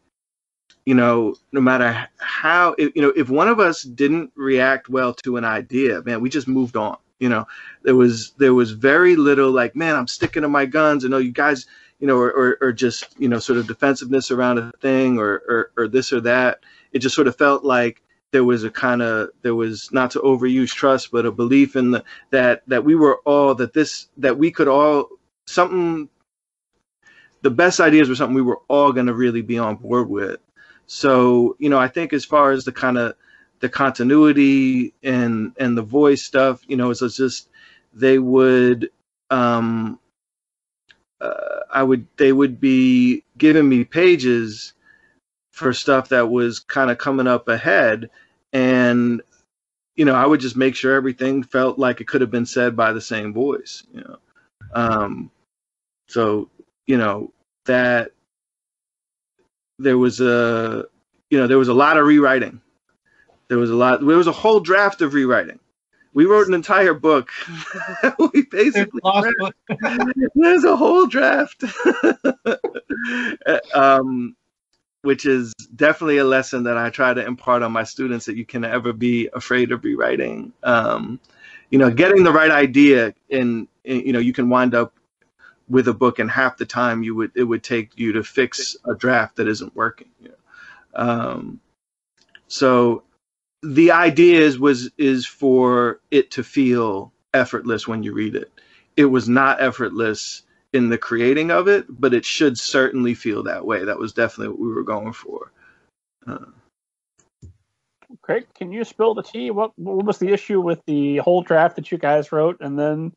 you 0.88 0.94
know, 0.94 1.34
no 1.52 1.60
matter 1.60 2.08
how, 2.16 2.74
you 2.78 3.02
know, 3.02 3.12
if 3.14 3.28
one 3.28 3.46
of 3.46 3.60
us 3.60 3.82
didn't 3.82 4.32
react 4.36 4.88
well 4.88 5.12
to 5.12 5.36
an 5.36 5.44
idea, 5.44 6.00
man, 6.06 6.22
we 6.22 6.30
just 6.30 6.48
moved 6.48 6.78
on. 6.78 6.96
You 7.18 7.28
know, 7.28 7.46
there 7.82 7.94
was 7.94 8.30
there 8.38 8.54
was 8.54 8.70
very 8.70 9.14
little 9.14 9.50
like, 9.50 9.76
man, 9.76 9.96
I'm 9.96 10.06
sticking 10.06 10.40
to 10.40 10.48
my 10.48 10.64
guns. 10.64 11.04
and 11.04 11.10
know, 11.10 11.18
you 11.18 11.30
guys, 11.30 11.66
you 11.98 12.06
know, 12.06 12.16
or, 12.16 12.30
or, 12.30 12.58
or 12.62 12.72
just 12.72 13.04
you 13.18 13.28
know, 13.28 13.38
sort 13.38 13.58
of 13.58 13.66
defensiveness 13.66 14.30
around 14.30 14.56
a 14.56 14.72
thing, 14.80 15.18
or, 15.18 15.42
or 15.46 15.72
or 15.76 15.88
this 15.88 16.10
or 16.10 16.22
that. 16.22 16.60
It 16.92 17.00
just 17.00 17.14
sort 17.14 17.28
of 17.28 17.36
felt 17.36 17.66
like 17.66 18.00
there 18.32 18.44
was 18.44 18.64
a 18.64 18.70
kind 18.70 19.02
of 19.02 19.28
there 19.42 19.54
was 19.54 19.92
not 19.92 20.10
to 20.12 20.20
overuse 20.20 20.72
trust, 20.72 21.10
but 21.10 21.26
a 21.26 21.30
belief 21.30 21.76
in 21.76 21.90
the, 21.90 22.02
that 22.30 22.62
that 22.66 22.82
we 22.82 22.94
were 22.94 23.18
all 23.26 23.54
that 23.56 23.74
this 23.74 24.08
that 24.16 24.38
we 24.38 24.50
could 24.50 24.68
all 24.68 25.10
something. 25.46 26.08
The 27.42 27.50
best 27.50 27.78
ideas 27.78 28.08
were 28.08 28.14
something 28.14 28.34
we 28.34 28.42
were 28.42 28.62
all 28.68 28.90
going 28.90 29.06
to 29.06 29.14
really 29.14 29.42
be 29.42 29.58
on 29.58 29.76
board 29.76 30.08
with 30.08 30.40
so, 30.88 31.54
you 31.58 31.68
know, 31.68 31.78
I 31.78 31.86
think 31.86 32.14
as 32.14 32.24
far 32.24 32.50
as 32.50 32.64
the 32.64 32.72
kind 32.72 32.96
of 32.96 33.14
the 33.60 33.68
continuity 33.68 34.94
and 35.02 35.52
and 35.58 35.76
the 35.76 35.82
voice 35.82 36.22
stuff, 36.22 36.62
you 36.66 36.76
know, 36.76 36.90
it's, 36.90 37.02
it's 37.02 37.16
just 37.16 37.50
they 37.92 38.18
would 38.18 38.90
um 39.30 40.00
uh, 41.20 41.60
I 41.70 41.82
would 41.82 42.06
they 42.16 42.32
would 42.32 42.58
be 42.58 43.22
giving 43.36 43.68
me 43.68 43.84
pages 43.84 44.72
for 45.52 45.74
stuff 45.74 46.08
that 46.08 46.30
was 46.30 46.58
kind 46.58 46.90
of 46.90 46.96
coming 46.96 47.26
up 47.26 47.48
ahead 47.48 48.08
and 48.54 49.20
you 49.94 50.04
know, 50.06 50.14
I 50.14 50.24
would 50.24 50.40
just 50.40 50.56
make 50.56 50.76
sure 50.76 50.94
everything 50.94 51.42
felt 51.42 51.78
like 51.78 52.00
it 52.00 52.06
could 52.06 52.20
have 52.22 52.30
been 52.30 52.46
said 52.46 52.76
by 52.76 52.92
the 52.92 53.00
same 53.00 53.34
voice, 53.34 53.82
you 53.92 54.00
know. 54.00 54.18
Um 54.72 55.30
so, 56.08 56.48
you 56.86 56.96
know, 56.96 57.32
that 57.66 58.12
there 59.78 59.98
was 59.98 60.20
a 60.20 60.84
you 61.30 61.38
know 61.38 61.46
there 61.46 61.58
was 61.58 61.68
a 61.68 61.74
lot 61.74 61.96
of 61.96 62.06
rewriting. 62.06 62.60
There 63.48 63.58
was 63.58 63.70
a 63.70 63.74
lot. 63.74 64.04
There 64.04 64.16
was 64.16 64.26
a 64.26 64.32
whole 64.32 64.60
draft 64.60 65.00
of 65.00 65.14
rewriting. 65.14 65.58
We 66.14 66.26
wrote 66.26 66.48
an 66.48 66.54
entire 66.54 66.94
book. 66.94 67.30
we 68.32 68.42
basically 68.50 69.00
there's 70.34 70.64
a 70.64 70.76
whole 70.76 71.06
draft, 71.06 71.64
um, 73.74 74.36
which 75.02 75.26
is 75.26 75.52
definitely 75.76 76.18
a 76.18 76.24
lesson 76.24 76.64
that 76.64 76.76
I 76.76 76.90
try 76.90 77.14
to 77.14 77.24
impart 77.24 77.62
on 77.62 77.72
my 77.72 77.84
students 77.84 78.26
that 78.26 78.36
you 78.36 78.44
can 78.44 78.62
never 78.62 78.92
be 78.92 79.28
afraid 79.32 79.70
of 79.72 79.84
rewriting. 79.84 80.52
Um, 80.62 81.20
you 81.70 81.78
know, 81.78 81.90
getting 81.90 82.24
the 82.24 82.32
right 82.32 82.50
idea, 82.50 83.14
and 83.30 83.68
you 83.84 84.12
know, 84.12 84.18
you 84.18 84.32
can 84.32 84.48
wind 84.48 84.74
up 84.74 84.97
with 85.68 85.88
a 85.88 85.94
book 85.94 86.18
and 86.18 86.30
half 86.30 86.56
the 86.56 86.66
time 86.66 87.02
you 87.02 87.14
would 87.14 87.30
it 87.34 87.44
would 87.44 87.62
take 87.62 87.98
you 87.98 88.12
to 88.12 88.22
fix 88.22 88.76
a 88.86 88.94
draft 88.94 89.36
that 89.36 89.48
isn't 89.48 89.74
working 89.74 90.08
you 90.20 90.28
know? 90.28 90.34
um, 90.94 91.60
so 92.48 93.02
the 93.62 93.90
idea 93.90 94.40
is 94.40 94.58
was 94.58 94.90
is 94.98 95.26
for 95.26 96.00
it 96.10 96.30
to 96.30 96.42
feel 96.42 97.12
effortless 97.34 97.86
when 97.86 98.02
you 98.02 98.12
read 98.12 98.34
it 98.34 98.50
it 98.96 99.06
was 99.06 99.28
not 99.28 99.60
effortless 99.60 100.42
in 100.72 100.88
the 100.88 100.98
creating 100.98 101.50
of 101.50 101.68
it 101.68 101.86
but 101.88 102.14
it 102.14 102.24
should 102.24 102.58
certainly 102.58 103.14
feel 103.14 103.42
that 103.42 103.64
way 103.64 103.84
that 103.84 103.98
was 103.98 104.12
definitely 104.12 104.48
what 104.48 104.60
we 104.60 104.72
were 104.72 104.82
going 104.82 105.12
for 105.12 105.52
uh, 106.26 106.38
Craig, 108.22 108.46
can 108.54 108.72
you 108.72 108.84
spill 108.84 109.14
the 109.14 109.22
tea? 109.22 109.50
What, 109.50 109.78
what 109.78 110.04
was 110.04 110.18
the 110.18 110.32
issue 110.32 110.60
with 110.60 110.82
the 110.86 111.18
whole 111.18 111.42
draft 111.42 111.76
that 111.76 111.92
you 111.92 111.98
guys 111.98 112.32
wrote, 112.32 112.58
and 112.60 112.78
then 112.78 113.12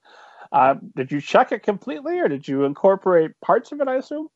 uh, 0.51 0.75
did 0.95 1.11
you 1.11 1.21
check 1.21 1.51
it 1.51 1.63
completely, 1.63 2.19
or 2.19 2.27
did 2.27 2.47
you 2.47 2.65
incorporate 2.65 3.31
parts 3.41 3.71
of 3.71 3.79
it? 3.81 3.87
I 3.87 3.95
assume. 3.95 4.29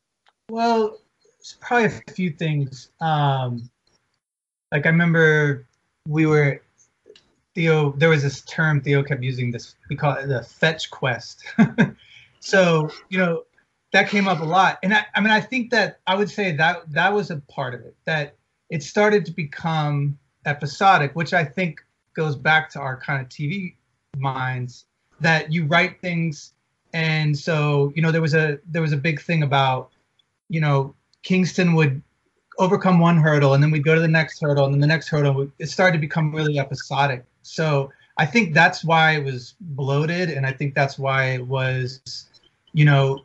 Well, 0.49 0.99
probably 1.59 1.85
a 1.85 2.11
few 2.11 2.31
things. 2.31 2.89
Um, 3.01 3.69
like 4.71 4.85
I 4.85 4.89
remember 4.89 5.65
we 6.07 6.25
were 6.25 6.61
Theo, 7.53 7.93
there 7.93 8.09
was 8.09 8.23
this 8.23 8.41
term 8.41 8.81
Theo 8.81 9.03
kept 9.03 9.23
using. 9.23 9.51
This 9.51 9.75
we 9.89 9.95
call 9.95 10.15
it 10.15 10.27
the 10.27 10.43
fetch 10.43 10.89
quest. 10.91 11.43
so 12.39 12.89
you 13.09 13.17
know 13.17 13.43
that 13.91 14.09
came 14.09 14.27
up 14.27 14.41
a 14.41 14.45
lot, 14.45 14.79
and 14.83 14.93
I, 14.93 15.05
I 15.15 15.21
mean 15.21 15.31
I 15.31 15.41
think 15.41 15.71
that 15.71 15.99
I 16.07 16.15
would 16.15 16.29
say 16.29 16.51
that 16.53 16.89
that 16.91 17.13
was 17.13 17.31
a 17.31 17.37
part 17.37 17.73
of 17.73 17.81
it. 17.81 17.95
That 18.05 18.35
it 18.69 18.83
started 18.83 19.25
to 19.25 19.31
become 19.31 20.17
episodic, 20.45 21.15
which 21.15 21.33
I 21.33 21.43
think 21.43 21.83
goes 22.15 22.35
back 22.35 22.69
to 22.71 22.79
our 22.79 22.97
kind 22.97 23.21
of 23.21 23.29
TV 23.29 23.75
minds. 24.17 24.85
That 25.21 25.51
you 25.51 25.65
write 25.65 26.01
things, 26.01 26.53
and 26.93 27.37
so 27.37 27.91
you 27.95 28.01
know 28.01 28.11
there 28.11 28.21
was 28.21 28.33
a 28.33 28.59
there 28.69 28.81
was 28.81 28.93
a 28.93 28.97
big 28.97 29.21
thing 29.21 29.43
about 29.43 29.91
you 30.49 30.61
know 30.61 30.93
Kingston 31.23 31.73
would 31.75 32.01
overcome 32.57 32.99
one 32.99 33.17
hurdle 33.17 33.53
and 33.53 33.61
then 33.61 33.69
we'd 33.69 33.83
go 33.83 33.95
to 33.95 34.01
the 34.01 34.07
next 34.07 34.39
hurdle 34.41 34.63
and 34.63 34.73
then 34.73 34.79
the 34.79 34.87
next 34.87 35.09
hurdle 35.09 35.51
it 35.59 35.67
started 35.67 35.97
to 35.97 35.99
become 35.99 36.33
really 36.33 36.57
episodic. 36.57 37.25
So 37.41 37.91
i 38.17 38.25
think 38.25 38.53
that's 38.53 38.83
why 38.83 39.11
it 39.11 39.23
was 39.23 39.55
bloated 39.59 40.29
and 40.29 40.45
i 40.45 40.51
think 40.51 40.73
that's 40.73 40.97
why 40.97 41.31
it 41.31 41.45
was 41.45 42.01
you 42.73 42.85
know 42.85 43.23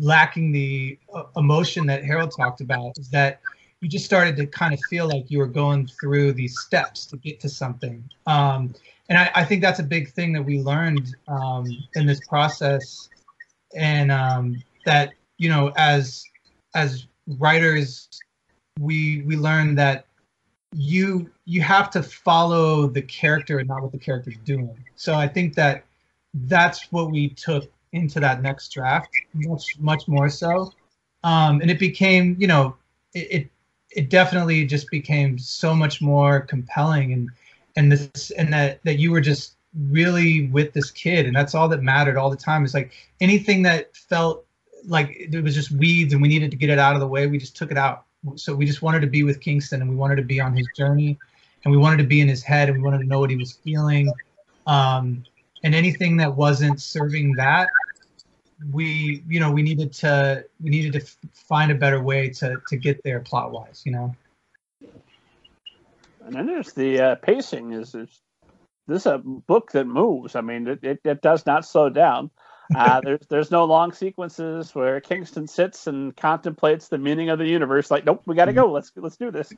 lacking 0.00 0.52
the 0.52 0.98
uh, 1.14 1.24
emotion 1.36 1.86
that 1.86 2.04
harold 2.04 2.32
talked 2.36 2.60
about 2.60 2.96
is 2.98 3.08
that 3.10 3.40
you 3.80 3.88
just 3.88 4.04
started 4.04 4.36
to 4.36 4.46
kind 4.46 4.72
of 4.72 4.80
feel 4.88 5.08
like 5.08 5.30
you 5.30 5.38
were 5.38 5.46
going 5.46 5.86
through 5.86 6.32
these 6.32 6.58
steps 6.60 7.06
to 7.06 7.16
get 7.16 7.40
to 7.40 7.48
something 7.48 8.02
um, 8.26 8.74
and 9.08 9.18
I, 9.18 9.30
I, 9.36 9.44
think 9.44 9.62
that's 9.62 9.78
a 9.78 9.84
big 9.84 10.10
thing 10.12 10.32
that 10.32 10.42
we 10.42 10.60
learned 10.60 11.14
um, 11.28 11.66
in 11.94 12.06
this 12.06 12.20
process 12.26 13.08
and 13.76 14.10
um, 14.10 14.62
that 14.84 15.12
you 15.38 15.48
know 15.48 15.72
as 15.76 16.24
as 16.74 17.06
writers 17.38 18.08
we 18.78 19.22
we 19.22 19.36
learn 19.36 19.74
that 19.76 20.06
you 20.74 21.30
you 21.44 21.62
have 21.62 21.90
to 21.90 22.02
follow 22.02 22.86
the 22.86 23.02
character 23.02 23.58
and 23.58 23.68
not 23.68 23.82
what 23.82 23.92
the 23.92 23.98
character's 23.98 24.36
doing. 24.44 24.76
So 24.96 25.14
I 25.14 25.28
think 25.28 25.54
that 25.54 25.84
that's 26.34 26.92
what 26.92 27.10
we 27.10 27.30
took 27.30 27.70
into 27.92 28.20
that 28.20 28.42
next 28.42 28.68
draft, 28.70 29.08
much 29.34 29.78
much 29.78 30.08
more 30.08 30.28
so. 30.28 30.72
Um, 31.24 31.60
and 31.60 31.70
it 31.70 31.78
became, 31.78 32.36
you 32.38 32.46
know, 32.46 32.76
it, 33.14 33.30
it 33.30 33.50
it 33.90 34.10
definitely 34.10 34.66
just 34.66 34.90
became 34.90 35.38
so 35.38 35.74
much 35.74 36.00
more 36.00 36.40
compelling 36.40 37.12
and 37.12 37.30
and 37.76 37.92
this 37.92 38.30
and 38.32 38.52
that 38.52 38.82
that 38.84 38.98
you 38.98 39.10
were 39.10 39.20
just 39.20 39.56
really 39.90 40.48
with 40.48 40.72
this 40.72 40.90
kid 40.90 41.26
and 41.26 41.36
that's 41.36 41.54
all 41.54 41.68
that 41.68 41.82
mattered 41.82 42.16
all 42.16 42.30
the 42.30 42.36
time 42.36 42.64
it's 42.64 42.74
like 42.74 42.92
anything 43.20 43.62
that 43.62 43.94
felt 43.94 44.44
like 44.86 45.14
it 45.18 45.42
was 45.42 45.54
just 45.54 45.70
weeds 45.72 46.12
and 46.12 46.22
we 46.22 46.28
needed 46.28 46.50
to 46.50 46.56
get 46.56 46.70
it 46.70 46.78
out 46.78 46.94
of 46.94 47.00
the 47.00 47.06
way 47.06 47.26
we 47.26 47.38
just 47.38 47.56
took 47.56 47.70
it 47.70 47.76
out 47.76 48.06
so 48.34 48.54
we 48.54 48.66
just 48.66 48.82
wanted 48.82 49.00
to 49.00 49.06
be 49.06 49.22
with 49.22 49.40
Kingston 49.40 49.80
and 49.80 49.88
we 49.88 49.96
wanted 49.96 50.16
to 50.16 50.22
be 50.22 50.40
on 50.40 50.56
his 50.56 50.66
journey 50.76 51.18
and 51.64 51.72
we 51.72 51.78
wanted 51.78 51.98
to 51.98 52.04
be 52.04 52.20
in 52.20 52.28
his 52.28 52.42
head 52.42 52.68
and 52.68 52.78
we 52.78 52.84
wanted 52.84 52.98
to 52.98 53.06
know 53.06 53.20
what 53.20 53.30
he 53.30 53.36
was 53.36 53.52
feeling. 53.52 54.12
Um, 54.66 55.24
and 55.62 55.74
anything 55.74 56.16
that 56.18 56.34
wasn't 56.34 56.80
serving 56.80 57.34
that, 57.36 57.70
we, 58.72 59.22
you 59.28 59.40
know, 59.40 59.50
we 59.50 59.62
needed 59.62 59.92
to, 59.94 60.44
we 60.62 60.70
needed 60.70 60.92
to 60.94 61.06
find 61.32 61.70
a 61.70 61.74
better 61.74 62.02
way 62.02 62.28
to, 62.30 62.56
to 62.68 62.76
get 62.76 63.02
there 63.04 63.20
plot 63.20 63.52
wise, 63.52 63.82
you 63.84 63.92
know? 63.92 64.14
And 66.24 66.34
then 66.34 66.46
there's 66.46 66.72
the 66.72 67.00
uh, 67.00 67.14
pacing 67.16 67.72
is, 67.72 67.94
is 67.94 68.20
this 68.88 69.02
is 69.02 69.06
a 69.06 69.18
book 69.18 69.72
that 69.72 69.86
moves. 69.86 70.34
I 70.34 70.40
mean, 70.40 70.66
it, 70.66 70.82
it, 70.82 71.00
it 71.04 71.22
does 71.22 71.46
not 71.46 71.64
slow 71.64 71.88
down. 71.88 72.30
Uh, 72.74 73.00
there's 73.00 73.26
there's 73.28 73.50
no 73.50 73.64
long 73.64 73.92
sequences 73.92 74.74
where 74.74 75.00
Kingston 75.00 75.46
sits 75.46 75.86
and 75.86 76.16
contemplates 76.16 76.88
the 76.88 76.98
meaning 76.98 77.28
of 77.28 77.38
the 77.38 77.46
universe. 77.46 77.90
Like, 77.90 78.04
nope, 78.04 78.22
we 78.26 78.34
got 78.34 78.46
to 78.46 78.52
go. 78.52 78.70
Let's 78.70 78.92
let's 78.96 79.16
do 79.16 79.30
this. 79.30 79.52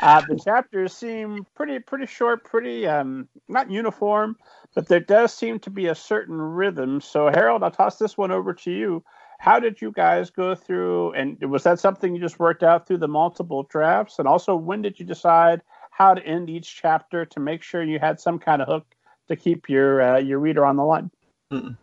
Uh, 0.00 0.22
the 0.28 0.38
chapters 0.38 0.92
seem 0.92 1.46
pretty 1.54 1.78
pretty 1.80 2.06
short, 2.06 2.44
pretty 2.44 2.86
um, 2.86 3.28
not 3.48 3.70
uniform, 3.70 4.36
but 4.74 4.88
there 4.88 5.00
does 5.00 5.32
seem 5.34 5.58
to 5.60 5.70
be 5.70 5.86
a 5.86 5.94
certain 5.94 6.40
rhythm. 6.40 7.00
So, 7.00 7.28
Harold, 7.28 7.62
I'll 7.62 7.70
toss 7.70 7.98
this 7.98 8.16
one 8.16 8.30
over 8.30 8.54
to 8.54 8.70
you. 8.70 9.04
How 9.38 9.58
did 9.58 9.82
you 9.82 9.92
guys 9.92 10.30
go 10.30 10.54
through? 10.54 11.12
And 11.12 11.38
was 11.50 11.64
that 11.64 11.80
something 11.80 12.14
you 12.14 12.20
just 12.20 12.38
worked 12.38 12.62
out 12.62 12.86
through 12.86 12.98
the 12.98 13.08
multiple 13.08 13.64
drafts? 13.64 14.18
And 14.18 14.28
also, 14.28 14.54
when 14.56 14.80
did 14.80 14.98
you 14.98 15.04
decide 15.04 15.60
how 15.90 16.14
to 16.14 16.24
end 16.24 16.48
each 16.48 16.76
chapter 16.80 17.26
to 17.26 17.40
make 17.40 17.62
sure 17.62 17.82
you 17.82 17.98
had 17.98 18.20
some 18.20 18.38
kind 18.38 18.62
of 18.62 18.68
hook 18.68 18.86
to 19.28 19.36
keep 19.36 19.68
your 19.68 20.00
uh, 20.00 20.18
your 20.18 20.38
reader 20.38 20.64
on 20.64 20.76
the 20.76 20.84
line? 20.84 21.10
Mm-mm. 21.52 21.76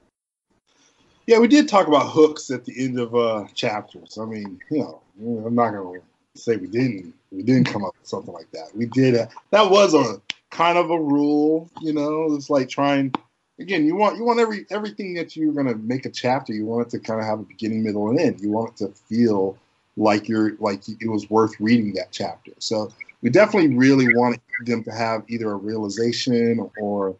Yeah, 1.32 1.40
we 1.40 1.48
did 1.48 1.70
talk 1.70 1.88
about 1.88 2.12
hooks 2.12 2.52
at 2.52 2.66
the 2.66 2.74
end 2.78 3.00
of 3.00 3.16
uh, 3.16 3.46
chapters. 3.54 4.18
I 4.22 4.26
mean, 4.26 4.60
you 4.70 4.80
know, 4.80 5.02
I'm 5.46 5.56
not 5.56 5.72
gonna 5.72 6.02
say 6.36 6.58
we 6.58 6.68
didn't. 6.68 7.14
We 7.32 7.42
didn't 7.42 7.68
come 7.72 7.86
up 7.86 7.96
with 7.98 8.06
something 8.06 8.34
like 8.34 8.52
that. 8.52 8.76
We 8.76 8.86
did. 8.88 9.16
A, 9.16 9.30
that 9.52 9.72
was 9.72 9.94
a 9.94 10.22
kind 10.50 10.78
of 10.78 10.90
a 10.92 11.00
rule. 11.00 11.70
You 11.80 11.94
know, 11.94 12.36
it's 12.36 12.50
like 12.50 12.68
trying. 12.68 13.14
Again, 13.62 13.86
you 13.86 13.96
want 13.96 14.18
you 14.18 14.26
want 14.26 14.42
every 14.42 14.66
everything 14.72 15.14
that 15.14 15.38
you're 15.38 15.54
gonna 15.54 15.76
make 15.76 16.06
a 16.06 16.10
chapter. 16.10 16.52
You 16.52 16.66
want 16.66 16.88
it 16.88 16.90
to 16.90 17.00
kind 17.00 17.22
of 17.22 17.26
have 17.26 17.40
a 17.40 17.44
beginning, 17.44 17.82
middle, 17.82 18.10
and 18.10 18.20
end. 18.20 18.42
You 18.42 18.50
want 18.50 18.72
it 18.72 18.78
to 18.88 18.90
feel 18.90 19.58
like 19.96 20.28
you're 20.28 20.58
like 20.58 20.82
it 20.90 21.08
was 21.08 21.30
worth 21.30 21.58
reading 21.62 21.94
that 21.94 22.12
chapter. 22.12 22.52
So 22.60 22.92
we 23.22 23.30
definitely 23.30 23.74
really 23.74 24.14
wanted 24.14 24.42
them 24.66 24.84
to 24.84 24.92
have 24.92 25.24
either 25.30 25.50
a 25.50 25.56
realization 25.56 26.70
or 26.78 27.16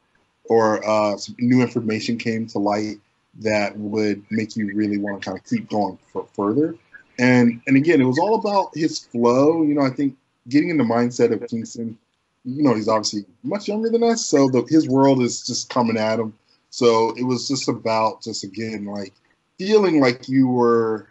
or 0.50 0.86
uh, 0.86 1.16
some 1.16 1.38
new 1.40 1.62
information 1.62 2.18
came 2.18 2.46
to 2.48 2.60
light 2.60 3.00
that 3.40 3.78
would 3.78 4.24
make 4.30 4.56
you 4.56 4.74
really 4.76 4.98
want 4.98 5.22
to 5.22 5.26
kind 5.26 5.38
of 5.40 5.46
keep 5.46 5.70
going 5.70 5.98
for 6.12 6.28
further. 6.34 6.76
And 7.20 7.62
and 7.68 7.78
again, 7.78 8.02
it 8.02 8.06
was 8.06 8.20
all 8.20 8.36
about 8.36 8.72
his 8.74 9.00
flow. 9.00 9.64
You 9.64 9.76
know, 9.76 9.82
I 9.82 9.90
think 9.90 10.18
getting 10.50 10.70
in 10.70 10.78
the 10.78 10.84
mindset 10.84 11.32
of 11.32 11.48
Kingston. 11.48 11.98
You 12.44 12.64
know, 12.64 12.74
he's 12.74 12.88
obviously 12.88 13.26
much 13.44 13.68
younger 13.68 13.90
than 13.90 14.02
us, 14.02 14.26
so 14.26 14.50
the, 14.50 14.64
his 14.64 14.90
world 14.90 15.22
is 15.22 15.46
just 15.46 15.70
coming 15.70 15.96
at 15.96 16.20
him. 16.20 16.34
So 16.72 17.14
it 17.16 17.24
was 17.24 17.48
just 17.48 17.70
about 17.70 18.24
just 18.24 18.44
again 18.44 18.86
like 18.86 19.14
feeling 19.60 20.00
like 20.00 20.28
you 20.28 20.48
were. 20.48 21.08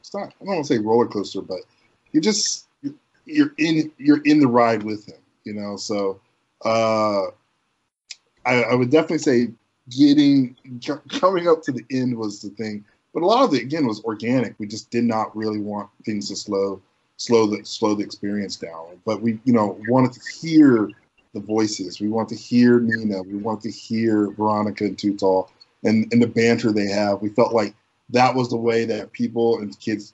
It's 0.00 0.14
not. 0.14 0.28
I 0.28 0.44
don't 0.44 0.54
want 0.54 0.66
to 0.66 0.74
say 0.74 0.78
roller 0.78 1.06
coaster, 1.06 1.42
but 1.42 1.58
you're 2.12 2.22
just 2.22 2.68
you're 3.26 3.52
in 3.58 3.92
you're 3.98 4.22
in 4.24 4.40
the 4.40 4.46
ride 4.46 4.82
with 4.82 5.06
him. 5.06 5.18
You 5.44 5.54
know, 5.54 5.76
so 5.76 6.20
uh, 6.64 7.26
I, 8.46 8.62
I 8.62 8.74
would 8.74 8.90
definitely 8.90 9.18
say 9.18 9.48
getting 9.90 10.56
coming 11.08 11.48
up 11.48 11.62
to 11.62 11.72
the 11.72 11.84
end 11.90 12.16
was 12.16 12.40
the 12.40 12.50
thing. 12.50 12.84
But 13.14 13.22
a 13.22 13.26
lot 13.26 13.44
of 13.44 13.54
it 13.54 13.62
again 13.62 13.86
was 13.86 14.02
organic. 14.04 14.54
We 14.58 14.66
just 14.66 14.90
did 14.90 15.04
not 15.04 15.34
really 15.36 15.60
want 15.60 15.88
things 16.04 16.28
to 16.28 16.36
slow 16.36 16.82
slow 17.16 17.46
the 17.46 17.64
slow 17.64 17.94
the 17.94 18.04
experience 18.04 18.56
down. 18.56 19.00
But 19.04 19.22
we, 19.22 19.38
you 19.44 19.52
know, 19.52 19.78
wanted 19.88 20.12
to 20.12 20.20
hear 20.40 20.90
the 21.32 21.40
voices. 21.40 22.00
We 22.00 22.08
want 22.08 22.28
to 22.30 22.36
hear 22.36 22.80
Nina. 22.80 23.22
We 23.22 23.36
want 23.36 23.62
to 23.62 23.70
hear 23.70 24.30
Veronica 24.32 24.84
and 24.84 24.96
Tutal 24.96 25.48
and, 25.84 26.10
and 26.12 26.22
the 26.22 26.26
banter 26.26 26.72
they 26.72 26.86
have. 26.86 27.22
We 27.22 27.30
felt 27.30 27.54
like 27.54 27.74
that 28.10 28.34
was 28.34 28.50
the 28.50 28.56
way 28.56 28.84
that 28.84 29.12
people 29.12 29.58
and 29.58 29.78
kids 29.80 30.12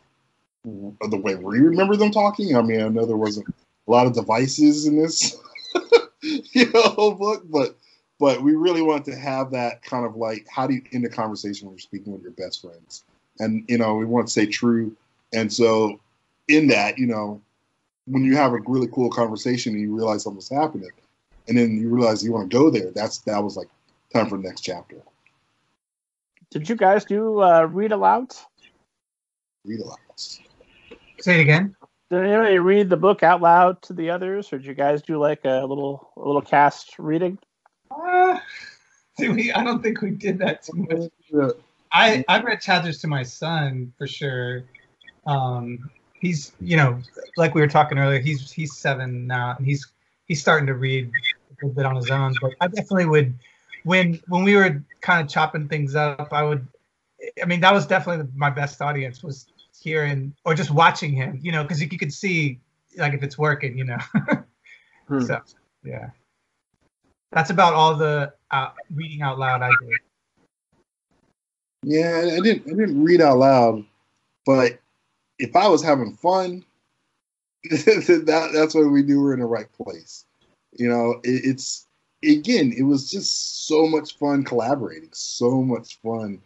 the 0.65 1.21
way 1.21 1.35
we 1.35 1.59
remember 1.59 1.97
them 1.97 2.13
talking. 2.13 2.57
I 2.57 2.63
mean, 2.63 2.81
I 2.81 2.89
know 2.89 3.05
there 3.05 3.17
wasn't 3.17 3.49
a 3.49 3.91
lot 3.91 4.07
of 4.07 4.15
devices 4.15 4.87
in 4.87 5.01
this 5.01 5.37
you 6.23 6.71
know 6.73 7.13
book, 7.13 7.43
but 7.47 7.77
but 8.23 8.41
we 8.41 8.55
really 8.55 8.83
want 8.83 9.05
to 9.05 9.17
have 9.17 9.51
that 9.51 9.83
kind 9.83 10.07
of 10.07 10.15
like 10.15 10.47
how 10.49 10.65
do 10.65 10.75
you 10.75 10.83
end 10.93 11.05
a 11.05 11.09
conversation 11.09 11.67
when 11.67 11.75
you're 11.75 11.81
speaking 11.81 12.13
with 12.13 12.23
your 12.23 12.31
best 12.31 12.63
friends? 12.63 13.03
And 13.41 13.65
you 13.67 13.77
know 13.77 13.97
we 13.97 14.05
want 14.05 14.29
to 14.29 14.33
say 14.33 14.47
true. 14.47 14.97
And 15.33 15.53
so 15.53 15.99
in 16.47 16.69
that 16.69 16.99
you 16.99 17.09
know 17.09 17.43
when 18.07 18.23
you 18.23 18.37
have 18.37 18.53
a 18.53 18.61
really 18.65 18.87
cool 18.87 19.11
conversation 19.11 19.73
and 19.73 19.83
you 19.83 19.93
realize 19.93 20.23
something's 20.23 20.49
happening 20.49 20.93
and 21.49 21.59
then 21.59 21.77
you 21.77 21.89
realize 21.89 22.23
you 22.23 22.31
want 22.31 22.49
to 22.49 22.57
go 22.57 22.71
there 22.71 22.93
that's 22.93 23.19
that 23.23 23.43
was 23.43 23.57
like 23.57 23.67
time 24.15 24.29
for 24.29 24.37
the 24.37 24.45
next 24.45 24.61
chapter. 24.61 25.03
Did 26.53 26.69
you 26.69 26.77
guys 26.77 27.05
do 27.05 27.43
uh, 27.43 27.63
read 27.65 27.91
aloud? 27.91 28.37
Read 29.65 29.81
aloud. 29.81 29.99
Say 31.19 31.39
it 31.39 31.41
again. 31.41 31.75
Did 32.09 32.25
anybody 32.25 32.61
read 32.61 32.89
the 32.89 32.97
book 32.97 33.25
out 33.25 33.43
loud 33.43 33.83
to 33.83 33.93
the 33.93 34.11
others 34.11 34.53
or 34.53 34.59
did 34.59 34.67
you 34.69 34.75
guys 34.75 35.03
do 35.03 35.19
like 35.19 35.45
a 35.45 35.67
little 35.67 36.13
a 36.17 36.21
little 36.21 36.41
cast 36.41 37.01
reading 37.01 37.37
uh, 38.01 38.39
we, 39.19 39.53
I 39.53 39.63
don't 39.65 39.83
think 39.83 40.01
we 40.01 40.11
did 40.11 40.39
that 40.39 40.63
too 40.63 41.11
much. 41.33 41.53
I 41.93 42.25
I 42.29 42.41
read 42.41 42.61
chapters 42.61 43.01
to 43.03 43.07
my 43.07 43.23
son 43.23 43.93
for 43.99 44.07
sure. 44.07 44.65
Um, 45.27 45.91
he's 46.21 46.53
you 46.61 46.77
know 46.77 46.99
like 47.37 47.55
we 47.55 47.61
were 47.61 47.69
talking 47.69 47.99
earlier. 47.99 48.21
He's 48.21 48.51
he's 48.51 48.77
seven 48.77 49.27
now, 49.27 49.55
and 49.57 49.67
he's 49.67 49.87
he's 50.27 50.41
starting 50.41 50.67
to 50.67 50.75
read 50.75 51.09
a 51.09 51.67
little 51.67 51.75
bit 51.75 51.85
on 51.85 51.97
his 51.97 52.11
own. 52.11 52.35
But 52.41 52.53
I 52.61 52.69
definitely 52.69 53.07
would 53.07 53.35
when 53.85 54.21
when 54.29 54.43
we 54.45 54.57
were 54.57 54.83
kind 55.01 55.25
of 55.25 55.31
chopping 55.31 55.69
things 55.69 55.95
up. 55.95 56.33
I 56.33 56.43
would. 56.43 56.67
I 57.41 57.47
mean, 57.47 57.61
that 57.61 57.73
was 57.73 57.87
definitely 57.87 58.27
my 58.35 58.51
best 58.51 58.81
audience 58.81 59.23
was 59.23 59.47
hearing 59.81 60.35
or 60.45 60.55
just 60.55 60.71
watching 60.71 61.13
him. 61.13 61.39
You 61.43 61.53
know, 61.53 61.63
because 61.63 61.81
you, 61.81 61.89
you 61.91 61.99
could 61.99 62.13
see 62.13 62.59
like 62.97 63.13
if 63.13 63.23
it's 63.23 63.37
working. 63.37 63.77
You 63.77 63.85
know. 63.85 63.99
hmm. 65.09 65.21
So 65.21 65.41
yeah. 65.85 66.11
That's 67.33 67.51
about 67.51 67.73
all 67.75 67.95
the 67.97 68.33
uh, 68.51 68.71
reading 68.95 69.23
out 69.23 69.39
loud 69.39 69.63
I 69.63 69.71
did. 69.81 69.99
Yeah, 71.83 72.31
I 72.37 72.41
didn't. 72.41 72.67
I 72.67 72.77
didn't 72.77 73.03
read 73.03 73.21
out 73.21 73.39
loud, 73.39 73.85
but 74.47 74.79
if 75.39 75.57
I 75.57 75.67
was 75.67 75.83
having 75.83 76.15
fun, 76.15 76.65
that 77.71 78.51
that's 78.53 78.75
when 78.75 78.93
we 78.93 79.03
knew 79.03 79.21
we 79.23 79.31
are 79.31 79.35
in 79.35 79.41
the 79.41 79.47
right 79.47 79.73
place. 79.73 80.25
You 80.79 80.89
know, 80.89 81.21
it, 81.25 81.45
it's 81.45 81.87
again, 82.23 82.73
it 82.77 82.83
was 82.83 83.11
just 83.11 83.67
so 83.67 83.87
much 83.87 84.17
fun 84.19 84.45
collaborating, 84.45 85.11
so 85.13 85.63
much 85.63 85.99
fun 86.03 86.41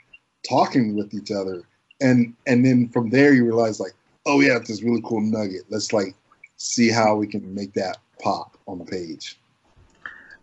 talking 0.49 0.97
with 0.97 1.13
each 1.13 1.31
other, 1.31 1.65
and 2.01 2.35
and 2.47 2.65
then 2.65 2.89
from 2.89 3.11
there 3.11 3.35
you 3.35 3.45
realize 3.45 3.81
like, 3.81 3.95
oh 4.25 4.41
yeah, 4.41 4.59
this 4.59 4.83
really 4.83 5.03
cool 5.05 5.21
nugget. 5.21 5.65
Let's 5.69 5.93
like 5.93 6.15
see 6.57 6.91
how 6.91 7.17
we 7.17 7.27
can 7.27 7.55
make 7.55 7.75
that 7.75 7.99
pop 8.23 8.57
on 8.67 8.79
the 8.79 8.85
page. 8.85 9.37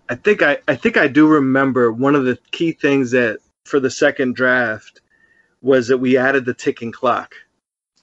I 0.10 0.16
think 0.16 0.42
I, 0.42 0.58
I 0.68 0.76
think 0.76 0.98
I 0.98 1.08
do 1.08 1.28
remember 1.28 1.92
one 1.92 2.16
of 2.16 2.26
the 2.26 2.38
key 2.52 2.74
things 2.74 3.12
that 3.12 3.40
for 3.64 3.80
the 3.80 3.90
second 3.90 4.36
draft 4.36 5.02
was 5.62 5.88
that 5.88 5.98
we 5.98 6.18
added 6.18 6.46
the 6.46 6.54
ticking 6.54 6.92
clock. 6.92 7.36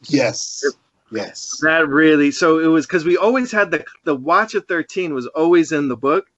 Yes. 0.09 0.65
Yes. 1.13 1.59
That 1.63 1.89
really 1.89 2.31
so 2.31 2.59
it 2.59 2.67
was 2.67 2.87
because 2.87 3.05
we 3.05 3.17
always 3.17 3.53
had 3.53 3.71
the 3.71 3.85
the 4.05 4.15
watch 4.15 4.55
of 4.55 4.67
13 4.67 5.13
was 5.13 5.27
always 5.27 5.73
in 5.73 5.89
the 5.89 5.97
book, 5.97 6.31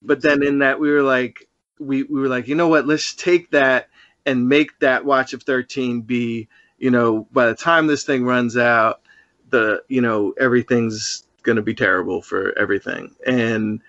but 0.00 0.22
then 0.22 0.42
in 0.42 0.60
that 0.60 0.80
we 0.80 0.90
were 0.90 1.02
like 1.02 1.48
we, 1.78 2.04
we 2.04 2.20
were 2.20 2.28
like, 2.28 2.46
you 2.46 2.54
know 2.54 2.68
what, 2.68 2.86
let's 2.86 3.14
take 3.14 3.50
that 3.50 3.88
and 4.24 4.48
make 4.48 4.78
that 4.78 5.04
watch 5.04 5.32
of 5.32 5.42
13 5.42 6.02
be, 6.02 6.48
you 6.78 6.90
know, 6.90 7.26
by 7.32 7.46
the 7.46 7.54
time 7.54 7.88
this 7.88 8.04
thing 8.04 8.24
runs 8.24 8.56
out, 8.56 9.00
the 9.50 9.82
you 9.88 10.00
know, 10.00 10.32
everything's 10.38 11.26
gonna 11.42 11.62
be 11.62 11.74
terrible 11.74 12.22
for 12.22 12.56
everything. 12.56 13.14
And 13.26 13.82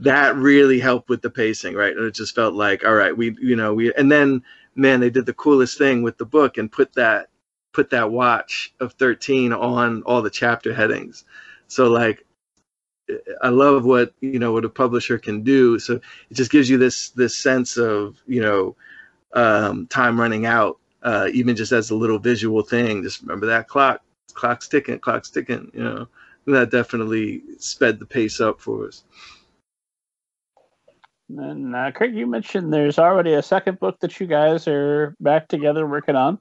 that 0.00 0.36
really 0.36 0.80
helped 0.80 1.08
with 1.08 1.22
the 1.22 1.30
pacing, 1.30 1.74
right? 1.74 1.96
And 1.96 2.06
it 2.06 2.14
just 2.14 2.34
felt 2.34 2.54
like, 2.54 2.84
all 2.84 2.94
right, 2.94 3.16
we 3.16 3.36
you 3.40 3.56
know, 3.56 3.74
we 3.74 3.92
and 3.94 4.10
then 4.10 4.42
man, 4.74 5.00
they 5.00 5.10
did 5.10 5.26
the 5.26 5.34
coolest 5.34 5.78
thing 5.78 6.02
with 6.02 6.18
the 6.18 6.24
book 6.24 6.58
and 6.58 6.70
put 6.70 6.92
that 6.94 7.28
put 7.72 7.90
that 7.90 8.10
watch 8.10 8.74
of 8.80 8.94
13 8.94 9.52
on 9.52 10.02
all 10.02 10.22
the 10.22 10.30
chapter 10.30 10.74
headings. 10.74 11.24
So 11.68 11.88
like 11.88 12.24
I 13.42 13.48
love 13.48 13.84
what 13.84 14.14
you 14.20 14.38
know 14.38 14.52
what 14.52 14.64
a 14.64 14.68
publisher 14.68 15.18
can 15.18 15.42
do. 15.42 15.78
So 15.78 15.94
it 16.30 16.34
just 16.34 16.50
gives 16.50 16.70
you 16.70 16.78
this 16.78 17.10
this 17.10 17.36
sense 17.36 17.76
of 17.76 18.16
you 18.26 18.40
know 18.40 18.76
um, 19.34 19.86
time 19.88 20.20
running 20.20 20.46
out, 20.46 20.78
uh, 21.02 21.28
even 21.32 21.56
just 21.56 21.72
as 21.72 21.90
a 21.90 21.96
little 21.96 22.18
visual 22.18 22.62
thing. 22.62 23.02
Just 23.02 23.22
remember 23.22 23.46
that 23.46 23.68
clock, 23.68 24.02
clock's 24.32 24.68
ticking, 24.68 24.98
clock's 24.98 25.30
ticking. 25.30 25.70
You 25.74 25.84
know, 25.84 26.08
and 26.46 26.54
that 26.54 26.70
definitely 26.70 27.42
sped 27.58 27.98
the 27.98 28.06
pace 28.06 28.40
up 28.40 28.60
for 28.60 28.86
us. 28.86 29.04
And 31.38 31.74
uh, 31.74 31.92
Craig, 31.92 32.14
you 32.14 32.26
mentioned 32.26 32.72
there's 32.72 32.98
already 32.98 33.34
a 33.34 33.42
second 33.42 33.78
book 33.78 34.00
that 34.00 34.18
you 34.18 34.26
guys 34.26 34.66
are 34.66 35.14
back 35.20 35.48
together 35.48 35.86
working 35.86 36.16
on. 36.16 36.38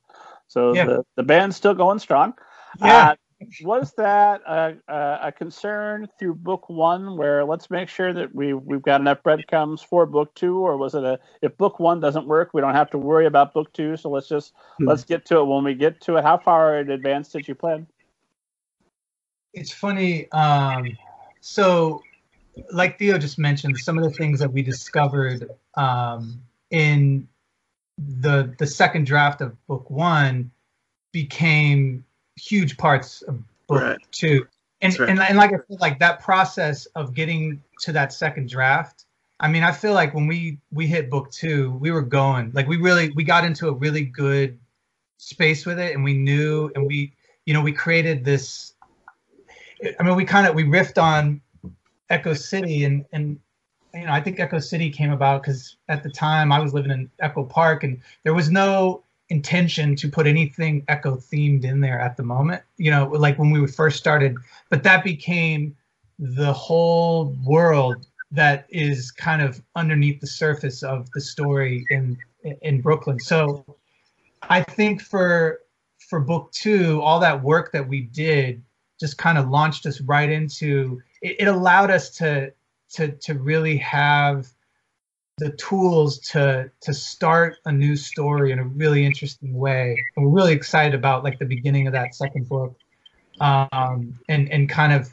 So 0.48 0.74
yeah. 0.74 0.86
the, 0.86 1.06
the 1.16 1.24
band's 1.24 1.56
still 1.56 1.74
going 1.74 2.00
strong. 2.00 2.34
Yeah. 2.80 3.10
Uh, 3.10 3.16
was 3.62 3.94
that 3.94 4.42
a, 4.46 4.76
a, 4.88 5.32
concern 5.32 6.08
through 6.20 6.36
book 6.36 6.68
one 6.68 7.16
where 7.16 7.46
let's 7.46 7.70
make 7.70 7.88
sure 7.88 8.12
that 8.12 8.36
we, 8.36 8.54
we've 8.54 8.82
got 8.82 9.00
enough 9.00 9.24
breadcrumbs 9.24 9.82
for 9.82 10.06
book 10.06 10.34
two? 10.36 10.60
Or 10.60 10.76
was 10.76 10.94
it 10.94 11.04
a 11.04 11.20
if 11.42 11.56
book 11.56 11.80
one 11.80 12.02
doesn't 12.02 12.28
work, 12.28 12.50
we 12.54 12.60
don't 12.60 12.76
have 12.76 12.90
to 12.92 12.98
worry 12.98 13.28
about 13.28 13.54
book 13.54 13.72
two? 13.72 13.96
So 13.96 14.10
let's 14.10 14.28
just 14.28 14.54
hmm. 14.78 14.88
let's 14.88 15.06
get 15.06 15.26
to 15.28 15.38
it 15.38 15.46
when 15.46 15.64
we 15.64 15.74
get 15.74 16.02
to 16.02 16.18
it. 16.18 16.24
How 16.24 16.38
far 16.38 16.80
in 16.80 16.92
advance 16.92 17.30
did 17.30 17.48
you 17.48 17.56
plan? 17.56 17.88
It's 19.54 19.72
funny. 19.72 20.30
Um, 20.32 20.98
so 21.40 22.02
like 22.72 23.00
Theo 23.00 23.18
just 23.18 23.38
mentioned, 23.38 23.78
some 23.78 23.98
of 23.98 24.04
the 24.04 24.12
things 24.12 24.40
that 24.40 24.52
we 24.52 24.62
discovered 24.62 25.50
um, 25.76 26.42
in 26.70 27.28
the 27.98 28.54
the 28.58 28.68
second 28.68 29.06
draft 29.06 29.42
of 29.42 29.56
book 29.68 29.90
one 29.90 30.52
became 31.12 32.06
huge 32.36 32.78
parts 32.78 33.22
of 33.24 33.42
book 33.68 33.82
right. 33.82 33.98
two. 34.12 34.48
And, 34.82 34.98
right. 34.98 35.10
and 35.10 35.20
and 35.20 35.38
like 35.38 35.52
I 35.52 35.58
said, 35.70 35.80
like 35.82 36.00
that 36.00 36.22
process 36.22 36.86
of 36.88 37.14
getting 37.14 37.62
to 37.82 37.92
that 37.94 38.14
second 38.14 38.50
draft. 38.50 39.06
I 39.42 39.48
mean, 39.48 39.64
I 39.64 39.72
feel 39.72 39.94
like 39.94 40.14
when 40.14 40.28
we 40.28 40.60
we 40.72 40.88
hit 40.88 41.10
book 41.10 41.32
two, 41.32 41.72
we 41.72 41.92
were 41.92 42.02
going 42.02 42.52
like 42.54 42.68
we 42.68 42.78
really 42.78 43.12
we 43.12 43.24
got 43.24 43.44
into 43.44 43.68
a 43.68 43.74
really 43.74 44.04
good 44.04 44.58
space 45.18 45.66
with 45.66 45.80
it, 45.80 45.94
and 45.94 46.04
we 46.04 46.14
knew, 46.14 46.72
and 46.76 46.86
we 46.86 47.14
you 47.46 47.54
know 47.54 47.62
we 47.62 47.74
created 47.74 48.24
this. 48.24 48.74
I 50.00 50.04
mean, 50.04 50.16
we 50.16 50.26
kind 50.26 50.48
of 50.48 50.56
we 50.56 50.64
riffed 50.64 51.02
on 51.02 51.42
Echo 52.10 52.34
City, 52.34 52.84
and 52.84 53.06
and 53.14 53.40
you 53.94 54.06
know 54.06 54.12
I 54.12 54.22
think 54.22 54.40
Echo 54.40 54.60
City 54.60 54.90
came 54.90 55.12
about 55.12 55.44
because 55.44 55.78
at 55.88 56.04
the 56.04 56.10
time 56.10 56.52
I 56.52 56.60
was 56.60 56.74
living 56.74 56.92
in 56.92 57.10
Echo 57.20 57.44
Park, 57.44 57.84
and 57.84 58.00
there 58.24 58.34
was 58.34 58.50
no 58.50 59.04
intention 59.30 59.96
to 59.96 60.10
put 60.10 60.26
anything 60.26 60.84
Echo 60.88 61.16
themed 61.16 61.64
in 61.64 61.82
there 61.82 62.00
at 62.00 62.18
the 62.18 62.24
moment. 62.24 62.64
You 62.78 62.92
know, 62.92 63.08
like 63.08 63.38
when 63.38 63.52
we 63.52 63.66
first 63.68 63.98
started, 63.98 64.36
but 64.70 64.84
that 64.84 65.04
became 65.04 65.76
the 66.18 66.52
whole 66.52 67.36
world 67.46 68.06
that 68.32 68.66
is 68.70 69.12
kind 69.12 69.42
of 69.42 69.62
underneath 69.76 70.20
the 70.20 70.28
surface 70.28 70.84
of 70.84 71.10
the 71.12 71.22
story 71.22 71.86
in 71.90 72.18
in 72.62 72.82
Brooklyn. 72.82 73.20
So 73.20 73.66
I 74.44 74.64
think 74.64 75.02
for 75.02 75.60
for 76.10 76.20
book 76.20 76.52
two, 76.52 77.02
all 77.02 77.20
that 77.20 77.44
work 77.44 77.72
that 77.72 77.88
we 77.88 78.02
did 78.02 78.64
just 79.00 79.18
kind 79.18 79.38
of 79.38 79.50
launched 79.50 79.86
us 79.86 80.02
right 80.02 80.30
into 80.30 81.02
it, 81.22 81.42
it 81.42 81.48
allowed 81.48 81.92
us 81.92 82.10
to 82.18 82.54
to 82.92 83.10
to 83.10 83.34
really 83.36 83.78
have 83.78 84.48
the 85.38 85.52
tools 85.52 86.20
to 86.20 86.70
to 86.82 86.94
start 86.94 87.58
a 87.66 87.72
new 87.72 87.96
story 87.96 88.52
in 88.52 88.60
a 88.60 88.64
really 88.64 89.06
interesting 89.06 89.54
way. 89.54 89.98
And 90.16 90.26
we're 90.26 90.32
really 90.32 90.54
excited 90.54 90.94
about 90.94 91.24
like 91.24 91.40
the 91.40 91.46
beginning 91.46 91.88
of 91.88 91.94
that 91.94 92.14
second 92.14 92.48
book, 92.50 92.76
um, 93.40 94.20
and 94.28 94.52
and 94.52 94.70
kind 94.70 94.94
of 94.94 95.10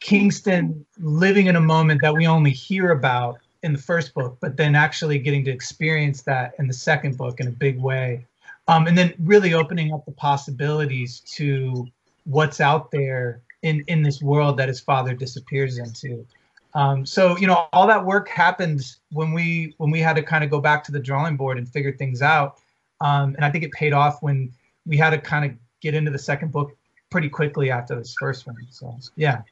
Kingston 0.00 0.84
living 0.98 1.46
in 1.46 1.56
a 1.56 1.60
moment 1.60 2.00
that 2.02 2.14
we 2.14 2.26
only 2.26 2.50
hear 2.50 2.90
about 2.90 3.38
in 3.62 3.72
the 3.72 3.78
first 3.78 4.14
book, 4.14 4.38
but 4.40 4.56
then 4.56 4.74
actually 4.74 5.18
getting 5.18 5.44
to 5.44 5.50
experience 5.50 6.22
that 6.22 6.54
in 6.58 6.66
the 6.66 6.72
second 6.72 7.18
book 7.18 7.40
in 7.40 7.46
a 7.46 7.50
big 7.52 7.78
way, 7.78 8.26
um, 8.68 8.86
and 8.86 8.96
then 8.96 9.12
really 9.20 9.52
opening 9.54 9.92
up 9.92 10.04
the 10.06 10.12
possibilities 10.12 11.20
to 11.20 11.86
what's 12.24 12.60
out 12.60 12.90
there 12.90 13.42
in 13.62 13.84
in 13.88 14.02
this 14.02 14.22
world 14.22 14.56
that 14.58 14.68
his 14.68 14.80
father 14.80 15.14
disappears 15.14 15.78
into. 15.78 16.26
Um, 16.74 17.04
so 17.04 17.36
you 17.36 17.46
know 17.46 17.66
all 17.72 17.86
that 17.86 18.04
work 18.04 18.28
happened 18.28 18.82
when 19.10 19.32
we 19.32 19.74
when 19.78 19.90
we 19.90 20.00
had 20.00 20.16
to 20.16 20.22
kind 20.22 20.44
of 20.44 20.50
go 20.50 20.60
back 20.60 20.84
to 20.84 20.92
the 20.92 21.00
drawing 21.00 21.36
board 21.36 21.58
and 21.58 21.68
figure 21.68 21.92
things 21.92 22.22
out, 22.22 22.58
um, 23.00 23.34
and 23.34 23.44
I 23.44 23.50
think 23.50 23.64
it 23.64 23.72
paid 23.72 23.92
off 23.92 24.22
when 24.22 24.52
we 24.86 24.96
had 24.96 25.10
to 25.10 25.18
kind 25.18 25.44
of 25.44 25.56
get 25.80 25.94
into 25.94 26.10
the 26.10 26.18
second 26.18 26.52
book 26.52 26.76
pretty 27.10 27.28
quickly 27.28 27.70
after 27.70 27.96
this 27.96 28.14
first 28.18 28.46
one. 28.46 28.56
So 28.70 28.96
yeah. 29.16 29.42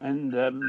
And 0.00 0.34
um, 0.36 0.60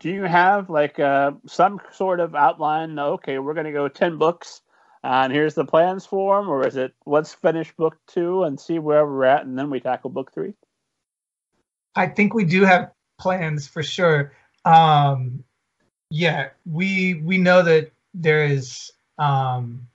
do 0.00 0.10
you 0.10 0.24
have 0.24 0.68
like 0.68 0.98
uh, 0.98 1.32
some 1.46 1.80
sort 1.92 2.18
of 2.20 2.34
outline? 2.34 2.98
Okay, 2.98 3.38
we're 3.38 3.54
going 3.54 3.66
to 3.66 3.72
go 3.72 3.88
ten 3.88 4.18
books, 4.18 4.62
and 5.04 5.32
here's 5.32 5.54
the 5.54 5.64
plans 5.64 6.06
for 6.06 6.40
them, 6.40 6.48
or 6.48 6.66
is 6.66 6.76
it 6.76 6.92
let's 7.06 7.34
finish 7.34 7.72
book 7.76 7.96
two 8.08 8.42
and 8.42 8.58
see 8.58 8.80
where 8.80 9.06
we're 9.06 9.24
at, 9.24 9.46
and 9.46 9.56
then 9.56 9.70
we 9.70 9.78
tackle 9.78 10.10
book 10.10 10.32
three? 10.32 10.54
I 11.98 12.06
think 12.06 12.32
we 12.32 12.44
do 12.44 12.64
have 12.64 12.92
plans 13.18 13.66
for 13.66 13.82
sure. 13.82 14.32
Um, 14.64 15.42
yeah, 16.10 16.50
we 16.64 17.14
we 17.24 17.38
know 17.38 17.60
that 17.62 17.90
there 18.14 18.44
is 18.44 18.92
um, 19.18 19.86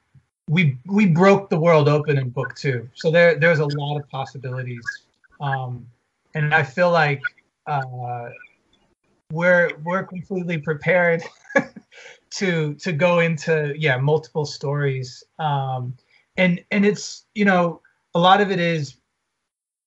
we 0.49 0.77
we 0.85 1.05
broke 1.05 1.49
the 1.49 1.57
world 1.57 1.87
open 1.87 2.17
in 2.17 2.29
book 2.29 2.55
two, 2.55 2.89
so 2.93 3.09
there 3.09 3.35
there's 3.35 3.59
a 3.59 3.65
lot 3.65 3.97
of 3.97 4.07
possibilities, 4.09 4.83
um, 5.39 5.87
and 6.35 6.53
I 6.53 6.63
feel 6.63 6.91
like 6.91 7.21
uh, 7.67 8.29
we're 9.31 9.71
we're 9.85 10.03
completely 10.03 10.57
prepared 10.57 11.23
to 12.31 12.73
to 12.75 12.91
go 12.91 13.19
into 13.19 13.73
yeah 13.77 13.95
multiple 13.95 14.45
stories, 14.45 15.23
um, 15.39 15.95
and 16.35 16.61
and 16.69 16.85
it's 16.85 17.27
you 17.33 17.45
know 17.45 17.81
a 18.13 18.19
lot 18.19 18.41
of 18.41 18.51
it 18.51 18.59
is 18.59 18.97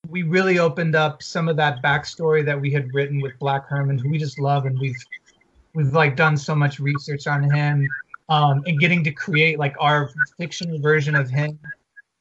we 0.09 0.23
really 0.23 0.59
opened 0.59 0.95
up 0.95 1.21
some 1.21 1.47
of 1.47 1.57
that 1.57 1.81
backstory 1.81 2.45
that 2.45 2.59
we 2.59 2.71
had 2.71 2.93
written 2.93 3.21
with 3.21 3.37
Black 3.39 3.67
Herman, 3.67 3.97
who 3.97 4.09
we 4.09 4.17
just 4.17 4.39
love, 4.39 4.65
and 4.65 4.79
we've 4.79 5.05
we've 5.73 5.93
like 5.93 6.15
done 6.15 6.37
so 6.37 6.55
much 6.55 6.79
research 6.79 7.27
on 7.27 7.43
him, 7.43 7.93
um, 8.29 8.63
and 8.65 8.79
getting 8.79 9.03
to 9.03 9.11
create 9.11 9.59
like 9.59 9.75
our 9.79 10.11
fictional 10.37 10.79
version 10.79 11.15
of 11.15 11.29
him, 11.29 11.59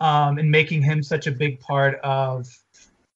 um, 0.01 0.39
and 0.39 0.51
making 0.51 0.83
him 0.83 1.03
such 1.03 1.27
a 1.27 1.33
big 1.33 1.61
part 1.61 2.01
of 2.01 2.47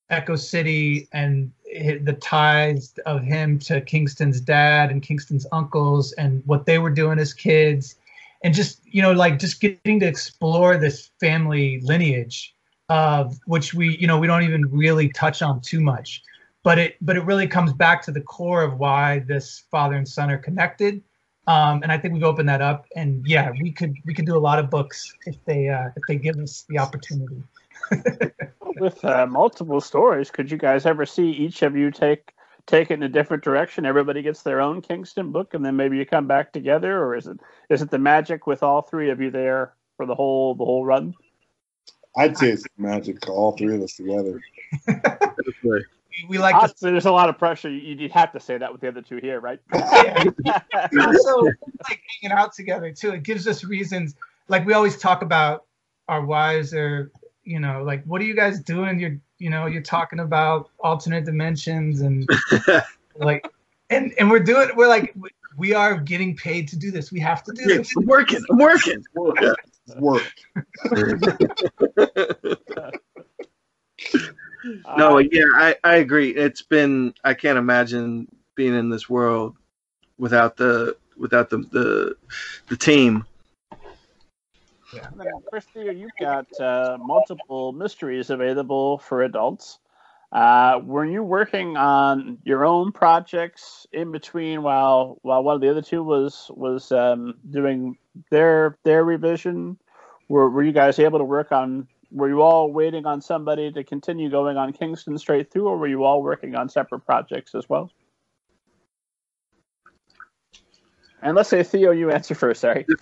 Echo 0.08 0.36
City 0.36 1.08
and 1.12 1.52
the 1.64 2.16
ties 2.20 2.94
of 3.06 3.22
him 3.22 3.58
to 3.60 3.80
Kingston's 3.80 4.40
dad 4.40 4.90
and 4.90 5.02
Kingston's 5.02 5.46
uncles 5.52 6.12
and 6.12 6.42
what 6.46 6.66
they 6.66 6.78
were 6.78 6.90
doing 6.90 7.18
as 7.18 7.32
kids, 7.32 7.96
and 8.44 8.54
just 8.54 8.80
you 8.84 9.02
know 9.02 9.12
like 9.12 9.38
just 9.38 9.60
getting 9.60 10.00
to 10.00 10.06
explore 10.06 10.76
this 10.76 11.10
family 11.20 11.80
lineage 11.82 12.54
which 13.46 13.74
we 13.74 13.96
you 13.98 14.06
know 14.06 14.18
we 14.18 14.26
don't 14.26 14.42
even 14.42 14.68
really 14.70 15.08
touch 15.10 15.42
on 15.42 15.60
too 15.60 15.80
much 15.80 16.22
but 16.62 16.78
it 16.78 16.96
but 17.00 17.16
it 17.16 17.24
really 17.24 17.46
comes 17.46 17.72
back 17.72 18.02
to 18.02 18.10
the 18.10 18.20
core 18.20 18.62
of 18.62 18.78
why 18.78 19.20
this 19.20 19.64
father 19.70 19.96
and 19.96 20.08
son 20.08 20.30
are 20.30 20.38
connected 20.38 21.02
um, 21.46 21.82
and 21.82 21.92
i 21.92 21.98
think 21.98 22.14
we've 22.14 22.24
opened 22.24 22.48
that 22.48 22.60
up 22.60 22.86
and 22.96 23.26
yeah 23.26 23.50
we 23.62 23.70
could 23.70 23.94
we 24.04 24.14
could 24.14 24.26
do 24.26 24.36
a 24.36 24.38
lot 24.38 24.58
of 24.58 24.70
books 24.70 25.14
if 25.26 25.36
they 25.44 25.68
uh, 25.68 25.88
if 25.96 26.02
they 26.08 26.16
give 26.16 26.36
us 26.38 26.64
the 26.68 26.78
opportunity 26.78 27.42
with 28.76 29.04
uh, 29.04 29.26
multiple 29.26 29.80
stories 29.80 30.30
could 30.30 30.50
you 30.50 30.58
guys 30.58 30.86
ever 30.86 31.06
see 31.06 31.30
each 31.30 31.62
of 31.62 31.76
you 31.76 31.90
take 31.90 32.32
take 32.66 32.90
it 32.90 32.94
in 32.94 33.02
a 33.02 33.08
different 33.08 33.42
direction? 33.42 33.84
Everybody 33.84 34.22
gets 34.22 34.42
their 34.42 34.60
own 34.60 34.80
Kingston 34.80 35.32
book, 35.32 35.54
and 35.54 35.64
then 35.64 35.76
maybe 35.76 35.96
you 35.96 36.06
come 36.06 36.26
back 36.26 36.52
together, 36.52 37.02
or 37.02 37.16
is 37.16 37.26
it 37.26 37.38
is 37.68 37.82
it 37.82 37.90
the 37.90 37.98
magic 37.98 38.46
with 38.46 38.62
all 38.62 38.82
three 38.82 39.10
of 39.10 39.20
you 39.20 39.30
there 39.30 39.74
for 39.96 40.06
the 40.06 40.14
whole 40.14 40.54
the 40.54 40.64
whole 40.64 40.84
run? 40.84 41.14
I'd 42.16 42.36
say 42.36 42.50
it's 42.50 42.64
magic. 42.76 43.28
All 43.28 43.52
three 43.52 43.74
of 43.76 43.82
us 43.82 43.96
together. 43.96 44.40
we 46.28 46.38
like 46.38 46.54
Honestly, 46.54 46.90
there's 46.90 47.06
a 47.06 47.12
lot 47.12 47.28
of 47.28 47.38
pressure. 47.38 47.70
You, 47.70 47.96
you'd 47.96 48.10
have 48.12 48.32
to 48.32 48.40
say 48.40 48.58
that 48.58 48.72
with 48.72 48.80
the 48.80 48.88
other 48.88 49.02
two 49.02 49.18
here, 49.18 49.40
right? 49.40 49.60
we 49.72 51.00
also 51.00 51.42
like 51.88 52.02
hanging 52.20 52.36
out 52.36 52.52
together 52.54 52.92
too. 52.92 53.12
It 53.12 53.22
gives 53.22 53.46
us 53.46 53.64
reasons. 53.64 54.14
Like 54.48 54.66
we 54.66 54.72
always 54.72 54.98
talk 54.98 55.22
about 55.22 55.66
our 56.08 56.24
wives 56.24 56.74
or 56.74 57.12
you 57.44 57.60
know, 57.60 57.82
like 57.84 58.04
what 58.04 58.20
are 58.20 58.24
you 58.24 58.34
guys 58.34 58.60
doing? 58.60 58.98
You're 58.98 59.18
you 59.38 59.50
know, 59.50 59.66
you're 59.66 59.82
talking 59.82 60.20
about 60.20 60.70
alternate 60.80 61.24
dimensions 61.24 62.00
and 62.00 62.28
like 63.16 63.46
and 63.88 64.12
and 64.18 64.30
we're 64.30 64.40
doing 64.40 64.70
we're 64.76 64.88
like 64.88 65.14
we 65.56 65.74
are 65.74 65.96
getting 65.96 66.36
paid 66.36 66.68
to 66.68 66.76
do 66.76 66.90
this. 66.90 67.12
We 67.12 67.20
have 67.20 67.42
to 67.44 67.52
do 67.52 67.64
this. 67.64 67.92
I'm 67.96 68.06
working. 68.06 68.42
I'm 68.50 68.58
working. 68.58 69.02
Work. 69.98 70.32
No, 74.96 75.18
yeah, 75.18 75.44
I, 75.54 75.76
I 75.84 75.96
agree. 75.96 76.30
It's 76.30 76.62
been 76.62 77.14
I 77.24 77.34
can't 77.34 77.58
imagine 77.58 78.28
being 78.54 78.74
in 78.74 78.90
this 78.90 79.08
world 79.08 79.56
without 80.18 80.56
the 80.56 80.96
without 81.16 81.50
the 81.50 81.58
the, 81.58 82.16
the 82.68 82.76
team. 82.76 83.24
And 84.92 85.20
then, 85.20 85.28
Christy, 85.48 85.80
you've 85.96 86.10
got 86.20 86.46
uh, 86.60 86.98
multiple 87.00 87.72
mysteries 87.72 88.30
available 88.30 88.98
for 88.98 89.22
adults. 89.22 89.78
Uh, 90.32 90.80
were 90.84 91.04
you 91.04 91.22
working 91.22 91.76
on 91.76 92.38
your 92.44 92.64
own 92.64 92.92
projects 92.92 93.86
in 93.92 94.12
between 94.12 94.62
while 94.62 95.18
while 95.22 95.42
one 95.42 95.56
of 95.56 95.60
the 95.60 95.68
other 95.68 95.82
two 95.82 96.04
was 96.04 96.50
was 96.54 96.92
um, 96.92 97.34
doing 97.50 97.96
their 98.30 98.78
their 98.84 99.04
revision? 99.04 99.76
Were 100.28 100.48
were 100.48 100.62
you 100.62 100.72
guys 100.72 100.98
able 100.98 101.18
to 101.18 101.24
work 101.24 101.50
on? 101.50 101.88
Were 102.12 102.28
you 102.28 102.42
all 102.42 102.72
waiting 102.72 103.06
on 103.06 103.20
somebody 103.20 103.72
to 103.72 103.84
continue 103.84 104.30
going 104.30 104.56
on 104.56 104.72
Kingston 104.72 105.18
straight 105.18 105.50
through, 105.50 105.68
or 105.68 105.78
were 105.78 105.88
you 105.88 106.04
all 106.04 106.22
working 106.22 106.54
on 106.54 106.68
separate 106.68 107.00
projects 107.00 107.54
as 107.54 107.68
well? 107.68 107.90
And 111.22 111.36
let's 111.36 111.50
say 111.50 111.62
Theo, 111.62 111.90
you 111.90 112.10
answer 112.10 112.34
first. 112.34 112.60
Sorry. 112.60 112.86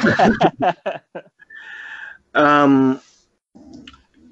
Um, 2.34 3.00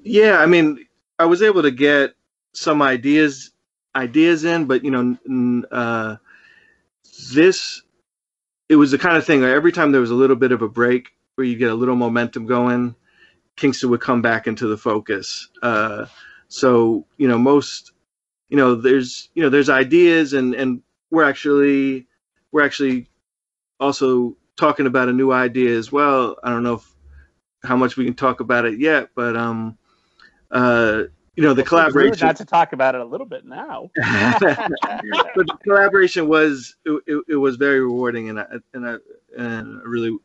yeah, 0.03 0.37
I 0.39 0.45
mean, 0.45 0.85
I 1.19 1.25
was 1.25 1.41
able 1.41 1.61
to 1.63 1.71
get 1.71 2.13
some 2.57 2.81
ideas 2.81 3.51
ideas 3.95 4.43
in, 4.45 4.65
but 4.65 4.83
you 4.83 4.91
know, 4.91 5.63
uh, 5.71 6.17
this 7.33 7.81
it 8.69 8.75
was 8.75 8.91
the 8.91 8.97
kind 8.97 9.17
of 9.17 9.25
thing. 9.25 9.41
Where 9.41 9.55
every 9.55 9.71
time 9.71 9.91
there 9.91 10.01
was 10.01 10.11
a 10.11 10.15
little 10.15 10.35
bit 10.35 10.51
of 10.51 10.61
a 10.61 10.67
break, 10.67 11.09
where 11.35 11.45
you 11.45 11.55
get 11.55 11.71
a 11.71 11.75
little 11.75 11.95
momentum 11.95 12.45
going, 12.45 12.95
Kingston 13.55 13.89
would 13.91 14.01
come 14.01 14.21
back 14.21 14.47
into 14.47 14.67
the 14.67 14.77
focus. 14.77 15.49
Uh, 15.61 16.07
so 16.47 17.05
you 17.17 17.27
know, 17.27 17.37
most 17.37 17.91
you 18.49 18.57
know, 18.57 18.75
there's 18.75 19.29
you 19.35 19.43
know, 19.43 19.49
there's 19.49 19.69
ideas, 19.69 20.33
and 20.33 20.55
and 20.55 20.81
we're 21.11 21.23
actually 21.23 22.07
we're 22.51 22.65
actually 22.65 23.07
also 23.79 24.35
talking 24.55 24.87
about 24.87 25.09
a 25.09 25.13
new 25.13 25.31
idea 25.31 25.77
as 25.77 25.91
well. 25.91 26.37
I 26.43 26.49
don't 26.49 26.63
know 26.63 26.75
if 26.75 26.95
how 27.63 27.75
much 27.75 27.97
we 27.97 28.05
can 28.05 28.15
talk 28.15 28.39
about 28.39 28.65
it 28.65 28.79
yet, 28.79 29.09
but 29.15 29.35
um, 29.37 29.77
uh, 30.49 31.03
you 31.37 31.43
know, 31.43 31.53
the 31.53 31.61
rude 31.61 31.67
collaboration. 31.67 32.25
Not 32.25 32.35
to 32.37 32.45
talk 32.45 32.73
about 32.73 32.95
it 32.95 33.01
a 33.01 33.05
little 33.05 33.27
bit 33.27 33.45
now. 33.45 33.91
but 33.95 34.41
the 34.41 35.57
collaboration 35.63 36.27
was 36.27 36.75
it, 36.83 37.03
it, 37.05 37.23
it 37.29 37.35
was 37.35 37.55
very 37.57 37.79
rewarding, 37.79 38.29
and 38.29 38.39
I 38.39 38.45
and 38.73 38.89
I 38.89 38.95
and 39.37 39.79
I 39.79 39.83
really, 39.87 40.17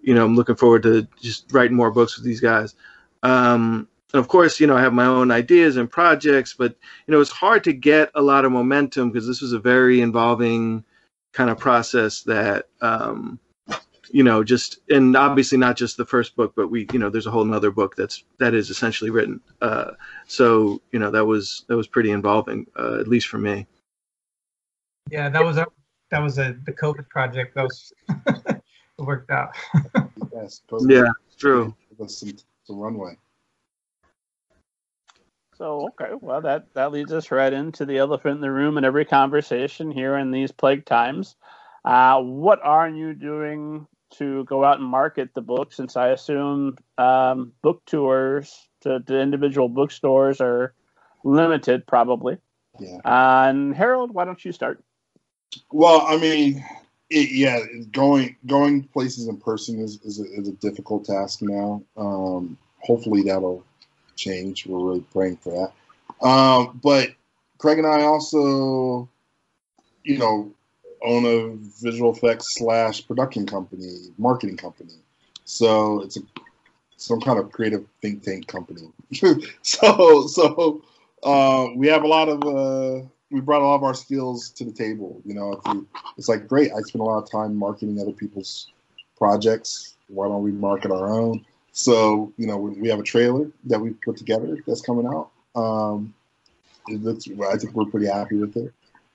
you 0.00 0.14
know, 0.14 0.24
I'm 0.24 0.34
looking 0.34 0.56
forward 0.56 0.82
to 0.84 1.06
just 1.20 1.52
writing 1.52 1.76
more 1.76 1.90
books 1.90 2.16
with 2.16 2.24
these 2.24 2.40
guys. 2.40 2.74
Um, 3.22 3.86
and 4.14 4.20
of 4.20 4.28
course, 4.28 4.58
you 4.58 4.66
know, 4.66 4.76
I 4.76 4.80
have 4.80 4.94
my 4.94 5.04
own 5.04 5.30
ideas 5.30 5.76
and 5.76 5.90
projects, 5.90 6.54
but 6.54 6.74
you 7.06 7.12
know, 7.12 7.20
it's 7.20 7.30
hard 7.30 7.62
to 7.64 7.74
get 7.74 8.10
a 8.14 8.22
lot 8.22 8.46
of 8.46 8.52
momentum 8.52 9.10
because 9.10 9.26
this 9.26 9.42
was 9.42 9.52
a 9.52 9.58
very 9.58 10.00
involving 10.00 10.82
kind 11.32 11.50
of 11.50 11.58
process 11.58 12.22
that. 12.22 12.68
Um, 12.80 13.38
you 14.10 14.22
know, 14.22 14.44
just 14.44 14.78
and 14.90 15.16
obviously 15.16 15.58
not 15.58 15.76
just 15.76 15.96
the 15.96 16.06
first 16.06 16.36
book, 16.36 16.52
but 16.56 16.68
we, 16.68 16.86
you 16.92 16.98
know, 16.98 17.10
there's 17.10 17.26
a 17.26 17.30
whole 17.30 17.44
nother 17.44 17.70
book 17.70 17.96
that's 17.96 18.24
that 18.38 18.54
is 18.54 18.70
essentially 18.70 19.10
written. 19.10 19.40
Uh, 19.60 19.92
so 20.26 20.80
you 20.92 20.98
know, 20.98 21.10
that 21.10 21.24
was 21.24 21.64
that 21.68 21.76
was 21.76 21.86
pretty 21.86 22.10
involving, 22.10 22.66
uh, 22.78 22.98
at 23.00 23.08
least 23.08 23.28
for 23.28 23.38
me. 23.38 23.66
Yeah, 25.10 25.28
that 25.28 25.44
was 25.44 25.56
a 25.56 25.66
that 26.10 26.22
was 26.22 26.38
a 26.38 26.56
the 26.64 26.72
COVID 26.72 27.08
project. 27.08 27.54
That 27.54 27.64
was 27.64 27.92
it 28.26 28.62
worked 28.98 29.30
out. 29.30 29.50
Yes. 30.32 30.62
Yeah, 30.80 31.04
true. 31.38 31.72
Give 31.90 32.06
us 32.06 32.18
some, 32.18 32.32
some 32.64 32.78
runway. 32.80 33.16
So 35.56 35.88
okay, 35.90 36.14
well 36.20 36.40
that 36.40 36.74
that 36.74 36.90
leads 36.90 37.12
us 37.12 37.30
right 37.30 37.52
into 37.52 37.86
the 37.86 37.98
elephant 37.98 38.36
in 38.36 38.40
the 38.40 38.50
room 38.50 38.76
in 38.76 38.84
every 38.84 39.04
conversation 39.04 39.92
here 39.92 40.16
in 40.16 40.32
these 40.32 40.50
plague 40.50 40.84
times. 40.84 41.36
Uh, 41.84 42.20
what 42.20 42.60
are 42.64 42.88
you 42.88 43.14
doing 43.14 43.86
to 44.18 44.44
go 44.44 44.64
out 44.64 44.78
and 44.78 44.88
market 44.88 45.34
the 45.34 45.40
book? 45.40 45.72
Since 45.72 45.96
I 45.96 46.08
assume 46.08 46.76
um, 46.98 47.52
book 47.62 47.82
tours 47.86 48.68
to, 48.82 49.00
to 49.00 49.20
individual 49.20 49.68
bookstores 49.68 50.40
are 50.40 50.74
limited, 51.24 51.86
probably. 51.86 52.38
Yeah. 52.78 52.98
Uh, 53.04 53.46
and 53.48 53.74
Harold, 53.74 54.12
why 54.12 54.24
don't 54.24 54.44
you 54.44 54.52
start? 54.52 54.82
Well, 55.70 56.02
I 56.02 56.16
mean, 56.16 56.64
it, 57.10 57.30
yeah, 57.30 57.60
going 57.92 58.36
going 58.46 58.84
places 58.84 59.28
in 59.28 59.36
person 59.36 59.78
is 59.78 60.00
is 60.02 60.20
a, 60.20 60.24
is 60.24 60.48
a 60.48 60.52
difficult 60.52 61.04
task 61.04 61.42
now. 61.42 61.82
Um, 61.96 62.58
hopefully 62.78 63.22
that'll 63.22 63.64
change. 64.16 64.66
We're 64.66 64.84
really 64.84 65.04
praying 65.12 65.38
for 65.38 65.50
that. 65.50 66.26
Um, 66.26 66.80
but 66.82 67.10
Craig 67.58 67.78
and 67.78 67.86
I 67.86 68.02
also, 68.02 69.08
you 70.02 70.18
know, 70.18 70.52
own 71.04 71.24
a 71.26 71.56
visual 71.82 72.12
effects 72.12 72.56
slash 72.56 73.06
production 73.06 73.46
company, 73.46 74.08
marketing 74.18 74.56
company. 74.56 74.94
So 75.44 76.02
it's 76.02 76.16
a 76.16 76.20
some 76.96 77.20
kind 77.20 77.38
of 77.38 77.52
creative 77.52 77.84
think 78.00 78.22
tank 78.22 78.46
company. 78.46 78.88
so 79.62 80.26
so 80.26 80.82
uh, 81.22 81.68
we 81.76 81.86
have 81.88 82.02
a 82.02 82.06
lot 82.06 82.28
of 82.28 82.42
uh, 82.42 83.06
we 83.30 83.40
brought 83.40 83.62
a 83.62 83.64
lot 83.64 83.76
of 83.76 83.84
our 83.84 83.94
skills 83.94 84.50
to 84.50 84.64
the 84.64 84.72
table. 84.72 85.20
You 85.24 85.34
know, 85.34 85.52
if 85.52 85.74
you, 85.74 85.86
it's 86.16 86.28
like 86.28 86.46
great. 86.46 86.72
I 86.72 86.80
spend 86.80 87.00
a 87.00 87.04
lot 87.04 87.22
of 87.22 87.30
time 87.30 87.56
marketing 87.56 88.00
other 88.00 88.12
people's 88.12 88.68
projects. 89.16 89.96
Why 90.08 90.28
don't 90.28 90.42
we 90.42 90.52
market 90.52 90.90
our 90.90 91.10
own? 91.10 91.44
So 91.72 92.32
you 92.36 92.46
know, 92.46 92.56
we, 92.56 92.80
we 92.80 92.88
have 92.88 93.00
a 93.00 93.04
trailer 93.04 93.50
that 93.64 93.80
we 93.80 93.90
put 93.90 94.16
together 94.16 94.56
that's 94.66 94.80
coming 94.80 95.06
out. 95.06 95.30
Um, 95.54 96.14
I 96.88 96.96
think 96.96 97.72
we're 97.72 97.86
pretty 97.86 98.06
happy 98.06 98.36
with 98.36 98.56
it. 98.56 98.72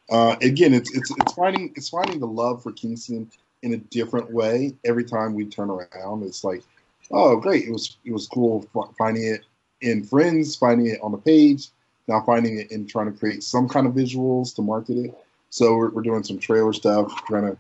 Uh, 0.10 0.36
again, 0.42 0.74
it's 0.74 0.96
it's 0.96 1.12
it's 1.12 1.34
finding 1.34 1.72
it's 1.76 1.90
finding 1.90 2.20
the 2.20 2.28
love 2.28 2.64
for 2.64 2.72
Kingston 2.72 3.30
in 3.62 3.74
a 3.74 3.78
different 3.78 4.32
way 4.32 4.76
every 4.86 5.04
time 5.04 5.34
we 5.34 5.46
turn 5.46 5.70
around. 5.70 6.24
It's 6.24 6.44
like, 6.44 6.64
oh, 7.12 7.36
great! 7.38 7.66
It 7.66 7.72
was 7.72 7.98
it 8.06 8.12
was 8.12 8.28
cool 8.28 8.68
finding 8.98 9.26
it 9.26 9.42
in 9.82 10.04
Friends, 10.04 10.56
finding 10.56 10.88
it 10.88 11.00
on 11.02 11.12
the 11.12 11.18
page, 11.18 11.70
now 12.08 12.22
finding 12.22 12.60
it 12.60 12.72
and 12.72 12.90
trying 12.90 13.12
to 13.12 13.18
create 13.18 13.44
some 13.44 13.70
kind 13.70 13.86
of 13.86 13.94
visuals 13.94 14.56
to 14.56 14.62
market 14.62 14.98
it. 14.98 15.18
So 15.52 15.76
we're, 15.76 15.90
we're 15.90 16.02
doing 16.02 16.24
some 16.24 16.40
trailer 16.40 16.74
stuff, 16.74 17.12
trying 17.26 17.44
to 17.44 17.58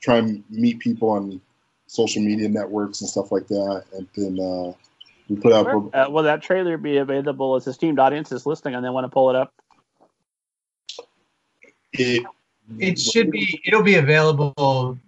try 0.00 0.16
and 0.16 0.44
meet 0.50 0.78
people 0.78 1.10
on 1.10 1.40
social 1.86 2.22
media 2.22 2.48
networks 2.48 3.00
and 3.00 3.10
stuff 3.10 3.32
like 3.32 3.48
that, 3.48 3.84
and 3.94 4.06
then 4.14 4.38
uh, 4.40 4.72
we 5.28 5.36
put 5.36 5.52
out. 5.52 5.66
Uh, 5.94 6.08
will 6.10 6.22
that 6.22 6.42
trailer 6.42 6.76
be 6.78 6.98
available 6.98 7.56
as 7.56 7.66
a 7.66 7.70
esteemed 7.70 7.98
audience 7.98 8.30
is 8.32 8.46
listening 8.46 8.74
and 8.74 8.84
they 8.84 8.90
want 8.90 9.04
to 9.04 9.08
pull 9.08 9.30
it 9.30 9.36
up? 9.36 9.52
It, 11.92 12.24
It 12.78 12.98
should 12.98 13.30
be. 13.30 13.60
It'll 13.64 13.82
be 13.82 13.96
available. 13.96 14.98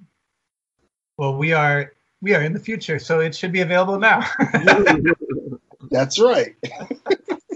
Well, 1.16 1.36
we 1.36 1.52
are 1.52 1.92
we 2.22 2.34
are 2.34 2.42
in 2.42 2.52
the 2.52 2.60
future, 2.60 2.98
so 2.98 3.20
it 3.20 3.34
should 3.34 3.52
be 3.52 3.60
available 3.60 3.98
now. 3.98 4.26
That's 5.90 6.18
right. 6.18 6.54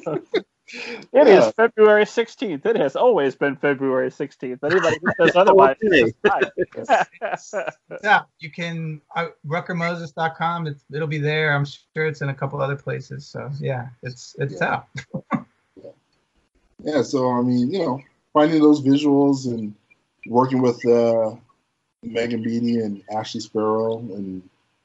It 1.12 1.28
is 1.28 1.44
Yeah. 1.44 1.50
February 1.52 2.04
16th. 2.04 2.66
It 2.66 2.76
has 2.76 2.96
always 2.96 3.36
been 3.36 3.54
February 3.54 4.10
16th. 4.10 4.58
Anybody 4.64 4.96
who 5.00 5.12
says 5.20 5.36
otherwise 5.36 5.76
is 5.80 6.12
just 6.74 7.54
yeah, 8.02 8.22
you 8.40 8.50
can 8.50 9.00
uh, 9.14 9.28
ruckermoses.com. 9.46 10.66
It's, 10.66 10.82
it'll 10.92 11.06
be 11.06 11.18
there. 11.18 11.54
I'm 11.54 11.64
sure 11.64 12.06
it's 12.06 12.22
in 12.22 12.30
a 12.30 12.34
couple 12.34 12.60
other 12.60 12.76
places. 12.76 13.26
So 13.26 13.50
yeah, 13.60 13.88
it's 14.02 14.34
it's 14.38 14.54
Yeah. 14.60 14.80
out. 15.34 15.44
Yeah, 16.82 17.02
so 17.02 17.30
I 17.30 17.42
mean, 17.42 17.70
you 17.70 17.78
know, 17.80 18.00
finding 18.34 18.60
those 18.60 18.82
visuals 18.82 19.46
and 19.46 19.74
working 20.26 20.60
with 20.60 20.84
uh, 20.86 21.34
Megan 22.02 22.42
Beatty 22.42 22.80
and 22.80 23.02
Ashley 23.10 23.40
Sparrow 23.40 23.98
and 23.98 24.42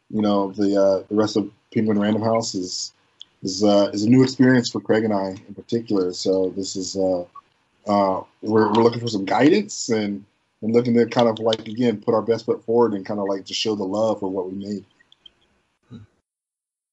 you 0.09 0.21
know 0.21 0.51
the 0.53 0.81
uh, 0.81 1.03
the 1.09 1.15
rest 1.15 1.35
of 1.35 1.51
Penguin 1.73 1.99
Random 1.99 2.21
House 2.21 2.55
is 2.55 2.93
is 3.43 3.63
uh, 3.63 3.89
is 3.93 4.05
a 4.05 4.09
new 4.09 4.23
experience 4.23 4.69
for 4.69 4.79
Craig 4.79 5.03
and 5.03 5.13
I 5.13 5.35
in 5.47 5.55
particular. 5.55 6.13
So 6.13 6.53
this 6.55 6.75
is 6.75 6.95
uh, 6.95 7.21
uh, 7.87 8.23
we're, 8.41 8.67
we're 8.71 8.83
looking 8.83 9.01
for 9.01 9.07
some 9.07 9.25
guidance 9.25 9.89
and 9.89 10.23
and 10.61 10.73
looking 10.73 10.93
to 10.95 11.05
kind 11.07 11.27
of 11.27 11.39
like 11.39 11.67
again 11.67 12.01
put 12.01 12.13
our 12.13 12.21
best 12.21 12.45
foot 12.45 12.63
forward 12.65 12.93
and 12.93 13.05
kind 13.05 13.19
of 13.19 13.27
like 13.27 13.45
to 13.45 13.53
show 13.53 13.75
the 13.75 13.83
love 13.83 14.19
for 14.19 14.29
what 14.29 14.51
we 14.51 14.57
made. 14.57 14.85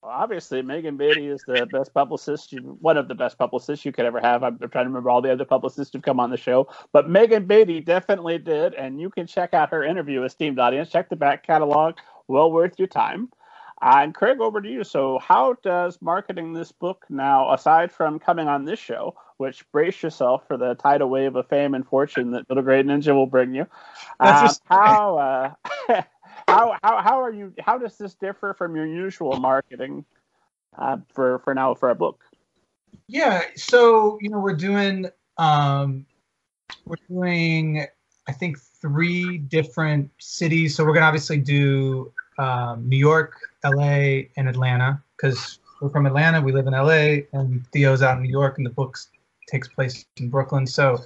Well, 0.07 0.15
obviously, 0.15 0.63
Megan 0.63 0.97
Beatty 0.97 1.27
is 1.27 1.43
the 1.49 1.67
best 1.67 1.93
publicist, 1.93 2.53
you, 2.53 2.79
one 2.81 2.97
of 2.97 3.09
the 3.09 3.15
best 3.17 3.37
publicists 3.39 3.85
you 3.85 3.91
could 3.91 4.05
ever 4.05 4.21
have. 4.21 4.45
I'm, 4.45 4.57
trying 4.57 4.85
to 4.85 4.89
remember 4.89 5.11
all 5.11 5.21
the 5.21 5.33
other 5.33 5.45
publicists 5.45 5.93
who've 5.93 6.01
come 6.01 6.21
on 6.21 6.31
the 6.31 6.37
show, 6.37 6.69
but 6.93 7.11
Megan 7.11 7.45
Beatty 7.45 7.81
definitely 7.81 8.39
did, 8.39 8.75
and 8.75 9.01
you 9.01 9.11
can 9.11 9.27
check 9.27 9.53
out 9.53 9.71
her 9.71 9.83
interview, 9.83 10.23
esteemed 10.23 10.61
audience. 10.61 10.91
Check 10.91 11.09
the 11.09 11.17
back 11.17 11.45
catalog; 11.45 11.97
well 12.29 12.53
worth 12.53 12.79
your 12.79 12.87
time. 12.87 13.31
Uh, 13.83 13.97
and 14.03 14.15
Craig, 14.15 14.41
over 14.41 14.63
to 14.63 14.69
you. 14.69 14.85
So, 14.85 15.19
how 15.19 15.57
does 15.65 15.99
marketing 16.01 16.53
this 16.53 16.71
book 16.71 17.05
now, 17.11 17.53
aside 17.53 17.91
from 17.91 18.21
coming 18.21 18.47
on 18.47 18.65
this 18.65 18.79
show, 18.79 19.17
which 19.39 19.69
brace 19.73 20.05
yourself 20.05 20.47
for 20.47 20.57
the 20.57 20.75
tidal 20.75 21.11
wave 21.11 21.35
of 21.35 21.49
fame 21.49 21.75
and 21.75 21.85
fortune 21.85 22.31
that 22.31 22.49
Little 22.49 22.63
Great 22.63 22.87
Ninja 22.87 23.13
will 23.13 23.27
bring 23.27 23.55
you, 23.55 23.67
uh, 24.21 24.47
just... 24.47 24.63
how, 24.67 25.57
uh, 25.89 26.03
how 26.49 26.79
how 26.83 27.03
how 27.03 27.21
are 27.21 27.33
you? 27.33 27.53
How 27.61 27.79
does 27.79 27.97
this 27.99 28.15
differ 28.15 28.55
from 28.55 28.77
your 28.77 28.87
usual 28.87 29.37
marketing 29.39 30.05
uh, 30.79 30.99
for 31.13 31.39
for 31.41 31.55
now 31.55 31.75
for 31.75 31.91
a 31.91 31.95
book? 31.95 32.23
Yeah, 33.09 33.43
so 33.57 34.19
you 34.21 34.31
know 34.31 34.39
we're 34.39 34.55
doing 34.55 35.07
um, 35.39 36.07
we're 36.85 36.97
doing 37.09 37.87
I 38.29 38.33
think 38.33 38.59
three 38.59 39.39
different 39.39 40.11
cities. 40.19 40.77
So 40.77 40.85
we're 40.85 40.95
gonna 40.95 41.07
obviously 41.07 41.39
do 41.39 42.13
um, 42.39 42.89
New 42.89 42.99
York, 42.99 43.39
LA, 43.65 44.29
and 44.37 44.49
Atlanta 44.49 45.03
because 45.17 45.59
we're 45.81 45.91
from 45.91 46.07
Atlanta. 46.07 46.41
We 46.41 46.53
live 46.53 46.67
in 46.67 46.73
LA, 46.73 47.25
and 47.33 47.67
Theo's 47.73 48.03
out 48.03 48.17
in 48.17 48.23
New 48.23 48.31
York, 48.31 48.59
and 48.59 48.67
the 48.67 48.71
book 48.71 48.99
takes 49.49 49.69
place 49.69 50.05
in 50.17 50.29
Brooklyn. 50.29 50.67
So 50.67 51.05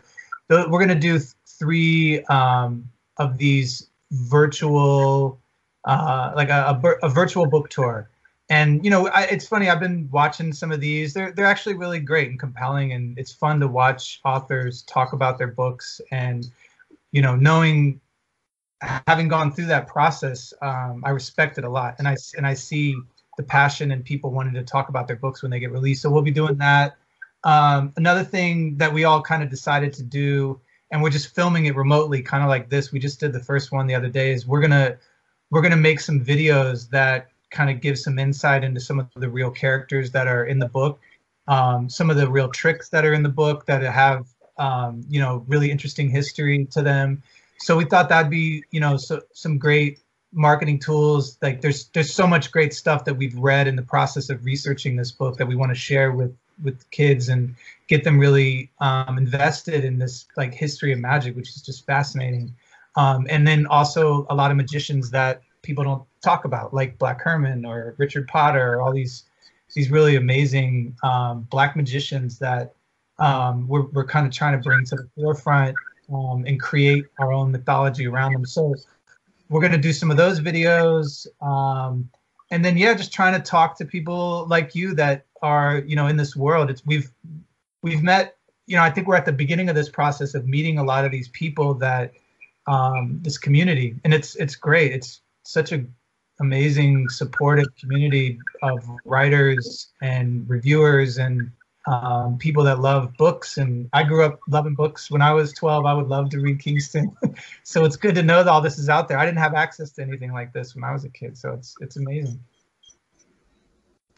we're 0.49 0.87
to 0.87 0.95
do 0.95 1.19
three 1.47 2.23
um, 2.25 2.89
of 3.19 3.37
these 3.37 3.90
virtual, 4.11 5.39
uh, 5.85 6.33
like 6.35 6.49
a, 6.49 6.81
a, 6.83 7.07
a, 7.07 7.09
virtual 7.09 7.47
book 7.47 7.71
tour. 7.71 8.09
And 8.49 8.85
you 8.85 8.91
know, 8.91 9.09
I, 9.09 9.23
it's 9.25 9.47
funny. 9.47 9.69
I've 9.69 9.81
been 9.81 10.09
watching 10.11 10.53
some 10.53 10.73
of 10.73 10.81
these. 10.81 11.15
They're 11.15 11.33
they're 11.33 11.47
actually 11.47 11.75
really 11.75 12.01
great 12.01 12.29
and 12.29 12.39
compelling, 12.39 12.93
and 12.93 13.17
it's 13.17 13.33
fun 13.33 13.61
to 13.61 13.69
watch 13.69 14.21
authors 14.25 14.83
talk 14.83 15.13
about 15.13 15.39
their 15.39 15.49
books. 15.49 16.01
And 16.11 16.51
you 17.13 17.23
know, 17.23 17.37
knowing 17.37 18.01
having 19.07 19.29
gone 19.29 19.53
through 19.53 19.67
that 19.67 19.87
process, 19.87 20.53
um, 20.63 21.03
I 21.05 21.11
respect 21.11 21.59
it 21.59 21.65
a 21.65 21.69
lot, 21.69 21.97
and 21.99 22.09
I 22.09 22.17
and 22.37 22.45
I 22.45 22.55
see 22.55 22.97
the 23.37 23.43
passion 23.45 23.93
and 23.93 24.05
people 24.05 24.31
wanting 24.31 24.55
to 24.55 24.65
talk 24.65 24.89
about 24.89 25.07
their 25.07 25.17
books 25.17 25.43
when 25.43 25.51
they 25.51 25.61
get 25.61 25.71
released. 25.71 26.03
So 26.03 26.11
we'll 26.11 26.23
be 26.23 26.31
doing 26.31 26.57
that. 26.57 26.97
Um, 27.45 27.93
another 27.97 28.25
thing 28.25 28.77
that 28.79 28.93
we 28.93 29.05
all 29.05 29.23
kind 29.23 29.43
of 29.43 29.49
decided 29.49 29.93
to 29.95 30.03
do, 30.03 30.61
and 30.91 31.03
we're 31.03 31.11
just 31.11 31.35
filming 31.35 31.67
it 31.67 31.77
remotely, 31.77 32.23
kind 32.23 32.43
of 32.43 32.49
like 32.49 32.69
this. 32.69 32.93
We 32.93 32.99
just 32.99 33.21
did 33.21 33.33
the 33.33 33.43
first 33.43 33.73
one 33.73 33.87
the 33.87 33.95
other 33.95 34.09
day. 34.09 34.33
Is 34.33 34.47
we're 34.47 34.61
gonna 34.61 34.97
we're 35.51 35.63
gonna 35.63 35.77
make 35.77 36.01
some 36.01 36.25
videos 36.25 36.89
that 36.91 37.29
kind 37.51 37.71
of 37.71 37.81
give 37.81 37.99
some 37.99 38.19
insight 38.19 38.65
into 38.65 38.81
some 38.81 39.01
of 39.01 39.09
the 39.17 39.29
real 39.29 39.51
characters 39.51 40.11
that 40.13 40.27
are 40.27 40.45
in 40.45 40.59
the 40.59 40.69
book, 40.69 41.01
um, 41.49 41.89
some 41.89 42.11
of 42.11 42.17
the 42.17 42.31
real 42.31 42.49
tricks 42.49 42.89
that 42.91 43.05
are 43.05 43.13
in 43.13 43.23
the 43.23 43.29
book 43.29 43.67
that 43.67 43.83
have 43.83 44.27
um, 44.59 45.05
you 45.09 45.21
know 45.21 45.45
really 45.49 45.71
interesting 45.71 46.09
history 46.09 46.67
to 46.67 46.83
them 46.83 47.23
so 47.59 47.77
we 47.77 47.85
thought 47.85 48.09
that'd 48.09 48.31
be 48.31 48.63
you 48.71 48.81
know 48.81 48.97
so, 48.97 49.21
some 49.33 49.59
great 49.59 50.01
marketing 50.33 50.79
tools 50.79 51.39
like 51.43 51.61
there's 51.61 51.87
there's 51.89 52.13
so 52.13 52.27
much 52.27 52.53
great 52.53 52.73
stuff 52.73 53.05
that 53.05 53.15
we've 53.15 53.37
read 53.37 53.67
in 53.67 53.75
the 53.75 53.83
process 53.83 54.31
of 54.31 54.45
researching 54.45 54.97
this 54.97 55.11
book 55.11 55.37
that 55.37 55.47
we 55.47 55.57
want 55.57 55.71
to 55.71 55.75
share 55.75 56.13
with 56.13 56.37
with 56.63 56.89
kids 56.91 57.29
and 57.29 57.55
get 57.91 58.05
them 58.05 58.19
really 58.19 58.71
um, 58.81 59.19
invested 59.19 59.85
in 59.85 59.99
this 59.99 60.27
like 60.37 60.55
history 60.55 60.93
of 60.93 60.99
magic 60.99 61.37
which 61.37 61.51
is 61.51 61.61
just 61.61 61.85
fascinating 61.85 62.55
um, 62.97 63.27
and 63.29 63.47
then 63.47 63.67
also 63.67 64.27
a 64.31 64.35
lot 64.35 64.51
of 64.51 64.57
magicians 64.57 65.11
that 65.11 65.43
people 65.63 65.85
don't 65.85 66.05
talk 66.23 66.47
about 66.47 66.73
like 66.73 66.99
black 66.99 67.21
herman 67.21 67.67
or 67.67 67.95
richard 67.99 68.27
potter 68.29 68.75
or 68.75 68.81
all 68.81 68.93
these 68.93 69.25
these 69.75 69.91
really 69.91 70.17
amazing 70.17 70.97
um, 71.03 71.47
black 71.51 71.77
magicians 71.77 72.39
that 72.39 72.75
um, 73.19 73.69
we're, 73.69 73.87
we're 73.93 74.07
kind 74.07 74.27
of 74.27 74.33
trying 74.33 74.53
to 74.53 74.63
bring 74.63 74.85
to 74.87 74.97
the 74.97 75.09
forefront 75.15 75.77
um, 76.13 76.45
and 76.47 76.61
create 76.61 77.05
our 77.19 77.33
own 77.33 77.53
mythology 77.53 78.07
around 78.07 78.33
them. 78.33 78.47
So 78.47 78.75
we're 79.49 79.61
going 79.61 79.73
to 79.73 79.79
do 79.79 79.93
some 79.93 80.11
of 80.11 80.17
those 80.17 80.41
videos. 80.41 81.27
Um, 81.43 82.09
and 82.51 82.65
then, 82.65 82.77
yeah, 82.77 82.95
just 82.95 83.13
trying 83.13 83.35
to 83.35 83.41
talk 83.41 83.77
to 83.79 83.85
people 83.85 84.47
like 84.49 84.75
you 84.75 84.95
that 84.95 85.27
are, 85.43 85.79
you 85.87 85.95
know, 85.95 86.09
in 86.09 86.17
this 86.17 86.35
world. 86.35 86.71
It's 86.71 86.85
we've 86.85 87.11
we've 87.83 88.03
met, 88.03 88.37
you 88.67 88.77
know, 88.77 88.83
I 88.83 88.91
think 88.91 89.07
we're 89.07 89.17
at 89.17 89.27
the 89.27 89.33
beginning 89.33 89.69
of 89.69 89.75
this 89.75 89.89
process 89.89 90.35
of 90.35 90.47
meeting 90.47 90.79
a 90.79 90.85
lot 90.85 91.05
of 91.05 91.11
these 91.11 91.29
people 91.29 91.75
that 91.75 92.13
um, 92.67 93.19
this 93.23 93.39
community, 93.39 93.97
and 94.05 94.15
it's 94.15 94.37
it's 94.37 94.55
great. 94.55 94.93
It's 94.93 95.23
such 95.45 95.73
a 95.73 95.85
amazing 96.41 97.09
supportive 97.09 97.67
community 97.79 98.39
of 98.63 98.89
writers 99.05 99.89
and 100.01 100.49
reviewers 100.49 101.19
and 101.19 101.51
um, 101.87 102.39
people 102.39 102.65
that 102.65 102.81
love 102.81 103.15
books. 103.17 103.59
And 103.59 103.89
I 103.93 104.05
grew 104.05 104.25
up 104.25 104.41
loving 104.49 104.75
books. 104.75 105.11
When 105.11 105.23
I 105.23 105.33
was 105.33 105.53
12, 105.53 105.85
I 105.85 105.95
would 105.95 106.09
love 106.09 106.31
to 106.31 106.41
read 106.41 106.59
Kingston. 106.59 107.15
so 107.63 107.85
it's 107.85 107.97
good 107.97 108.15
to 108.15 108.23
know 108.23 108.43
that 108.43 108.51
all 108.51 108.61
this 108.61 108.79
is 108.79 108.89
out 108.89 109.09
there. 109.09 109.19
I 109.19 109.27
didn't 109.27 109.39
have 109.39 109.55
access 109.55 109.91
to 109.93 110.03
anything 110.03 110.33
like 110.33 110.53
this 110.53 110.75
when 110.75 110.85
I 110.85 110.93
was 110.93 111.05
a 111.05 111.11
kid. 111.11 111.37
So 111.37 111.53
it's 111.53 111.75
it's 111.81 111.97
amazing. 111.97 112.43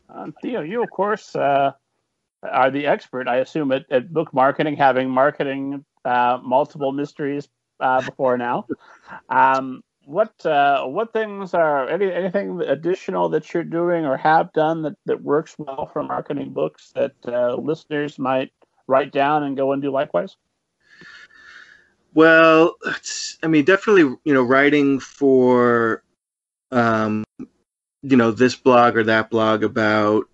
Um, 0.08 0.34
Theo, 0.42 0.60
you 0.60 0.82
of 0.82 0.90
course 0.90 1.34
uh, 1.34 1.72
are 2.43 2.70
the 2.70 2.86
expert, 2.86 3.28
I 3.28 3.36
assume, 3.36 3.72
at, 3.72 3.84
at 3.90 4.12
book 4.12 4.32
marketing, 4.34 4.76
having 4.76 5.11
marketing 5.11 5.84
uh, 6.05 6.38
multiple 6.43 6.93
mysteries 6.93 7.49
uh, 7.80 8.03
before 8.03 8.36
now. 8.36 8.66
Um, 9.28 9.82
what 10.05 10.45
uh, 10.45 10.84
what 10.86 11.12
things 11.12 11.55
are 11.55 11.88
any 11.88 12.12
anything 12.12 12.61
additional 12.61 13.28
that 13.30 13.55
you're 13.55 13.62
doing 13.62 14.05
or 14.05 14.16
have 14.16 14.53
done 14.53 14.82
that, 14.82 14.97
that 15.07 15.22
works 15.22 15.55
well 15.59 15.88
for 15.93 16.03
marketing 16.03 16.53
books 16.53 16.93
that 16.95 17.12
uh, 17.26 17.55
listeners 17.55 18.18
might 18.18 18.53
write 18.88 19.12
down 19.12 19.45
and 19.45 19.57
go 19.57 19.72
and 19.72 19.80
do 19.80 19.93
likewise? 19.93 20.36
Well, 22.14 22.74
I 23.43 23.47
mean, 23.47 23.64
definitely, 23.64 24.16
you 24.24 24.34
know, 24.34 24.43
writing 24.43 25.01
for, 25.01 26.03
um, 26.70 27.24
you 28.03 28.16
know, 28.16 28.32
this 28.32 28.55
blog 28.55 28.97
or 28.97 29.05
that 29.05 29.30
blog 29.30 29.64
about, 29.64 30.24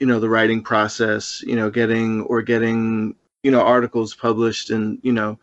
you 0.00 0.06
know, 0.06 0.18
the 0.18 0.28
writing 0.28 0.62
process, 0.62 1.42
you 1.46 1.54
know, 1.54 1.70
getting 1.70 2.22
or 2.22 2.42
getting, 2.42 3.14
you 3.42 3.50
know, 3.50 3.60
articles 3.60 4.14
published 4.14 4.70
and, 4.70 4.98
you 5.02 5.12
know, 5.12 5.38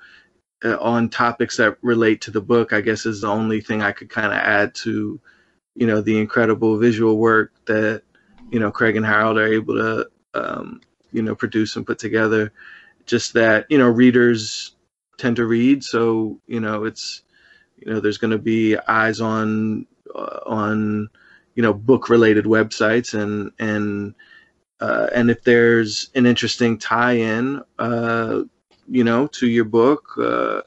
uh, 0.66 0.78
on 0.78 1.10
topics 1.10 1.58
that 1.58 1.78
relate 1.84 2.22
to 2.22 2.32
the 2.32 2.42
book, 2.42 2.74
I 2.74 2.82
guess 2.82 3.06
is 3.06 3.22
the 3.22 3.28
only 3.28 3.62
thing 3.62 3.84
I 3.84 3.92
could 3.92 4.10
kind 4.10 4.28
of 4.28 4.40
add 4.40 4.74
to, 4.76 5.20
you 5.76 5.88
know, 5.88 6.02
the 6.02 6.20
incredible 6.20 6.78
visual 6.78 7.18
work 7.18 7.54
that, 7.66 8.02
you 8.50 8.60
know, 8.60 8.72
Craig 8.72 8.96
and 8.96 9.06
Harold 9.06 9.38
are 9.38 9.54
able 9.54 9.76
to, 9.76 10.10
um, 10.34 10.82
you 11.12 11.22
know, 11.22 11.36
produce 11.36 11.76
and 11.76 11.86
put 11.86 12.00
together. 12.00 12.52
Just 13.06 13.34
that, 13.34 13.68
you 13.70 13.78
know, 13.78 13.88
readers 13.88 14.76
tend 15.18 15.36
to 15.38 15.46
read, 15.46 15.84
so 15.84 16.40
you 16.48 16.60
know, 16.60 16.86
it's, 16.86 17.22
you 17.78 17.94
know, 17.94 18.00
there's 18.00 18.18
going 18.18 18.32
to 18.32 18.38
be 18.38 18.76
eyes 18.78 19.22
on, 19.22 19.86
uh, 20.14 20.40
on, 20.46 21.10
you 21.56 21.64
know, 21.64 21.74
book-related 21.74 22.46
websites, 22.46 23.14
and 23.14 23.52
and 23.60 24.16
uh, 24.80 25.08
and 25.14 25.30
if 25.30 25.44
there's 25.44 26.10
an 26.16 26.26
interesting 26.26 26.78
tie-in, 26.78 27.62
uh, 27.80 28.42
you 28.88 29.04
know, 29.04 29.28
to 29.28 29.48
your 29.48 29.66
book. 29.66 30.10
Uh, 30.18 30.62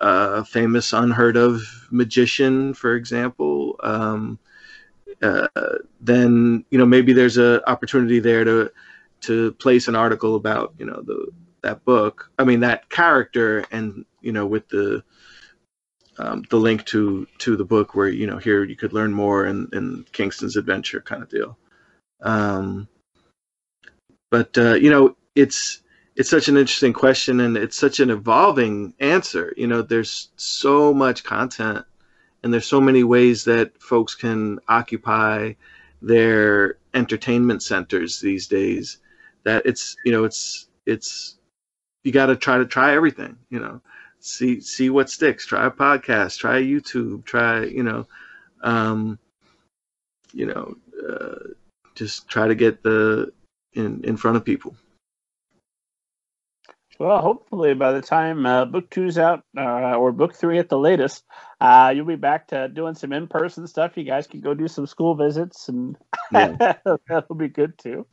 a 0.00 0.44
famous 0.44 0.92
unheard 0.92 1.36
of 1.36 1.62
magician, 1.90 2.74
for 2.74 2.94
example, 2.94 3.76
um, 3.82 4.38
uh, 5.22 5.48
then 6.00 6.64
you 6.70 6.78
know 6.78 6.86
maybe 6.86 7.12
there's 7.12 7.38
an 7.38 7.60
opportunity 7.66 8.18
there 8.18 8.44
to 8.44 8.70
to 9.22 9.52
place 9.52 9.88
an 9.88 9.96
article 9.96 10.36
about 10.36 10.74
you 10.78 10.84
know 10.84 11.02
the 11.02 11.28
that 11.62 11.84
book. 11.84 12.30
I 12.38 12.44
mean 12.44 12.60
that 12.60 12.88
character, 12.90 13.64
and 13.70 14.04
you 14.20 14.32
know 14.32 14.46
with 14.46 14.68
the 14.68 15.02
um, 16.18 16.44
the 16.50 16.56
link 16.56 16.84
to 16.86 17.26
to 17.38 17.56
the 17.56 17.64
book 17.64 17.94
where 17.94 18.08
you 18.08 18.26
know 18.26 18.38
here 18.38 18.64
you 18.64 18.76
could 18.76 18.92
learn 18.92 19.12
more 19.12 19.46
in, 19.46 19.68
in 19.72 20.04
Kingston's 20.12 20.56
adventure 20.56 21.00
kind 21.00 21.22
of 21.22 21.30
deal. 21.30 21.56
Um, 22.22 22.88
but 24.30 24.56
uh, 24.58 24.74
you 24.74 24.90
know 24.90 25.16
it's 25.34 25.82
it's 26.16 26.30
such 26.30 26.48
an 26.48 26.56
interesting 26.56 26.94
question 26.94 27.40
and 27.40 27.56
it's 27.56 27.76
such 27.76 28.00
an 28.00 28.10
evolving 28.10 28.94
answer. 29.00 29.52
You 29.56 29.66
know, 29.66 29.82
there's 29.82 30.30
so 30.36 30.94
much 30.94 31.22
content 31.22 31.84
and 32.42 32.52
there's 32.52 32.66
so 32.66 32.80
many 32.80 33.04
ways 33.04 33.44
that 33.44 33.80
folks 33.80 34.14
can 34.14 34.58
occupy 34.66 35.52
their 36.00 36.78
entertainment 36.94 37.62
centers 37.62 38.18
these 38.18 38.46
days 38.46 38.98
that 39.44 39.66
it's, 39.66 39.94
you 40.06 40.12
know, 40.12 40.24
it's, 40.24 40.68
it's, 40.86 41.38
you 42.02 42.12
got 42.12 42.26
to 42.26 42.36
try 42.36 42.56
to 42.56 42.66
try 42.66 42.94
everything, 42.94 43.36
you 43.50 43.60
know, 43.60 43.82
see, 44.20 44.60
see 44.60 44.88
what 44.88 45.10
sticks, 45.10 45.44
try 45.44 45.66
a 45.66 45.70
podcast, 45.70 46.38
try 46.38 46.62
YouTube, 46.62 47.24
try, 47.26 47.64
you 47.64 47.82
know, 47.82 48.06
um, 48.62 49.18
you 50.32 50.46
know, 50.46 50.74
uh, 51.06 51.50
just 51.94 52.26
try 52.26 52.48
to 52.48 52.54
get 52.54 52.82
the, 52.82 53.32
in, 53.76 54.02
in 54.04 54.16
front 54.16 54.36
of 54.36 54.44
people. 54.44 54.76
Well, 56.98 57.20
hopefully 57.20 57.74
by 57.74 57.92
the 57.92 58.00
time 58.00 58.46
uh, 58.46 58.64
book 58.64 58.88
two's 58.88 59.18
out, 59.18 59.44
uh, 59.56 59.94
or 59.96 60.12
book 60.12 60.34
three 60.34 60.58
at 60.58 60.70
the 60.70 60.78
latest, 60.78 61.24
uh, 61.60 61.92
you'll 61.94 62.06
be 62.06 62.16
back 62.16 62.48
to 62.48 62.68
doing 62.68 62.94
some 62.94 63.12
in-person 63.12 63.66
stuff. 63.66 63.96
You 63.96 64.04
guys 64.04 64.26
can 64.26 64.40
go 64.40 64.54
do 64.54 64.66
some 64.66 64.86
school 64.86 65.14
visits, 65.14 65.68
and 65.68 65.96
Yeah. 66.32 66.74
that'll 67.08 67.34
be 67.36 67.48
good 67.48 67.78
too. 67.78 68.06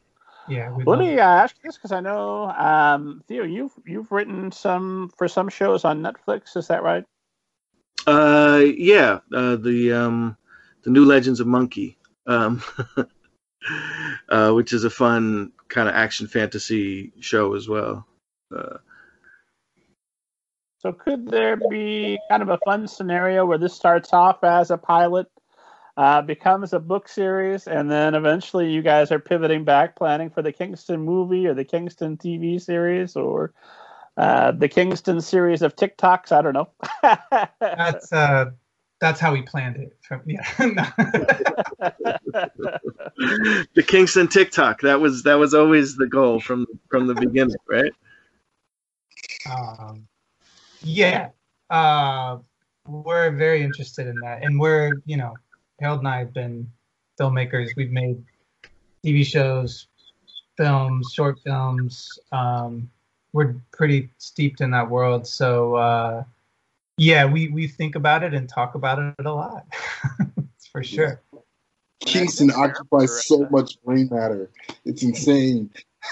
Yeah. 0.49 0.71
we'd 0.73 0.85
Let 0.85 0.99
me 0.99 1.17
uh, 1.17 1.25
ask 1.25 1.55
you 1.55 1.69
this 1.69 1.77
because 1.77 1.93
I 1.93 2.01
know 2.01 2.49
um, 2.49 3.23
Theo, 3.27 3.45
you've 3.45 3.71
you've 3.85 4.11
written 4.11 4.51
some 4.51 5.09
for 5.17 5.29
some 5.29 5.47
shows 5.47 5.85
on 5.85 6.01
Netflix. 6.01 6.57
Is 6.57 6.67
that 6.67 6.83
right? 6.83 7.05
Uh, 8.05 8.63
yeah, 8.75 9.19
uh, 9.33 9.55
the 9.55 9.93
um, 9.93 10.35
the 10.83 10.89
New 10.89 11.05
Legends 11.05 11.39
of 11.39 11.47
Monkey, 11.47 11.97
um, 12.27 12.61
uh, 14.29 14.51
which 14.51 14.73
is 14.73 14.83
a 14.83 14.89
fun 14.89 15.51
kind 15.67 15.89
of 15.89 15.95
action 15.95 16.27
fantasy 16.27 17.11
show 17.19 17.55
as 17.55 17.67
well. 17.67 18.05
Uh, 18.55 18.77
So 20.83 20.91
could 20.91 21.27
there 21.29 21.55
be 21.55 22.19
kind 22.29 22.43
of 22.43 22.49
a 22.49 22.59
fun 22.65 22.89
scenario 22.89 23.45
where 23.45 23.57
this 23.57 23.73
starts 23.73 24.11
off 24.11 24.43
as 24.43 24.69
a 24.69 24.77
pilot, 24.77 25.27
uh, 25.95 26.21
becomes 26.21 26.73
a 26.73 26.79
book 26.79 27.07
series, 27.07 27.67
and 27.67 27.89
then 27.89 28.15
eventually 28.15 28.69
you 28.69 28.81
guys 28.81 29.09
are 29.09 29.19
pivoting 29.19 29.63
back, 29.63 29.95
planning 29.95 30.29
for 30.29 30.41
the 30.41 30.51
Kingston 30.51 30.99
movie 30.99 31.47
or 31.47 31.53
the 31.53 31.63
Kingston 31.63 32.17
TV 32.17 32.61
series 32.61 33.15
or 33.15 33.53
uh, 34.17 34.51
the 34.51 34.67
Kingston 34.67 35.21
series 35.21 35.61
of 35.61 35.73
TikToks? 35.73 36.33
I 36.33 36.41
don't 36.41 36.53
know. 36.53 36.69
That's 37.61 38.11
uh, 38.11 38.51
that's 39.03 39.19
how 39.19 39.33
we 39.33 39.41
planned 39.41 39.75
it. 39.75 39.97
From 40.01 40.21
yeah. 40.25 40.47
The 43.75 43.83
Kingston 43.85 44.29
TikTok 44.29 44.81
that 44.81 45.01
was 45.01 45.23
that 45.23 45.35
was 45.35 45.53
always 45.53 45.97
the 45.97 46.07
goal 46.07 46.39
from 46.39 46.65
from 46.87 47.07
the 47.07 47.13
beginning, 47.13 47.57
right? 47.69 47.91
um, 49.49 50.07
yeah. 50.81 51.29
Uh, 51.69 52.37
we're 52.87 53.31
very 53.31 53.61
interested 53.61 54.07
in 54.07 54.15
that, 54.23 54.41
and 54.43 54.57
we're 54.57 54.93
you 55.05 55.17
know, 55.17 55.35
Harold 55.81 55.99
and 55.99 56.07
I 56.07 56.19
have 56.19 56.33
been 56.33 56.71
filmmakers. 57.19 57.75
We've 57.75 57.91
made 57.91 58.23
TV 59.05 59.25
shows, 59.25 59.87
films, 60.55 61.11
short 61.13 61.39
films. 61.43 62.17
Um, 62.31 62.89
we're 63.33 63.55
pretty 63.73 64.09
steeped 64.17 64.61
in 64.61 64.71
that 64.71 64.89
world, 64.89 65.27
so 65.27 65.75
uh, 65.75 66.23
yeah, 66.97 67.25
we 67.25 67.49
we 67.49 67.67
think 67.67 67.95
about 67.95 68.23
it 68.23 68.33
and 68.33 68.47
talk 68.47 68.75
about 68.75 68.99
it 68.99 69.25
a 69.25 69.33
lot, 69.33 69.65
for 70.71 70.83
sure. 70.83 71.21
Kingston 72.05 72.51
occupies 72.51 73.25
so 73.25 73.47
much 73.49 73.81
brain 73.83 74.09
matter. 74.11 74.49
It's 74.85 75.03
insane. 75.03 75.69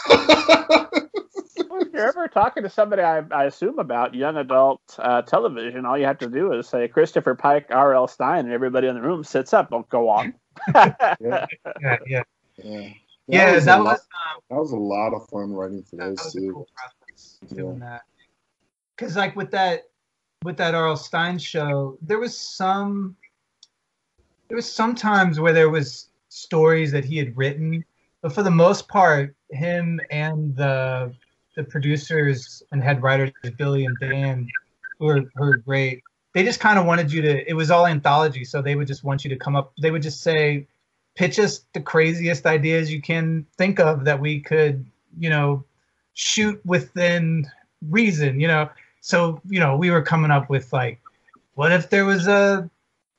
if 0.09 1.93
you're 1.93 2.07
ever 2.07 2.27
talking 2.29 2.63
to 2.63 2.69
somebody 2.69 3.01
I, 3.01 3.19
I 3.31 3.45
assume 3.45 3.77
about 3.79 4.15
young 4.15 4.37
adult 4.37 4.81
uh, 4.97 5.21
television, 5.23 5.85
all 5.85 5.97
you 5.97 6.05
have 6.05 6.19
to 6.19 6.29
do 6.29 6.53
is 6.53 6.67
say 6.69 6.87
Christopher 6.87 7.35
Pike, 7.35 7.67
R.L. 7.69 8.07
Stine, 8.07 8.45
and 8.45 8.53
everybody 8.53 8.87
in 8.87 8.95
the 8.95 9.01
room 9.01 9.23
sits 9.23 9.53
up. 9.53 9.69
Don't 9.69 9.87
go 9.89 10.09
on. 10.09 10.33
Yeah. 10.75 11.45
Yeah, 11.81 11.97
yeah, 12.07 12.23
Yeah, 12.57 12.89
yeah. 13.27 13.51
was 13.55 13.63
a 13.63 13.65
That 13.67 13.77
lot- 13.83 13.85
was 13.85 13.99
um, 13.99 14.41
that 14.49 14.55
was 14.57 14.71
a 14.71 14.77
lot 14.77 15.13
of 15.13 15.27
fun 15.29 15.51
writing 15.53 15.83
for 15.83 15.95
those 15.97 16.17
was 16.23 16.33
too. 16.33 16.51
cool 16.53 16.67
process 16.75 17.39
doing 17.53 17.79
that. 17.79 18.01
Because 18.95 19.15
like 19.15 19.35
with 19.35 19.51
that 19.51 19.83
with 20.43 20.57
that 20.57 20.75
R.L. 20.75 20.97
Stine 20.97 21.37
show, 21.37 21.97
there 22.01 22.19
was 22.19 22.37
some 22.37 23.15
there 24.47 24.55
was 24.55 24.71
some 24.71 24.95
times 24.95 25.39
where 25.39 25.53
there 25.53 25.69
was 25.69 26.09
stories 26.29 26.91
that 26.91 27.05
he 27.05 27.17
had 27.17 27.37
written, 27.37 27.85
but 28.21 28.33
for 28.33 28.43
the 28.43 28.51
most 28.51 28.87
part, 28.87 29.35
him 29.49 29.99
and 30.09 30.55
the 30.55 31.13
the 31.55 31.63
producers 31.63 32.63
and 32.71 32.81
head 32.81 33.01
writers 33.03 33.31
Billy 33.57 33.85
and 33.85 33.97
Dan, 33.99 34.47
who 34.99 35.09
are, 35.09 35.21
who 35.35 35.43
are 35.43 35.57
great, 35.57 36.01
they 36.33 36.43
just 36.43 36.59
kind 36.59 36.79
of 36.79 36.85
wanted 36.85 37.11
you 37.11 37.21
to. 37.21 37.49
It 37.49 37.53
was 37.53 37.71
all 37.71 37.85
anthology, 37.85 38.45
so 38.45 38.61
they 38.61 38.75
would 38.75 38.87
just 38.87 39.03
want 39.03 39.23
you 39.23 39.29
to 39.29 39.35
come 39.35 39.55
up. 39.55 39.73
They 39.81 39.91
would 39.91 40.01
just 40.01 40.21
say, 40.21 40.67
pitch 41.15 41.39
us 41.39 41.65
the 41.73 41.81
craziest 41.81 42.45
ideas 42.45 42.91
you 42.91 43.01
can 43.01 43.45
think 43.57 43.79
of 43.79 44.05
that 44.05 44.19
we 44.19 44.39
could, 44.39 44.85
you 45.19 45.29
know, 45.29 45.65
shoot 46.13 46.59
within 46.65 47.45
reason, 47.89 48.39
you 48.39 48.47
know. 48.47 48.69
So, 49.01 49.41
you 49.49 49.59
know, 49.59 49.75
we 49.75 49.91
were 49.91 50.01
coming 50.01 50.31
up 50.31 50.49
with 50.49 50.71
like, 50.71 51.01
what 51.55 51.71
if 51.71 51.89
there 51.89 52.05
was 52.05 52.27
a 52.27 52.69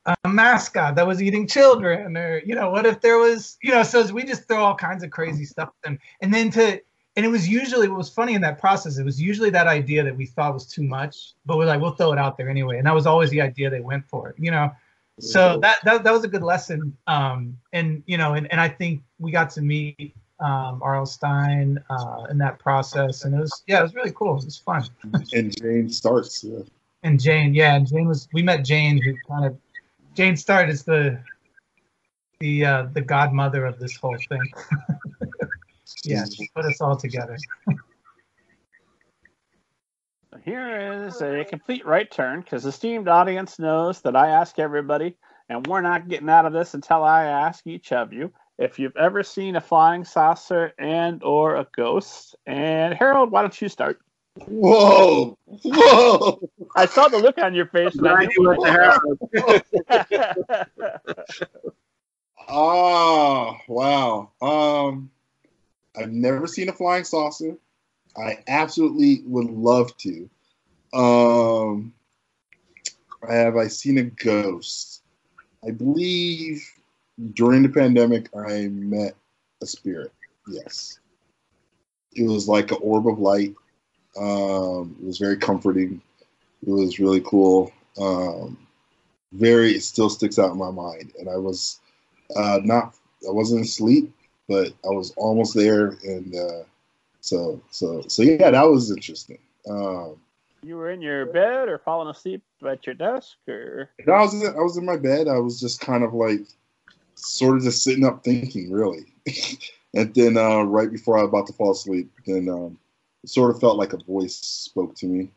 a 0.07 0.29
mascot 0.29 0.97
that 0.97 1.07
was 1.07 1.23
eating 1.23 1.47
children, 1.47 2.17
or 2.17 2.41
you 2.45 2.55
know, 2.55 2.71
what 2.71 2.87
if 2.87 3.01
there 3.01 3.19
was, 3.19 3.57
you 3.63 3.71
know, 3.71 3.83
so 3.83 4.05
we 4.13 4.25
just 4.25 4.49
throw 4.49 4.65
all 4.65 4.75
kinds 4.75 5.05
of 5.05 5.11
crazy 5.11 5.45
stuff 5.45 5.71
them, 5.85 5.99
and 6.21 6.35
then 6.35 6.51
to, 6.51 6.81
and 7.17 7.27
it 7.27 7.29
was 7.29 7.49
usually 7.49 7.89
what 7.89 7.99
was 7.99 8.09
funny 8.09 8.35
in 8.35 8.41
that 8.41 8.59
process. 8.59 8.99
It 8.99 9.05
was 9.05 9.21
usually 9.21 9.51
that 9.51 9.67
idea 9.67 10.03
that 10.03 10.17
we 10.17 10.27
thought 10.27 10.55
was 10.55 10.67
too 10.67 10.83
much, 10.83 11.35
but 11.47 11.57
we're 11.57 11.67
like, 11.67 11.81
we'll 11.81 11.93
throw 11.93 12.13
it 12.13 12.19
out 12.19 12.37
there 12.37 12.49
anyway, 12.49 12.79
and 12.79 12.87
that 12.87 12.95
was 12.95 13.07
always 13.07 13.31
the 13.31 13.41
idea 13.41 13.71
they 13.71 13.81
went 13.81 14.05
for 14.09 14.35
you 14.39 14.51
know? 14.51 14.73
So 15.21 15.59
that, 15.61 15.79
that 15.85 16.05
that 16.05 16.13
was 16.13 16.25
a 16.25 16.29
good 16.29 16.43
lesson 16.43 16.97
um 17.07 17.59
and 17.73 18.03
you 18.07 18.17
know 18.17 18.33
and, 18.33 18.51
and 18.51 18.61
i 18.61 18.69
think 18.69 19.03
we 19.19 19.31
got 19.31 19.51
to 19.51 19.61
meet 19.61 20.17
um 20.41 20.81
R.L. 20.83 21.07
Stine 21.07 21.79
uh 21.91 22.27
in 22.31 22.39
that 22.39 22.59
process 22.59 23.25
and 23.25 23.35
it 23.35 23.39
was 23.41 23.63
yeah 23.67 23.81
it 23.81 23.83
was 23.83 23.95
really 23.95 24.13
cool 24.13 24.39
it 24.39 24.45
was 24.45 24.59
fun 24.59 24.85
and 25.33 25.57
Jane 25.57 25.89
starts. 25.89 26.43
Yeah. 26.45 26.61
and 27.03 27.21
jane 27.21 27.55
yeah 27.55 27.75
and 27.75 27.87
jane 27.87 28.07
was 28.07 28.29
we 28.33 28.43
met 28.43 28.65
jane 28.65 29.01
who 29.03 29.17
kind 29.29 29.45
of 29.45 29.57
jane 30.15 30.37
started 30.37 30.71
as 30.71 30.85
the 30.85 31.19
the 32.41 32.65
uh 32.65 32.87
the 32.93 33.01
godmother 33.01 33.65
of 33.67 33.79
this 33.79 33.97
whole 33.97 34.19
thing 34.29 34.53
yeah 36.05 36.25
she 36.37 36.49
put 36.55 36.65
us 36.65 36.81
all 36.81 36.97
together 36.97 37.37
Here 40.45 41.05
is 41.07 41.21
a 41.21 41.45
complete 41.45 41.87
right 41.87 42.11
turn 42.11 42.41
because 42.41 42.65
esteemed 42.65 43.07
audience 43.07 43.59
knows 43.59 44.01
that 44.01 44.17
I 44.17 44.29
ask 44.29 44.59
everybody, 44.59 45.15
and 45.49 45.67
we're 45.67 45.83
not 45.83 46.09
getting 46.09 46.31
out 46.31 46.47
of 46.47 46.53
this 46.53 46.75
until 46.75 47.05
I 47.05 47.25
ask 47.25 47.65
each 47.67 47.93
of 47.93 48.13
you 48.13 48.33
if 48.59 48.79
you've 48.79 48.97
ever 48.97 49.23
seen 49.23 49.57
a 49.57 49.61
flying 49.61 50.05
saucer 50.05 50.73
and 50.79 51.23
or 51.23 51.57
a 51.57 51.67
ghost. 51.77 52.35
And 52.47 52.95
Harold, 52.95 53.31
why 53.31 53.43
don't 53.43 53.61
you 53.61 53.69
start? 53.69 53.99
Whoa! 54.47 55.37
Whoa! 55.45 56.41
I 56.75 56.87
saw 56.87 57.09
the 57.09 57.19
look 57.19 57.37
on 57.39 57.55
your 57.55 57.67
face. 57.67 57.95
And 57.97 58.09
I 58.09 58.25
Glad 58.25 58.31
you 58.37 58.55
to 58.55 58.71
Harold. 58.71 59.19
knew- 59.33 59.61
Ah, 62.49 63.59
wow. 63.69 64.31
Um, 64.41 65.11
I've 65.97 66.11
never 66.13 66.47
seen 66.47 66.69
a 66.69 66.73
flying 66.73 67.05
saucer. 67.05 67.57
I 68.17 68.39
absolutely 68.49 69.23
would 69.27 69.51
love 69.51 69.97
to. 69.99 70.29
Um, 70.93 71.95
have 73.29 73.57
I 73.57 73.69
seen 73.69 73.99
a 73.99 74.03
ghost? 74.03 75.03
I 75.67 75.71
believe 75.71 76.63
during 77.35 77.63
the 77.63 77.69
pandemic 77.69 78.29
I 78.37 78.69
met 78.69 79.15
a 79.63 79.67
spirit. 79.67 80.13
Yes, 80.49 80.99
it 82.15 82.29
was 82.29 82.49
like 82.49 82.71
an 82.71 82.79
orb 82.81 83.07
of 83.07 83.19
light. 83.19 83.55
Um, 84.19 84.97
it 85.01 85.07
was 85.07 85.19
very 85.19 85.37
comforting. 85.37 86.03
It 86.67 86.71
was 86.71 86.99
really 86.99 87.23
cool. 87.25 87.73
Um, 87.99 88.59
very, 89.33 89.73
it 89.73 89.83
still 89.83 90.11
sticks 90.11 90.39
out 90.39 90.53
in 90.53 90.59
my 90.59 90.71
mind, 90.71 91.13
and 91.19 91.29
I 91.29 91.37
was 91.37 91.81
uh, 92.37 92.61
not 92.63 92.95
I 93.27 93.31
wasn't 93.31 93.65
asleep, 93.65 94.13
but 94.49 94.69
I 94.85 94.89
was 94.89 95.13
almost 95.17 95.55
there, 95.55 95.97
and 96.05 96.35
uh, 96.35 96.65
so 97.21 97.61
so 97.71 98.03
so 98.09 98.23
yeah, 98.23 98.51
that 98.51 98.69
was 98.69 98.91
interesting. 98.91 99.39
Um, 99.69 100.17
you 100.63 100.77
were 100.77 100.91
in 100.91 101.01
your 101.01 101.27
bed 101.27 101.69
or 101.69 101.79
falling 101.79 102.09
asleep 102.09 102.43
at 102.67 102.87
your 102.87 102.95
desk, 102.95 103.37
or 103.49 103.91
I 104.07 104.11
was 104.11 104.35
in, 104.35 104.47
I 104.47 104.61
was 104.61 104.77
in 104.77 104.85
my 104.85 104.97
bed. 104.97 105.29
I 105.29 105.39
was 105.39 105.61
just 105.61 105.81
kind 105.81 106.05
of 106.05 106.15
like 106.15 106.43
sort 107.15 107.57
of 107.57 107.65
just 107.65 107.83
sitting 107.83 108.05
up 108.05 108.25
thinking, 108.25 108.71
really, 108.71 109.07
and 109.95 110.15
then 110.15 110.37
uh, 110.37 110.63
right 110.63 110.91
before 110.91 111.19
I 111.19 111.23
was 111.23 111.29
about 111.29 111.47
to 111.49 111.53
fall 111.53 111.73
asleep, 111.73 112.11
then 112.27 112.49
um, 112.49 112.79
it 113.23 113.31
sort 113.31 113.55
of 113.55 113.61
felt 113.61 113.79
like 113.79 113.93
a 113.93 114.05
voice 114.05 114.37
spoke 114.37 114.95
to 114.97 115.07
me. 115.07 115.31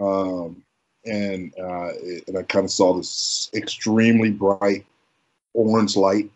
Um, 0.00 0.62
and 1.06 1.52
uh, 1.58 1.92
it, 1.94 2.28
and 2.28 2.38
I 2.38 2.42
kind 2.42 2.64
of 2.64 2.70
saw 2.70 2.94
this 2.94 3.50
extremely 3.54 4.30
bright 4.30 4.84
orange 5.54 5.96
light 5.96 6.30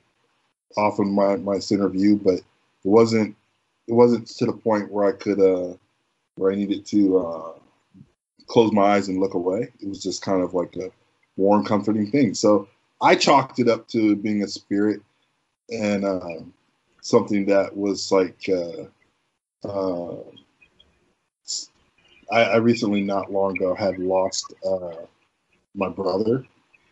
off 0.76 0.99
of 0.99 1.07
my, 1.07 1.36
my 1.36 1.59
center 1.59 1.88
view, 1.88 2.20
but 2.22 2.34
it 2.34 2.45
wasn't 2.84 3.36
it 3.86 3.92
wasn't 3.92 4.26
to 4.26 4.47
the 4.47 4.53
point 4.53 4.90
where 4.90 5.07
I 5.07 5.12
could 5.12 5.40
uh 5.40 5.76
where 6.36 6.53
I 6.53 6.57
needed 6.57 6.86
to 6.86 7.18
uh 7.18 7.53
close 8.47 8.72
my 8.72 8.82
eyes 8.82 9.09
and 9.09 9.20
look 9.20 9.34
away. 9.34 9.68
It 9.80 9.88
was 9.88 10.03
just 10.03 10.22
kind 10.22 10.42
of 10.42 10.55
like 10.55 10.76
a 10.76 10.90
warm, 11.36 11.64
comforting 11.64 12.11
thing. 12.11 12.34
So 12.34 12.68
I 13.05 13.16
chalked 13.16 13.61
it 13.61 13.68
up 13.68 13.86
to 13.88 14.16
being 14.16 14.42
a 14.42 14.48
spirit 14.48 15.02
and 15.70 16.05
uh, 16.07 16.40
something 17.02 17.46
that 17.46 17.76
was 17.76 18.11
like 18.11 18.48
uh, 18.48 19.68
uh, 19.68 20.16
I, 22.32 22.42
I 22.44 22.57
recently, 22.57 23.02
not 23.02 23.30
long 23.30 23.57
ago, 23.57 23.74
had 23.74 23.98
lost 23.98 24.55
uh, 24.66 25.07
my 25.74 25.88
brother, 25.90 26.46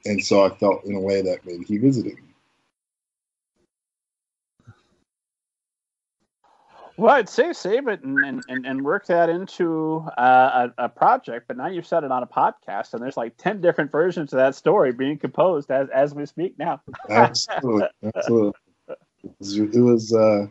and 0.05 0.23
so 0.23 0.45
I 0.45 0.51
felt 0.51 0.85
in 0.85 0.95
a 0.97 1.01
way 1.01 1.23
that 1.23 1.47
maybe 1.47 1.65
he 1.65 1.79
visited 1.79 2.17
me. 2.17 2.32
Well, 6.97 7.15
I'd 7.15 7.29
say 7.29 7.53
save 7.53 7.89
it 7.89 8.03
and, 8.03 8.45
and, 8.49 8.67
and 8.67 8.85
work 8.85 9.07
that 9.07 9.31
into 9.31 10.07
uh, 10.19 10.69
a, 10.79 10.85
a 10.85 10.89
project, 10.89 11.49
but 11.49 11.57
now 11.57 11.69
you've 11.69 11.87
said 11.87 12.05
it 12.05 12.13
on 12.13 12.23
a 12.23 12.27
podcast, 12.27 12.93
and 12.93 13.03
there's 13.03 13.17
like 13.17 13.37
10 13.39 13.61
different 13.61 13.91
versions 13.91 14.33
of 14.33 14.37
that 14.39 14.55
story 14.55 14.93
being 14.93 15.19
composed 15.19 15.71
as, 15.71 15.89
as 15.89 16.15
we 16.15 16.27
speak 16.27 16.59
now. 16.59 16.83
absolutely, 17.09 17.89
absolutely. 18.15 18.53
It 19.25 19.31
was, 19.39 19.57
it 19.57 19.81
was 19.81 20.15
uh, 20.15 20.47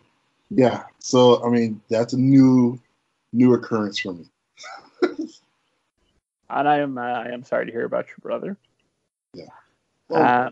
yeah. 0.49 0.83
So 0.99 1.45
I 1.45 1.49
mean, 1.49 1.81
that's 1.89 2.13
a 2.13 2.17
new 2.17 2.79
new 3.33 3.53
occurrence 3.53 3.99
for 3.99 4.13
me. 4.13 4.25
and 6.49 6.69
I 6.69 6.77
am 6.79 6.97
uh, 6.97 7.01
I 7.01 7.29
am 7.29 7.43
sorry 7.43 7.65
to 7.65 7.71
hear 7.71 7.85
about 7.85 8.07
your 8.07 8.17
brother. 8.21 8.57
Yeah. 9.33 9.45
Well, 10.09 10.23
uh, 10.23 10.49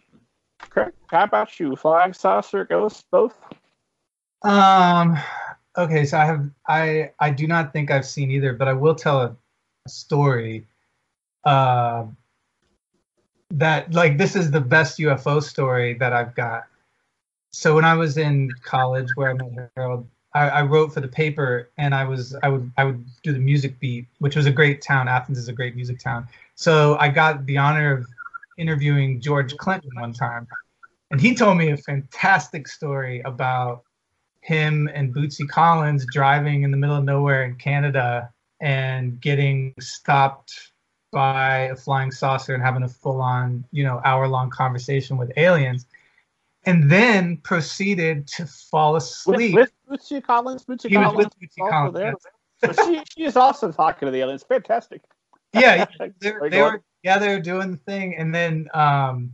Craig, 0.70 0.94
how 1.08 1.24
about 1.24 1.60
you? 1.60 1.76
Flying 1.76 2.14
saucer, 2.14 2.66
ghost, 2.66 3.06
both? 3.10 3.36
Um. 4.44 5.18
Okay, 5.80 6.04
so 6.04 6.18
I 6.18 6.26
have 6.26 6.50
I 6.68 7.12
I 7.20 7.30
do 7.30 7.48
not 7.48 7.72
think 7.72 7.90
I've 7.90 8.06
seen 8.06 8.30
either, 8.32 8.52
but 8.52 8.68
I 8.68 8.74
will 8.74 8.96
tell 8.96 9.22
a, 9.22 9.36
a 9.86 9.90
story. 9.90 10.68
Uh, 11.46 12.06
that 13.52 13.94
like 13.94 14.18
this 14.18 14.36
is 14.36 14.52
the 14.52 14.60
best 14.60 15.00
UFO 15.00 15.42
story 15.42 15.94
that 15.94 16.12
I've 16.12 16.36
got. 16.36 16.66
So 17.52 17.76
when 17.76 17.86
I 17.86 17.94
was 17.94 18.18
in 18.18 18.50
college, 18.62 19.08
where 19.16 19.30
I 19.30 19.34
met 19.34 19.72
Harold, 19.78 20.06
I, 20.34 20.50
I, 20.50 20.62
wrote 20.64 20.94
for 20.94 21.00
the 21.00 21.08
paper, 21.08 21.70
and 21.78 21.96
I 21.96 22.04
was 22.04 22.36
I 22.44 22.50
would 22.50 22.70
I 22.78 22.84
would 22.84 23.06
do 23.24 23.32
the 23.32 23.40
music 23.40 23.80
beat, 23.80 24.06
which 24.20 24.36
was 24.36 24.48
a 24.48 24.52
great 24.52 24.82
town. 24.82 25.08
Athens 25.08 25.38
is 25.38 25.48
a 25.48 25.54
great 25.54 25.78
music 25.78 25.98
town. 26.00 26.28
So 26.56 26.98
I 27.00 27.08
got 27.08 27.46
the 27.46 27.58
honor 27.58 27.94
of 27.94 28.06
interviewing 28.58 29.22
George 29.22 29.56
Clinton 29.56 29.92
one 29.94 30.12
time, 30.12 30.46
and 31.10 31.22
he 31.22 31.34
told 31.34 31.58
me 31.58 31.72
a 31.72 31.78
fantastic 31.78 32.68
story 32.68 33.22
about 33.22 33.86
him 34.42 34.90
and 34.94 35.14
Bootsy 35.14 35.48
Collins 35.48 36.06
driving 36.12 36.64
in 36.64 36.72
the 36.72 36.78
middle 36.78 36.96
of 36.96 37.04
nowhere 37.04 37.44
in 37.44 37.56
Canada 37.56 38.32
and 38.62 39.20
getting 39.22 39.74
stopped 39.80 40.72
by 41.12 41.60
a 41.60 41.76
flying 41.76 42.12
saucer 42.12 42.54
and 42.54 42.64
having 42.64 42.84
a 42.84 42.88
full-on, 42.88 43.66
you 43.72 43.84
know, 43.84 44.02
hour-long 44.06 44.50
conversation 44.50 45.18
with 45.18 45.32
aliens, 45.38 45.86
and 46.66 46.90
then 46.90 47.38
proceeded 47.38 48.28
to 48.28 48.46
fall 48.46 48.96
asleep. 48.96 49.56
With, 49.56 49.72
with 49.88 50.02
Bootsy 50.02 50.24
Collins, 50.24 50.66
Bootsy 50.66 50.90
he 50.90 50.96
Collins, 50.96 51.16
was 51.16 51.26
with 51.26 51.50
Bootsy 51.50 51.70
Collins. 51.70 51.96
There. 51.96 52.74
so 52.74 52.86
she, 52.86 53.04
she 53.16 53.24
is 53.24 53.36
also 53.36 53.72
talking 53.72 54.06
to 54.06 54.12
the 54.12 54.20
aliens. 54.20 54.44
Fantastic. 54.44 55.02
Yeah, 55.54 55.86
they, 56.00 56.12
they 56.20 56.62
were 56.62 56.84
they 57.04 57.28
were 57.28 57.40
doing 57.40 57.72
the 57.72 57.78
thing, 57.78 58.16
and 58.16 58.34
then 58.36 58.68
um, 58.74 59.34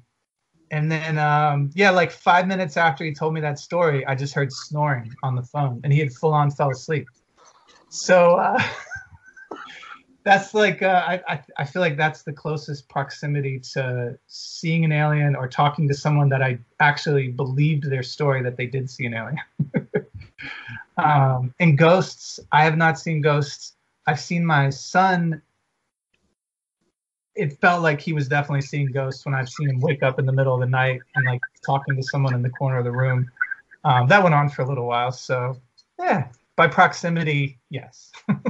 and 0.75 0.91
then 0.91 1.17
um, 1.17 1.71
yeah, 1.73 1.89
like 1.89 2.11
five 2.11 2.47
minutes 2.47 2.75
after 2.75 3.05
he 3.05 3.13
told 3.13 3.33
me 3.33 3.39
that 3.39 3.57
story, 3.57 4.05
I 4.05 4.13
just 4.13 4.33
heard 4.33 4.51
snoring 4.51 5.15
on 5.23 5.33
the 5.33 5.41
phone, 5.41 5.79
and 5.85 5.93
he 5.93 5.99
had 5.99 6.11
full 6.11 6.33
on 6.33 6.51
fell 6.51 6.69
asleep. 6.69 7.07
So 7.87 8.35
uh, 8.35 8.61
that's 10.23 10.53
like 10.53 10.81
uh, 10.81 11.19
I, 11.29 11.41
I 11.57 11.63
feel 11.63 11.81
like 11.81 11.95
that's 11.95 12.23
the 12.23 12.33
closest 12.33 12.89
proximity 12.89 13.57
to 13.71 14.19
seeing 14.27 14.83
an 14.83 14.91
alien 14.91 15.33
or 15.33 15.47
talking 15.47 15.87
to 15.87 15.93
someone 15.93 16.27
that 16.27 16.43
I 16.43 16.59
actually 16.81 17.29
believed 17.29 17.89
their 17.89 18.03
story 18.03 18.43
that 18.43 18.57
they 18.57 18.65
did 18.65 18.89
see 18.89 19.05
an 19.05 19.13
alien. 19.13 19.39
um, 20.97 21.53
and 21.61 21.77
ghosts, 21.77 22.37
I 22.51 22.65
have 22.65 22.75
not 22.75 22.99
seen 22.99 23.21
ghosts. 23.21 23.77
I've 24.07 24.19
seen 24.19 24.45
my 24.45 24.71
son 24.71 25.41
it 27.35 27.59
felt 27.59 27.81
like 27.81 27.99
he 27.99 28.13
was 28.13 28.27
definitely 28.27 28.61
seeing 28.61 28.91
ghosts 28.91 29.25
when 29.25 29.35
I've 29.35 29.49
seen 29.49 29.69
him 29.69 29.79
wake 29.79 30.03
up 30.03 30.19
in 30.19 30.25
the 30.25 30.31
middle 30.31 30.53
of 30.53 30.61
the 30.61 30.67
night 30.67 31.01
and 31.15 31.25
like 31.25 31.41
talking 31.65 31.95
to 31.95 32.03
someone 32.03 32.33
in 32.33 32.41
the 32.41 32.49
corner 32.49 32.77
of 32.77 32.85
the 32.85 32.91
room. 32.91 33.29
Um, 33.83 34.07
that 34.07 34.23
went 34.23 34.33
on 34.33 34.49
for 34.49 34.63
a 34.63 34.67
little 34.67 34.87
while. 34.87 35.11
So, 35.11 35.59
yeah, 35.99 36.27
by 36.55 36.67
proximity, 36.67 37.59
yes. 37.69 38.11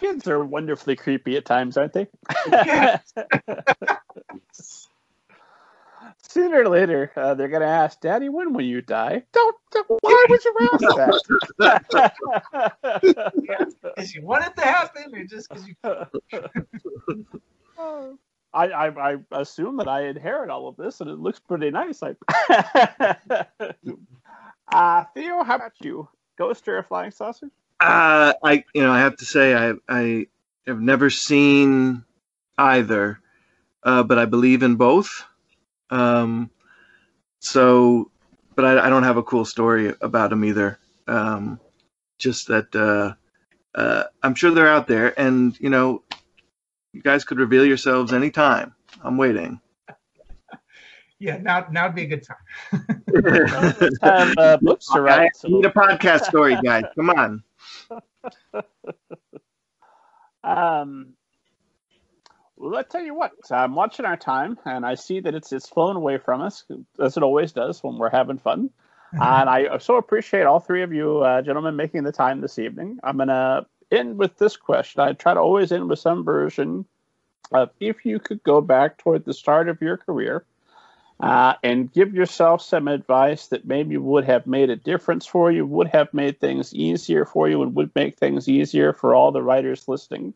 Kids 0.00 0.28
are 0.28 0.44
wonderfully 0.44 0.96
creepy 0.96 1.36
at 1.36 1.44
times, 1.44 1.76
aren't 1.76 1.92
they? 1.92 2.06
Sooner 6.36 6.64
or 6.64 6.68
later, 6.68 7.10
uh, 7.16 7.32
they're 7.32 7.48
going 7.48 7.62
to 7.62 7.66
ask, 7.66 7.98
Daddy, 7.98 8.28
when 8.28 8.52
will 8.52 8.60
you 8.60 8.82
die? 8.82 9.22
Don't, 9.32 9.56
don't 9.72 9.88
why 10.02 10.26
would 10.28 10.44
you 10.44 10.54
ask 10.60 10.82
that? 11.58 12.12
Because 13.96 14.14
you 14.14 14.20
want 14.20 14.44
it 14.44 14.54
to 14.56 14.62
happen 14.62 15.14
or 15.14 15.24
just 15.24 15.48
because 15.48 15.66
you. 15.66 15.74
I, 18.52 18.66
I, 18.66 19.12
I 19.12 19.16
assume 19.32 19.78
that 19.78 19.88
I 19.88 20.08
inherit 20.08 20.50
all 20.50 20.68
of 20.68 20.76
this 20.76 21.00
and 21.00 21.08
it 21.08 21.18
looks 21.18 21.38
pretty 21.38 21.70
nice. 21.70 22.02
I... 22.02 22.16
uh, 24.68 25.04
Theo, 25.14 25.42
how 25.42 25.54
about 25.54 25.72
you? 25.80 26.06
Ghost 26.36 26.68
or 26.68 26.76
a 26.76 26.82
flying 26.82 27.12
saucer? 27.12 27.46
Uh, 27.80 28.34
I 28.44 28.62
you 28.74 28.82
know 28.82 28.92
I 28.92 28.98
have 28.98 29.16
to 29.16 29.24
say 29.24 29.54
I 29.54 29.72
I 29.88 30.26
have 30.66 30.82
never 30.82 31.08
seen 31.08 32.04
either, 32.58 33.20
uh, 33.84 34.02
but 34.02 34.18
I 34.18 34.26
believe 34.26 34.62
in 34.62 34.76
both. 34.76 35.24
Um, 35.90 36.50
so, 37.40 38.10
but 38.54 38.64
I, 38.64 38.86
I 38.86 38.90
don't 38.90 39.02
have 39.02 39.16
a 39.16 39.22
cool 39.22 39.44
story 39.44 39.94
about 40.00 40.30
them 40.30 40.44
either. 40.44 40.78
Um, 41.06 41.60
just 42.18 42.48
that 42.48 42.74
uh, 42.74 43.14
uh, 43.78 44.04
I'm 44.22 44.34
sure 44.34 44.50
they're 44.50 44.68
out 44.68 44.88
there, 44.88 45.18
and 45.20 45.58
you 45.60 45.70
know, 45.70 46.02
you 46.92 47.02
guys 47.02 47.24
could 47.24 47.38
reveal 47.38 47.64
yourselves 47.64 48.12
anytime. 48.12 48.74
I'm 49.02 49.16
waiting. 49.16 49.60
Yeah, 51.18 51.38
now 51.38 51.66
now 51.70 51.86
would 51.86 51.94
be 51.94 52.02
a 52.02 52.06
good 52.06 52.26
time. 52.26 52.36
have 54.02 54.36
uh, 54.36 54.58
books 54.60 54.86
to 54.92 55.00
write. 55.00 55.30
I 55.42 55.48
need 55.48 55.64
a 55.64 55.70
podcast 55.70 56.26
story, 56.26 56.58
guys. 56.62 56.84
Come 56.94 57.08
on. 57.08 57.42
um, 60.44 61.15
well, 62.56 62.76
I 62.76 62.82
tell 62.82 63.02
you 63.02 63.14
what, 63.14 63.32
I'm 63.50 63.74
watching 63.74 64.06
our 64.06 64.16
time, 64.16 64.58
and 64.64 64.84
I 64.84 64.94
see 64.94 65.20
that 65.20 65.34
it's 65.34 65.52
it's 65.52 65.68
flown 65.68 65.96
away 65.96 66.18
from 66.18 66.40
us, 66.40 66.64
as 66.98 67.16
it 67.16 67.22
always 67.22 67.52
does 67.52 67.82
when 67.82 67.98
we're 67.98 68.10
having 68.10 68.38
fun. 68.38 68.70
and 69.12 69.48
I 69.48 69.78
so 69.78 69.96
appreciate 69.96 70.46
all 70.46 70.60
three 70.60 70.82
of 70.82 70.92
you 70.92 71.18
uh, 71.18 71.40
gentlemen 71.42 71.76
making 71.76 72.02
the 72.02 72.12
time 72.12 72.40
this 72.40 72.58
evening. 72.58 72.98
I'm 73.02 73.18
gonna 73.18 73.66
end 73.90 74.18
with 74.18 74.36
this 74.38 74.56
question. 74.56 75.00
I 75.00 75.12
try 75.12 75.34
to 75.34 75.40
always 75.40 75.70
end 75.70 75.88
with 75.88 75.98
some 75.98 76.24
version 76.24 76.84
of 77.52 77.70
if 77.78 78.04
you 78.04 78.18
could 78.18 78.42
go 78.42 78.60
back 78.60 78.98
toward 78.98 79.24
the 79.24 79.34
start 79.34 79.68
of 79.68 79.80
your 79.80 79.96
career 79.96 80.44
uh, 81.20 81.54
and 81.62 81.92
give 81.92 82.14
yourself 82.14 82.62
some 82.62 82.88
advice 82.88 83.46
that 83.48 83.66
maybe 83.66 83.96
would 83.96 84.24
have 84.24 84.46
made 84.46 84.70
a 84.70 84.76
difference 84.76 85.24
for 85.24 85.50
you, 85.50 85.64
would 85.64 85.88
have 85.88 86.12
made 86.12 86.40
things 86.40 86.74
easier 86.74 87.24
for 87.24 87.48
you, 87.48 87.62
and 87.62 87.74
would 87.74 87.94
make 87.94 88.16
things 88.16 88.48
easier 88.48 88.92
for 88.92 89.14
all 89.14 89.32
the 89.32 89.42
writers 89.42 89.88
listening. 89.88 90.34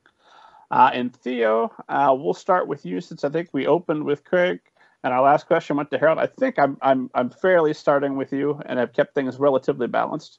Uh, 0.71 0.91
and 0.93 1.15
Theo, 1.15 1.73
uh, 1.89 2.15
we'll 2.17 2.35
start 2.35 2.69
with 2.69 2.87
you 2.87 3.01
since 3.01 3.25
I 3.25 3.29
think 3.29 3.49
we 3.53 3.67
opened 3.67 4.05
with 4.05 4.25
Craig, 4.25 4.61
and 5.03 5.13
our 5.13 5.23
last 5.23 5.47
question 5.47 5.77
went 5.77 5.91
to 5.91 5.99
Harold. 5.99 6.19
I 6.19 6.27
think 6.27 6.59
I'm 6.59 6.77
I'm 6.81 7.11
I'm 7.15 7.31
fairly 7.31 7.75
starting 7.75 8.17
with 8.17 8.33
you, 8.33 8.61
and 8.65 8.79
I've 8.79 8.93
kept 8.93 9.15
things 9.15 9.39
relatively 9.39 9.89
balanced. 9.89 10.39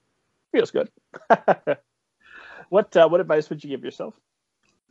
Feels 0.53 0.71
good. 0.71 0.89
what 2.69 2.95
uh, 2.95 3.09
what 3.09 3.19
advice 3.19 3.49
would 3.49 3.63
you 3.63 3.69
give 3.69 3.83
yourself? 3.83 4.13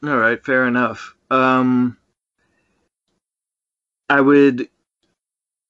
All 0.04 0.16
right, 0.16 0.44
fair 0.44 0.66
enough. 0.66 1.14
Um, 1.30 1.96
I 4.10 4.20
would 4.20 4.68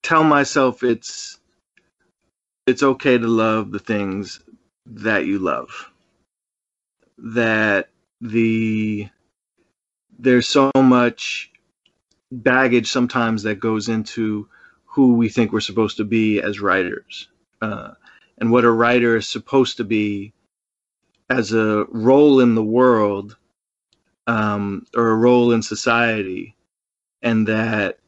tell 0.03 0.24
myself 0.24 0.82
it's 0.82 1.39
it's 2.66 2.82
okay 2.82 3.19
to 3.19 3.27
love 3.27 3.70
the 3.70 3.78
things 3.78 4.40
that 4.86 5.27
you 5.27 5.39
love. 5.39 5.90
That 7.19 7.90
the 8.20 9.09
there's 10.22 10.48
so 10.48 10.70
much 10.76 11.51
baggage 12.32 12.90
sometimes 12.90 13.42
that 13.42 13.60
goes 13.60 13.88
into 13.88 14.48
who 14.84 15.14
we 15.14 15.28
think 15.28 15.52
we're 15.52 15.60
supposed 15.60 15.97
to 15.97 16.05
be 16.05 16.40
as 16.40 16.60
writers 16.60 17.28
uh, 17.62 17.92
and 18.38 18.51
what 18.51 18.64
a 18.64 18.70
writer 18.70 19.16
is 19.16 19.26
supposed 19.26 19.76
to 19.78 19.84
be 19.84 20.32
as 21.28 21.52
a 21.52 21.84
role 21.90 22.40
in 22.40 22.55
the 22.55 22.64
world 22.64 23.36
um, 24.26 24.86
or 24.97 25.10
a 25.10 25.16
role 25.16 25.52
in 25.52 25.62
society 25.62 26.55
and 27.22 27.48
that 27.48 27.98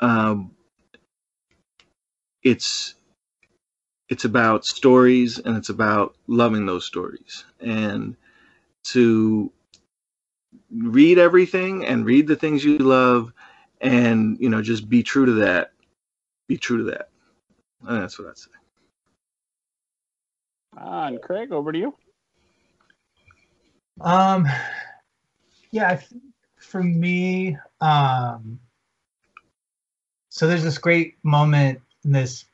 um, 0.00 0.50
it's 2.42 2.94
it's 4.08 4.24
about 4.24 4.66
stories 4.66 5.38
and 5.38 5.56
it's 5.56 5.70
about 5.70 6.14
loving 6.26 6.66
those 6.66 6.84
stories. 6.84 7.44
And 7.60 8.16
to 8.84 9.50
read 10.76 11.18
everything 11.18 11.84
and 11.84 12.04
read 12.04 12.26
the 12.26 12.36
things 12.36 12.64
you 12.64 12.78
love 12.78 13.32
and 13.80 14.38
you 14.40 14.48
know 14.48 14.62
just 14.62 14.88
be 14.88 15.02
true 15.02 15.26
to 15.26 15.32
that. 15.32 15.72
Be 16.48 16.56
true 16.56 16.78
to 16.78 16.84
that. 16.84 17.08
And 17.86 18.02
that's 18.02 18.18
what 18.18 18.28
i'd 18.28 18.38
say. 18.38 18.50
Uh, 20.76 21.06
and 21.06 21.22
craig 21.22 21.52
over 21.52 21.72
to 21.72 21.78
you. 21.78 21.94
Um 24.00 24.46
yeah 25.70 25.88
I 25.88 25.96
think 25.96 26.22
for 26.56 26.82
me 26.82 27.56
um 27.80 28.58
so 30.30 30.46
there's 30.46 30.64
this 30.64 30.78
great 30.78 31.16
moment 31.22 31.80
in 32.04 32.12
this 32.12 32.46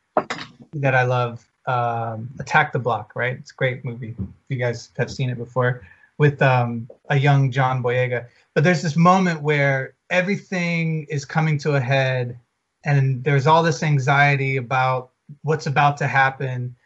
that 0.75 0.95
i 0.95 1.03
love 1.03 1.51
um, 1.67 2.31
Attack 2.41 2.73
the 2.73 2.79
Block, 2.79 3.13
right? 3.15 3.37
It's 3.37 3.53
a 3.53 3.55
great 3.55 3.85
movie. 3.85 4.17
If 4.19 4.27
you 4.49 4.57
guys 4.57 4.91
have 4.97 5.11
seen 5.11 5.31
it 5.31 5.39
before, 5.39 5.87
with 6.21 6.43
um, 6.43 6.87
a 7.09 7.19
young 7.19 7.51
John 7.51 7.83
Boyega. 7.83 8.27
But 8.55 8.63
there's 8.63 8.83
this 8.83 8.95
moment 8.95 9.41
where 9.41 9.95
everything 10.11 11.07
is 11.09 11.25
coming 11.25 11.57
to 11.61 11.77
a 11.77 11.81
head, 11.81 12.39
and 12.85 13.25
there's 13.25 13.47
all 13.47 13.63
this 13.63 13.83
anxiety 13.83 14.59
about 14.59 15.13
what's 15.45 15.67
about 15.67 15.97
to 15.97 16.07
happen. 16.07 16.77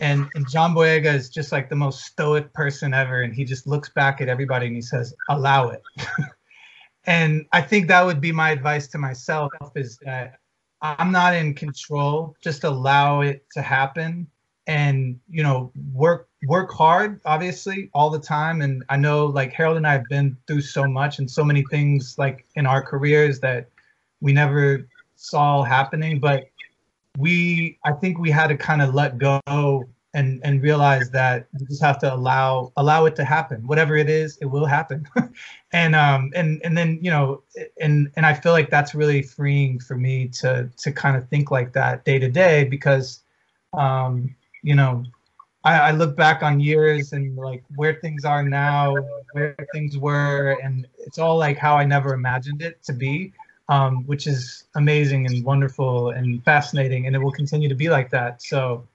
And, 0.00 0.28
and 0.34 0.50
John 0.50 0.74
Boyega 0.74 1.14
is 1.14 1.28
just 1.30 1.52
like 1.52 1.68
the 1.68 1.76
most 1.76 2.00
stoic 2.00 2.52
person 2.52 2.92
ever, 2.92 3.22
and 3.22 3.32
he 3.32 3.44
just 3.44 3.64
looks 3.68 3.90
back 3.90 4.20
at 4.20 4.28
everybody 4.28 4.66
and 4.66 4.74
he 4.74 4.82
says, 4.82 5.14
"Allow 5.28 5.68
it." 5.68 5.82
and 7.04 7.46
I 7.52 7.60
think 7.60 7.86
that 7.86 8.04
would 8.04 8.20
be 8.20 8.32
my 8.32 8.50
advice 8.50 8.88
to 8.88 8.98
myself: 8.98 9.52
is 9.76 9.98
that 9.98 10.40
I'm 10.82 11.12
not 11.12 11.32
in 11.32 11.54
control. 11.54 12.34
Just 12.42 12.64
allow 12.64 13.20
it 13.20 13.46
to 13.52 13.62
happen, 13.62 14.26
and 14.66 15.18
you 15.28 15.42
know, 15.42 15.72
work 15.92 16.28
work 16.46 16.72
hard, 16.72 17.20
obviously, 17.24 17.90
all 17.94 18.10
the 18.10 18.18
time. 18.18 18.62
And 18.62 18.84
I 18.88 18.96
know, 18.96 19.26
like 19.26 19.52
Harold 19.52 19.76
and 19.76 19.86
I 19.86 19.92
have 19.92 20.08
been 20.08 20.36
through 20.46 20.62
so 20.62 20.86
much 20.86 21.18
and 21.18 21.30
so 21.30 21.44
many 21.44 21.64
things, 21.70 22.16
like 22.18 22.46
in 22.56 22.66
our 22.66 22.82
careers 22.82 23.40
that 23.40 23.68
we 24.20 24.32
never 24.32 24.86
saw 25.16 25.62
happening. 25.62 26.20
But 26.20 26.48
we, 27.18 27.78
I 27.84 27.92
think, 27.92 28.18
we 28.18 28.30
had 28.30 28.48
to 28.48 28.56
kind 28.56 28.82
of 28.82 28.94
let 28.94 29.18
go 29.18 29.86
and 30.14 30.40
and 30.44 30.62
realize 30.62 31.10
that 31.10 31.48
you 31.58 31.66
just 31.66 31.82
have 31.82 31.98
to 31.98 32.14
allow 32.14 32.72
allow 32.76 33.04
it 33.04 33.16
to 33.16 33.24
happen 33.24 33.66
whatever 33.66 33.96
it 33.96 34.08
is 34.08 34.38
it 34.40 34.46
will 34.46 34.64
happen 34.64 35.06
and 35.72 35.94
um 35.94 36.30
and 36.34 36.62
and 36.64 36.78
then 36.78 36.98
you 37.02 37.10
know 37.10 37.42
and 37.80 38.10
and 38.16 38.24
i 38.24 38.32
feel 38.32 38.52
like 38.52 38.70
that's 38.70 38.94
really 38.94 39.20
freeing 39.20 39.78
for 39.78 39.96
me 39.96 40.28
to 40.28 40.70
to 40.76 40.92
kind 40.92 41.16
of 41.16 41.28
think 41.28 41.50
like 41.50 41.72
that 41.72 42.04
day 42.04 42.18
to 42.18 42.30
day 42.30 42.64
because 42.64 43.24
um 43.76 44.34
you 44.64 44.74
know 44.74 45.04
I, 45.62 45.78
I 45.78 45.90
look 45.92 46.16
back 46.16 46.42
on 46.42 46.58
years 46.58 47.12
and 47.12 47.36
like 47.36 47.62
where 47.76 47.94
things 47.94 48.24
are 48.24 48.42
now 48.42 48.96
where 49.32 49.56
things 49.72 49.96
were 49.96 50.58
and 50.64 50.88
it's 50.98 51.18
all 51.18 51.38
like 51.38 51.58
how 51.58 51.76
i 51.76 51.84
never 51.84 52.14
imagined 52.14 52.62
it 52.62 52.82
to 52.84 52.92
be 52.92 53.32
um, 53.70 54.04
which 54.06 54.26
is 54.26 54.64
amazing 54.74 55.24
and 55.26 55.44
wonderful 55.44 56.10
and 56.10 56.44
fascinating 56.44 57.06
and 57.06 57.14
it 57.14 57.18
will 57.20 57.32
continue 57.32 57.68
to 57.68 57.74
be 57.74 57.88
like 57.88 58.10
that 58.10 58.42
so 58.42 58.86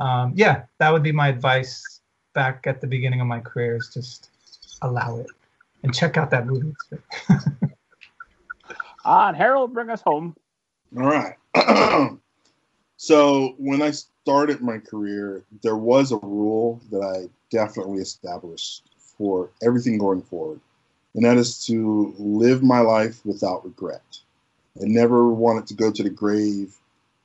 um, 0.00 0.32
yeah, 0.34 0.64
that 0.78 0.92
would 0.92 1.02
be 1.02 1.12
my 1.12 1.28
advice 1.28 2.00
back 2.34 2.66
at 2.66 2.80
the 2.80 2.86
beginning 2.86 3.20
of 3.20 3.26
my 3.26 3.40
career 3.40 3.76
is 3.76 3.90
just 3.92 4.30
allow 4.82 5.18
it 5.18 5.26
and 5.82 5.94
check 5.94 6.16
out 6.16 6.30
that 6.30 6.46
movie. 6.46 6.72
On 9.04 9.34
Harold, 9.34 9.74
bring 9.74 9.90
us 9.90 10.00
home. 10.00 10.34
All 10.96 11.04
right. 11.04 11.36
so 12.96 13.54
when 13.58 13.82
I 13.82 13.92
started 14.22 14.60
my 14.60 14.78
career, 14.78 15.42
there 15.62 15.76
was 15.76 16.12
a 16.12 16.16
rule 16.18 16.80
that 16.90 17.02
I 17.02 17.28
definitely 17.50 18.00
established 18.00 18.82
for 18.96 19.50
everything 19.62 19.98
going 19.98 20.22
forward, 20.22 20.60
and 21.14 21.24
that 21.24 21.36
is 21.36 21.64
to 21.66 22.14
live 22.18 22.62
my 22.62 22.80
life 22.80 23.24
without 23.26 23.64
regret. 23.64 24.20
I 24.80 24.84
never 24.84 25.28
wanted 25.28 25.66
to 25.66 25.74
go 25.74 25.90
to 25.90 26.02
the 26.02 26.10
grave 26.10 26.78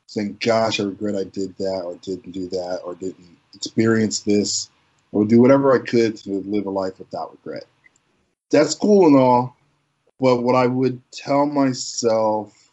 saying, 0.07 0.37
"Gosh, 0.39 0.79
I 0.79 0.83
regret 0.83 1.15
I 1.15 1.25
did 1.25 1.55
that, 1.57 1.83
or 1.85 1.95
didn't 1.95 2.31
do 2.31 2.47
that, 2.47 2.81
or 2.83 2.95
didn't 2.95 3.37
experience 3.53 4.21
this." 4.21 4.69
I 5.13 5.17
would 5.17 5.29
do 5.29 5.39
whatever 5.39 5.73
I 5.73 5.79
could 5.79 6.17
to 6.17 6.41
live 6.41 6.65
a 6.65 6.69
life 6.69 6.99
without 6.99 7.31
regret. 7.31 7.65
That's 8.49 8.75
cool 8.75 9.07
and 9.07 9.15
all, 9.15 9.55
but 10.19 10.41
what 10.41 10.55
I 10.55 10.65
would 10.65 10.99
tell 11.11 11.45
myself 11.45 12.71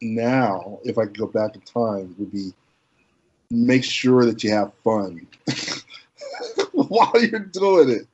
now, 0.00 0.80
if 0.84 0.98
I 0.98 1.04
could 1.04 1.18
go 1.18 1.26
back 1.26 1.54
in 1.54 1.60
time, 1.60 2.14
would 2.18 2.32
be 2.32 2.52
make 3.50 3.84
sure 3.84 4.24
that 4.24 4.42
you 4.42 4.50
have 4.50 4.72
fun 4.84 5.26
while 6.72 7.12
you're 7.22 7.40
doing 7.40 7.90
it, 7.90 8.06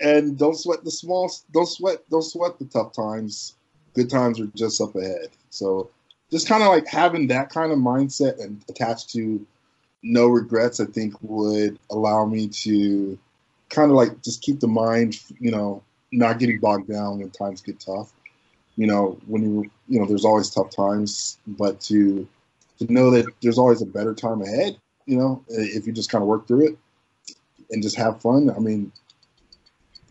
and 0.00 0.38
don't 0.38 0.56
sweat 0.56 0.84
the 0.84 0.90
small. 0.90 1.30
Don't 1.52 1.66
sweat. 1.66 1.98
Don't 2.10 2.22
sweat 2.22 2.58
the 2.58 2.66
tough 2.66 2.92
times. 2.92 3.54
Good 3.94 4.10
times 4.10 4.40
are 4.40 4.46
just 4.54 4.80
up 4.80 4.96
ahead. 4.96 5.28
So 5.50 5.90
just 6.30 6.48
kind 6.48 6.62
of 6.62 6.68
like 6.68 6.86
having 6.88 7.28
that 7.28 7.50
kind 7.50 7.70
of 7.70 7.78
mindset 7.78 8.42
and 8.42 8.62
attached 8.68 9.10
to 9.10 9.46
no 10.02 10.26
regrets, 10.26 10.80
I 10.80 10.84
think 10.86 11.14
would 11.22 11.78
allow 11.90 12.26
me 12.26 12.48
to 12.48 13.18
kind 13.68 13.90
of 13.90 13.96
like 13.96 14.22
just 14.22 14.42
keep 14.42 14.60
the 14.60 14.68
mind, 14.68 15.20
you 15.38 15.50
know, 15.50 15.82
not 16.12 16.38
getting 16.38 16.58
bogged 16.58 16.88
down 16.88 17.18
when 17.18 17.30
times 17.30 17.60
get 17.60 17.80
tough. 17.80 18.12
You 18.76 18.86
know, 18.86 19.18
when 19.26 19.42
you, 19.42 19.70
you 19.88 20.00
know, 20.00 20.06
there's 20.06 20.24
always 20.24 20.50
tough 20.50 20.70
times, 20.70 21.38
but 21.46 21.80
to 21.82 22.26
to 22.86 22.92
know 22.92 23.10
that 23.10 23.26
there's 23.42 23.58
always 23.58 23.82
a 23.82 23.86
better 23.86 24.14
time 24.14 24.42
ahead. 24.42 24.76
You 25.06 25.18
know, 25.18 25.44
if 25.48 25.86
you 25.86 25.92
just 25.92 26.10
kind 26.10 26.22
of 26.22 26.28
work 26.28 26.46
through 26.46 26.68
it 26.68 26.78
and 27.70 27.82
just 27.82 27.96
have 27.96 28.20
fun. 28.20 28.50
I 28.50 28.58
mean, 28.58 28.92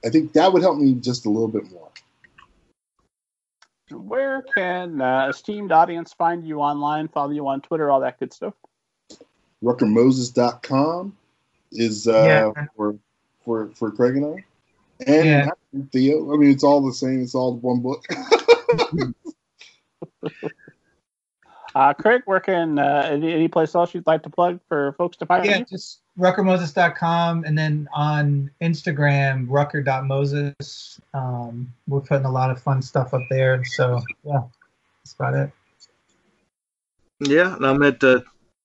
I 0.05 0.09
think 0.09 0.33
that 0.33 0.53
would 0.53 0.61
help 0.61 0.77
me 0.77 0.93
just 0.93 1.25
a 1.25 1.29
little 1.29 1.47
bit 1.47 1.71
more 1.71 1.83
where 3.93 4.43
can 4.55 5.01
uh, 5.01 5.27
esteemed 5.29 5.71
audience 5.71 6.13
find 6.13 6.45
you 6.45 6.59
online, 6.59 7.07
follow 7.07 7.31
you 7.31 7.47
on 7.47 7.61
Twitter, 7.61 7.89
all 7.91 8.01
that 8.01 8.19
good 8.19 8.33
stuff? 8.33 8.53
RuckerMoses.com 9.63 11.15
is 11.71 12.07
uh, 12.07 12.51
yeah. 12.55 12.65
for 12.75 12.97
for 13.45 13.69
for 13.69 13.91
Craig 13.91 14.17
and 14.17 14.25
I, 14.25 14.43
and 15.07 15.25
yeah. 15.25 15.49
Theo. 15.91 16.33
I 16.33 16.37
mean, 16.37 16.51
it's 16.51 16.63
all 16.63 16.85
the 16.85 16.93
same. 16.93 17.21
It's 17.21 17.35
all 17.35 17.55
one 17.57 17.81
book. 17.81 18.05
uh, 21.75 21.93
Craig, 21.93 22.21
where 22.25 22.39
can 22.39 22.77
uh, 22.79 23.09
any, 23.11 23.33
any 23.33 23.47
place 23.47 23.73
else 23.75 23.93
you'd 23.93 24.07
like 24.07 24.23
to 24.23 24.29
plug 24.29 24.59
for 24.67 24.93
folks 24.93 25.17
to 25.17 25.25
find 25.25 25.45
yeah, 25.45 25.59
you? 25.59 25.65
just 25.65 26.01
ruckermoses.com 26.19 27.43
and 27.45 27.57
then 27.57 27.87
on 27.93 28.51
Instagram, 28.61 29.45
rucker.moses. 29.49 31.01
Um, 31.13 31.73
we're 31.87 32.01
putting 32.01 32.25
a 32.25 32.31
lot 32.31 32.51
of 32.51 32.61
fun 32.61 32.81
stuff 32.81 33.13
up 33.13 33.23
there. 33.29 33.63
So, 33.65 34.01
yeah, 34.23 34.41
that's 34.99 35.13
about 35.13 35.33
it. 35.33 35.51
Yeah, 37.19 37.55
and 37.55 37.65
I'm 37.65 37.81
at 37.83 38.03
uh, 38.03 38.21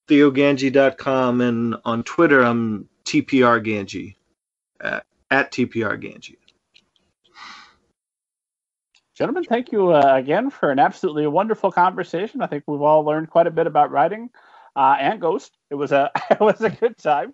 theogangi.com 0.07 1.41
and 1.41 1.75
on 1.85 2.03
Twitter, 2.03 2.41
I'm 2.41 2.89
tprganji 3.05 4.15
at, 4.81 5.05
at 5.31 5.51
tprganji. 5.51 6.35
Gentlemen, 9.19 9.43
thank 9.43 9.73
you 9.73 9.91
uh, 9.91 10.13
again 10.15 10.49
for 10.49 10.71
an 10.71 10.79
absolutely 10.79 11.27
wonderful 11.27 11.73
conversation. 11.73 12.41
I 12.41 12.47
think 12.47 12.63
we've 12.67 12.81
all 12.81 13.03
learned 13.03 13.29
quite 13.29 13.47
a 13.47 13.51
bit 13.51 13.67
about 13.67 13.91
writing 13.91 14.29
uh, 14.77 14.95
and 14.97 15.19
Ghost. 15.19 15.57
It 15.69 15.75
was 15.75 15.91
a 15.91 16.09
it 16.31 16.39
was 16.39 16.61
a 16.61 16.69
good 16.69 16.97
time. 16.97 17.33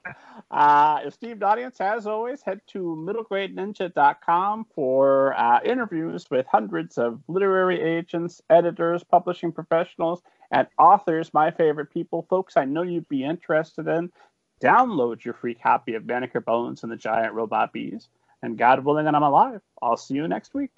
Uh, 0.49 1.02
esteemed 1.06 1.44
audience, 1.44 1.80
as 1.80 2.07
always, 2.07 2.41
head 2.41 2.62
to 2.70 2.80
middlegradeninja.com 3.07 4.66
for 4.74 5.40
uh, 5.40 5.60
interviews 5.64 6.26
with 6.32 6.48
hundreds 6.48 6.98
of 6.98 7.22
literary 7.28 7.80
agents, 7.80 8.41
editors, 8.49 9.03
publishing 9.03 9.52
professionals, 9.52 10.24
and 10.49 10.68
authors. 10.80 11.36
My 11.36 11.52
favorite 11.52 11.94
people, 11.94 12.26
folks. 12.32 12.57
I 12.57 12.66
know 12.66 12.82
you'd 12.82 13.10
be 13.10 13.24
interested 13.24 13.86
in. 13.88 14.12
Download 14.60 15.24
your 15.24 15.36
free 15.36 15.53
copy 15.53 15.94
of 15.94 16.07
Banneker 16.07 16.41
Bones 16.41 16.82
and 16.82 16.91
the 16.91 16.98
Giant 16.98 17.36
Robot 17.36 17.72
Bees. 17.74 18.07
And 18.41 18.57
God 18.57 18.84
willing, 18.84 19.06
and 19.06 19.16
I'm 19.16 19.22
alive. 19.22 19.62
I'll 19.84 19.98
see 19.98 20.16
you 20.16 20.28
next 20.28 20.56
week. 20.56 20.72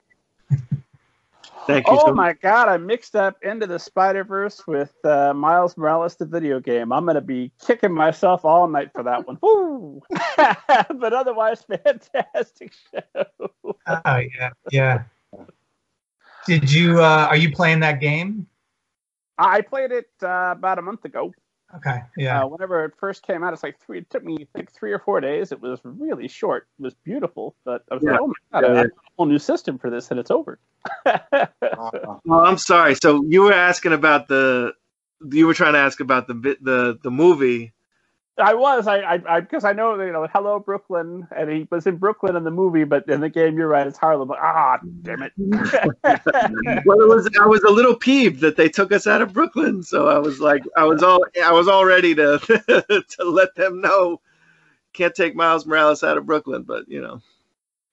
Thank 1.68 1.88
you. 1.88 1.94
Oh 1.94 2.08
so 2.08 2.14
my 2.14 2.34
god, 2.34 2.70
I 2.70 2.78
mixed 2.78 3.16
up 3.16 3.38
into 3.44 3.68
the 3.68 3.78
Spider 3.78 4.24
Verse 4.24 4.66
with 4.68 4.94
uh, 5.04 5.34
Miles 5.34 5.76
Morales, 5.76 6.16
the 6.16 6.26
video 6.26 6.60
game. 6.60 6.94
I'm 6.94 7.06
gonna 7.06 7.20
be 7.20 7.52
kicking 7.66 7.94
myself 7.94 8.46
all 8.46 8.68
night 8.68 8.92
for 8.94 9.04
that 9.04 9.28
one. 9.28 9.38
Woo! 9.42 10.02
but 10.38 11.14
otherwise, 11.14 11.64
fantastic 11.86 12.74
show. 12.92 13.50
Oh 13.88 14.18
yeah, 14.18 14.50
yeah. 14.72 15.04
Did 16.46 16.72
you? 16.72 17.02
Uh, 17.02 17.28
are 17.30 17.38
you 17.38 17.52
playing 17.52 17.82
that 17.82 18.00
game? 18.00 18.48
I 19.38 19.62
played 19.62 19.92
it 19.92 20.10
uh, 20.24 20.54
about 20.56 20.80
a 20.80 20.82
month 20.82 21.06
ago. 21.06 21.34
Okay. 21.76 22.02
Yeah. 22.16 22.44
Uh, 22.44 22.48
whenever 22.48 22.86
it 22.86 22.94
first 22.98 23.24
came 23.24 23.44
out, 23.44 23.54
it's 23.54 23.64
like 23.64 23.80
three. 23.80 24.00
It 24.00 24.10
took 24.10 24.24
me 24.24 24.48
like 24.56 24.72
three 24.72 24.94
or 24.94 25.00
four 25.00 25.20
days. 25.20 25.52
It 25.52 25.62
was 25.62 25.80
really 25.84 26.28
short. 26.28 26.68
It 26.80 26.84
was 26.84 26.94
beautiful, 27.04 27.56
but 27.66 27.84
I 27.92 27.96
was 27.96 28.04
yeah. 28.04 28.12
like, 28.12 28.22
oh 28.22 28.28
my 28.28 28.34
god, 28.54 28.68
yeah. 28.68 28.74
I 28.74 28.78
have 28.78 28.86
a 28.86 29.12
whole 29.18 29.26
new 29.26 29.40
system 29.40 29.78
for 29.78 29.90
this, 29.90 30.10
and 30.10 30.20
it's 30.20 30.32
over. 30.32 30.60
well, 31.06 32.46
I'm 32.46 32.58
sorry. 32.58 32.96
So 32.96 33.24
you 33.28 33.42
were 33.42 33.54
asking 33.54 33.92
about 33.92 34.30
the, 34.30 34.74
you 35.30 35.46
were 35.46 35.54
trying 35.54 35.74
to 35.74 35.80
ask 35.80 36.00
about 36.00 36.28
the 36.28 36.58
the 36.62 37.00
the 37.04 37.12
movie 37.12 37.74
I 38.40 38.54
was, 38.54 38.88
I, 38.88 39.20
I, 39.28 39.40
because 39.40 39.64
I, 39.64 39.72
I, 39.72 39.74
know, 39.74 40.00
you 40.02 40.12
know, 40.12 40.28
hello 40.34 40.60
Brooklyn, 40.60 41.28
and 41.36 41.50
he 41.50 41.68
was 41.72 41.88
in 41.88 41.98
Brooklyn 41.98 42.36
in 42.36 42.44
the 42.44 42.52
movie, 42.52 42.84
but 42.84 43.08
in 43.10 43.22
the 43.22 43.30
game, 43.30 43.58
you're 43.58 43.68
right, 43.68 43.88
it's 43.88 43.98
Harlem. 43.98 44.32
ah, 44.32 44.78
damn 45.02 45.24
it. 45.24 45.32
well, 45.38 47.02
it 47.02 47.08
was, 47.08 47.30
I 47.40 47.46
was 47.46 47.64
a 47.64 47.72
little 47.72 47.96
peeved 47.96 48.42
that 48.42 48.56
they 48.56 48.70
took 48.70 48.92
us 48.92 49.08
out 49.08 49.22
of 49.22 49.34
Brooklyn, 49.34 49.82
so 49.82 50.08
I 50.08 50.20
was 50.20 50.40
like, 50.40 50.62
I 50.76 50.84
was 50.84 51.02
all, 51.02 51.26
I 51.44 51.52
was 51.52 51.68
all 51.68 51.86
ready 51.86 52.14
to, 52.16 52.38
to 53.10 53.24
let 53.24 53.56
them 53.56 53.82
know, 53.82 54.22
can't 54.94 55.16
take 55.16 55.36
Miles 55.36 55.66
Morales 55.66 56.04
out 56.04 56.18
of 56.18 56.26
Brooklyn, 56.26 56.64
but 56.64 56.88
you 56.88 57.02
know, 57.02 57.22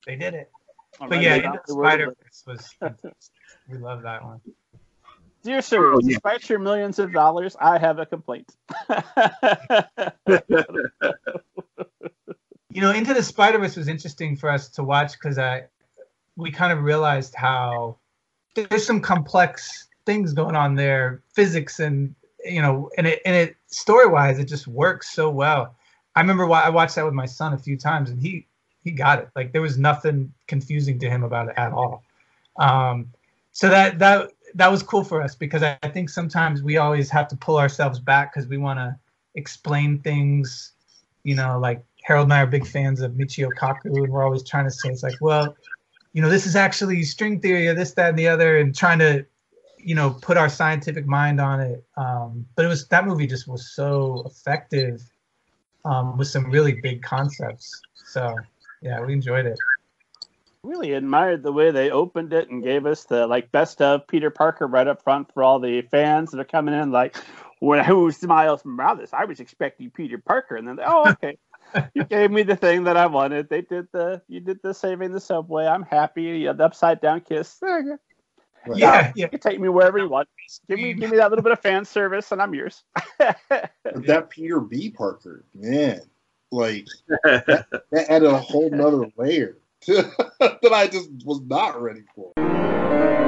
they 0.05 0.15
did 0.15 0.35
it. 0.35 0.51
But 0.99 1.21
yeah, 1.21 1.55
Spider 1.67 2.15
Verse 2.23 2.43
was, 2.47 2.93
we 3.69 3.77
love 3.77 4.03
that 4.03 4.23
one. 4.23 4.41
Dear 5.45 5.61
sir, 5.61 5.93
Oh, 5.93 5.99
yeah. 6.01 6.15
despite 6.15 6.49
your 6.49 6.57
millions 6.57 6.97
of 6.97 7.13
dollars, 7.13 7.55
I 7.61 7.77
have 7.77 7.99
a 7.99 8.05
complaint. 8.05 8.51
You 12.71 12.81
know, 12.81 12.91
Into 12.91 13.13
the 13.13 13.23
Spider 13.23 13.57
Verse 13.57 13.77
was 13.77 13.87
interesting 13.87 14.35
for 14.35 14.49
us 14.49 14.67
to 14.71 14.83
watch 14.83 15.13
because 15.13 15.37
I 15.37 15.63
we 16.35 16.51
kind 16.51 16.73
of 16.73 16.83
realized 16.83 17.33
how 17.33 17.95
there's 18.53 18.85
some 18.85 18.99
complex 18.99 19.87
things 20.05 20.33
going 20.33 20.57
on 20.57 20.75
there, 20.75 21.21
physics 21.33 21.79
and 21.79 22.13
you 22.43 22.61
know, 22.61 22.89
and 22.97 23.07
it 23.07 23.21
and 23.25 23.33
it 23.33 23.55
story 23.67 24.07
wise, 24.07 24.39
it 24.39 24.49
just 24.49 24.67
works 24.67 25.13
so 25.13 25.29
well. 25.29 25.73
I 26.17 26.19
remember 26.19 26.45
why 26.45 26.63
I 26.63 26.69
watched 26.69 26.95
that 26.95 27.05
with 27.05 27.13
my 27.13 27.25
son 27.25 27.53
a 27.53 27.57
few 27.57 27.77
times, 27.77 28.09
and 28.09 28.21
he 28.21 28.45
he 28.83 28.91
got 28.91 29.19
it. 29.19 29.29
Like 29.37 29.53
there 29.53 29.61
was 29.61 29.77
nothing 29.77 30.33
confusing 30.47 30.99
to 30.99 31.09
him 31.09 31.23
about 31.23 31.47
it 31.47 31.53
at 31.55 31.71
all. 31.71 32.03
Um, 32.57 33.13
so 33.53 33.69
that 33.69 33.99
that 33.99 34.31
that 34.55 34.71
was 34.71 34.81
cool 34.81 35.03
for 35.03 35.21
us 35.21 35.35
because 35.35 35.61
I, 35.61 35.77
I 35.83 35.89
think 35.89 36.09
sometimes 36.09 36.63
we 36.63 36.77
always 36.77 37.09
have 37.09 37.27
to 37.27 37.35
pull 37.35 37.57
ourselves 37.57 37.99
back 37.99 38.33
because 38.33 38.47
we 38.47 38.57
want 38.57 38.79
to 38.79 38.97
explain 39.35 39.99
things. 39.99 40.71
You 41.23 41.35
know, 41.35 41.59
like 41.59 41.83
Harold 42.03 42.25
and 42.25 42.33
I 42.33 42.41
are 42.41 42.47
big 42.47 42.65
fans 42.65 43.01
of 43.01 43.13
Michio 43.13 43.49
Kaku, 43.53 44.03
and 44.03 44.09
we're 44.09 44.23
always 44.23 44.43
trying 44.43 44.65
to 44.65 44.71
say 44.71 44.89
it's 44.89 45.03
like, 45.03 45.19
well, 45.19 45.55
you 46.13 46.21
know, 46.21 46.29
this 46.29 46.45
is 46.45 46.55
actually 46.55 47.03
string 47.03 47.41
theory 47.41 47.67
or 47.67 47.73
this, 47.73 47.93
that, 47.93 48.09
and 48.09 48.19
the 48.19 48.27
other, 48.27 48.57
and 48.57 48.75
trying 48.75 48.99
to, 48.99 49.25
you 49.77 49.95
know, 49.95 50.11
put 50.21 50.37
our 50.37 50.49
scientific 50.49 51.05
mind 51.05 51.41
on 51.41 51.59
it. 51.59 51.83
Um, 51.97 52.45
but 52.55 52.63
it 52.63 52.67
was 52.69 52.87
that 52.87 53.05
movie 53.05 53.27
just 53.27 53.47
was 53.47 53.71
so 53.73 54.23
effective 54.25 55.01
um, 55.83 56.17
with 56.17 56.27
some 56.27 56.49
really 56.49 56.73
big 56.73 57.01
concepts. 57.01 57.81
So 58.05 58.41
yeah, 58.81 59.01
we 59.01 59.13
enjoyed 59.13 59.45
it. 59.45 59.59
Really 60.65 60.93
admired 60.93 61.43
the 61.43 61.51
way 61.51 61.71
they 61.71 61.89
opened 61.91 62.33
it 62.33 62.49
and 62.49 62.63
gave 62.63 62.85
us 62.85 63.03
the 63.05 63.27
like 63.27 63.51
best 63.51 63.81
of 63.81 64.07
Peter 64.07 64.29
Parker 64.29 64.67
right 64.67 64.87
up 64.87 65.03
front 65.03 65.31
for 65.33 65.43
all 65.43 65.59
the 65.59 65.81
fans 65.83 66.31
that 66.31 66.39
are 66.39 66.45
coming 66.45 66.73
in. 66.73 66.91
Like, 66.91 67.15
well, 67.61 67.83
who's 67.83 68.21
Miles 68.23 68.65
Morales? 68.65 69.09
I 69.13 69.25
was 69.25 69.39
expecting 69.39 69.89
Peter 69.91 70.17
Parker, 70.17 70.55
and 70.55 70.67
then 70.67 70.79
oh, 70.85 71.09
okay, 71.09 71.37
you 71.93 72.03
gave 72.03 72.31
me 72.31 72.43
the 72.43 72.55
thing 72.55 72.85
that 72.85 72.97
I 72.97 73.05
wanted. 73.05 73.49
They 73.49 73.61
did 73.61 73.87
the 73.91 74.21
you 74.27 74.39
did 74.39 74.59
the 74.63 74.73
saving 74.73 75.11
the 75.11 75.19
subway. 75.19 75.65
I'm 75.65 75.83
happy. 75.83 76.23
You 76.23 76.47
had 76.47 76.57
the 76.57 76.65
upside 76.65 77.01
down 77.01 77.21
kiss. 77.21 77.57
There 77.59 77.79
you 77.79 77.85
go. 77.85 77.97
Right. 78.67 78.79
Yeah, 78.79 79.11
yeah. 79.15 79.25
You 79.25 79.29
can 79.29 79.39
take 79.39 79.59
me 79.59 79.69
wherever 79.69 79.99
you 79.99 80.09
want. 80.09 80.27
Give 80.67 80.79
me 80.79 80.93
give 80.93 81.11
me 81.11 81.17
that 81.17 81.29
little 81.29 81.43
bit 81.43 81.51
of 81.51 81.59
fan 81.59 81.85
service, 81.85 82.31
and 82.31 82.41
I'm 82.41 82.53
yours. 82.53 82.83
That 83.19 84.29
Peter 84.29 84.59
B. 84.59 84.89
Parker, 84.89 85.45
man, 85.53 86.01
like 86.51 86.87
that 87.23 88.05
added 88.09 88.27
a 88.27 88.37
whole 88.37 88.69
nother 88.71 89.11
layer 89.17 89.53
to, 89.53 89.64
that 89.87 90.71
I 90.73 90.87
just 90.87 91.09
was 91.25 91.41
not 91.41 91.79
ready 91.79 92.01
for. 92.15 93.24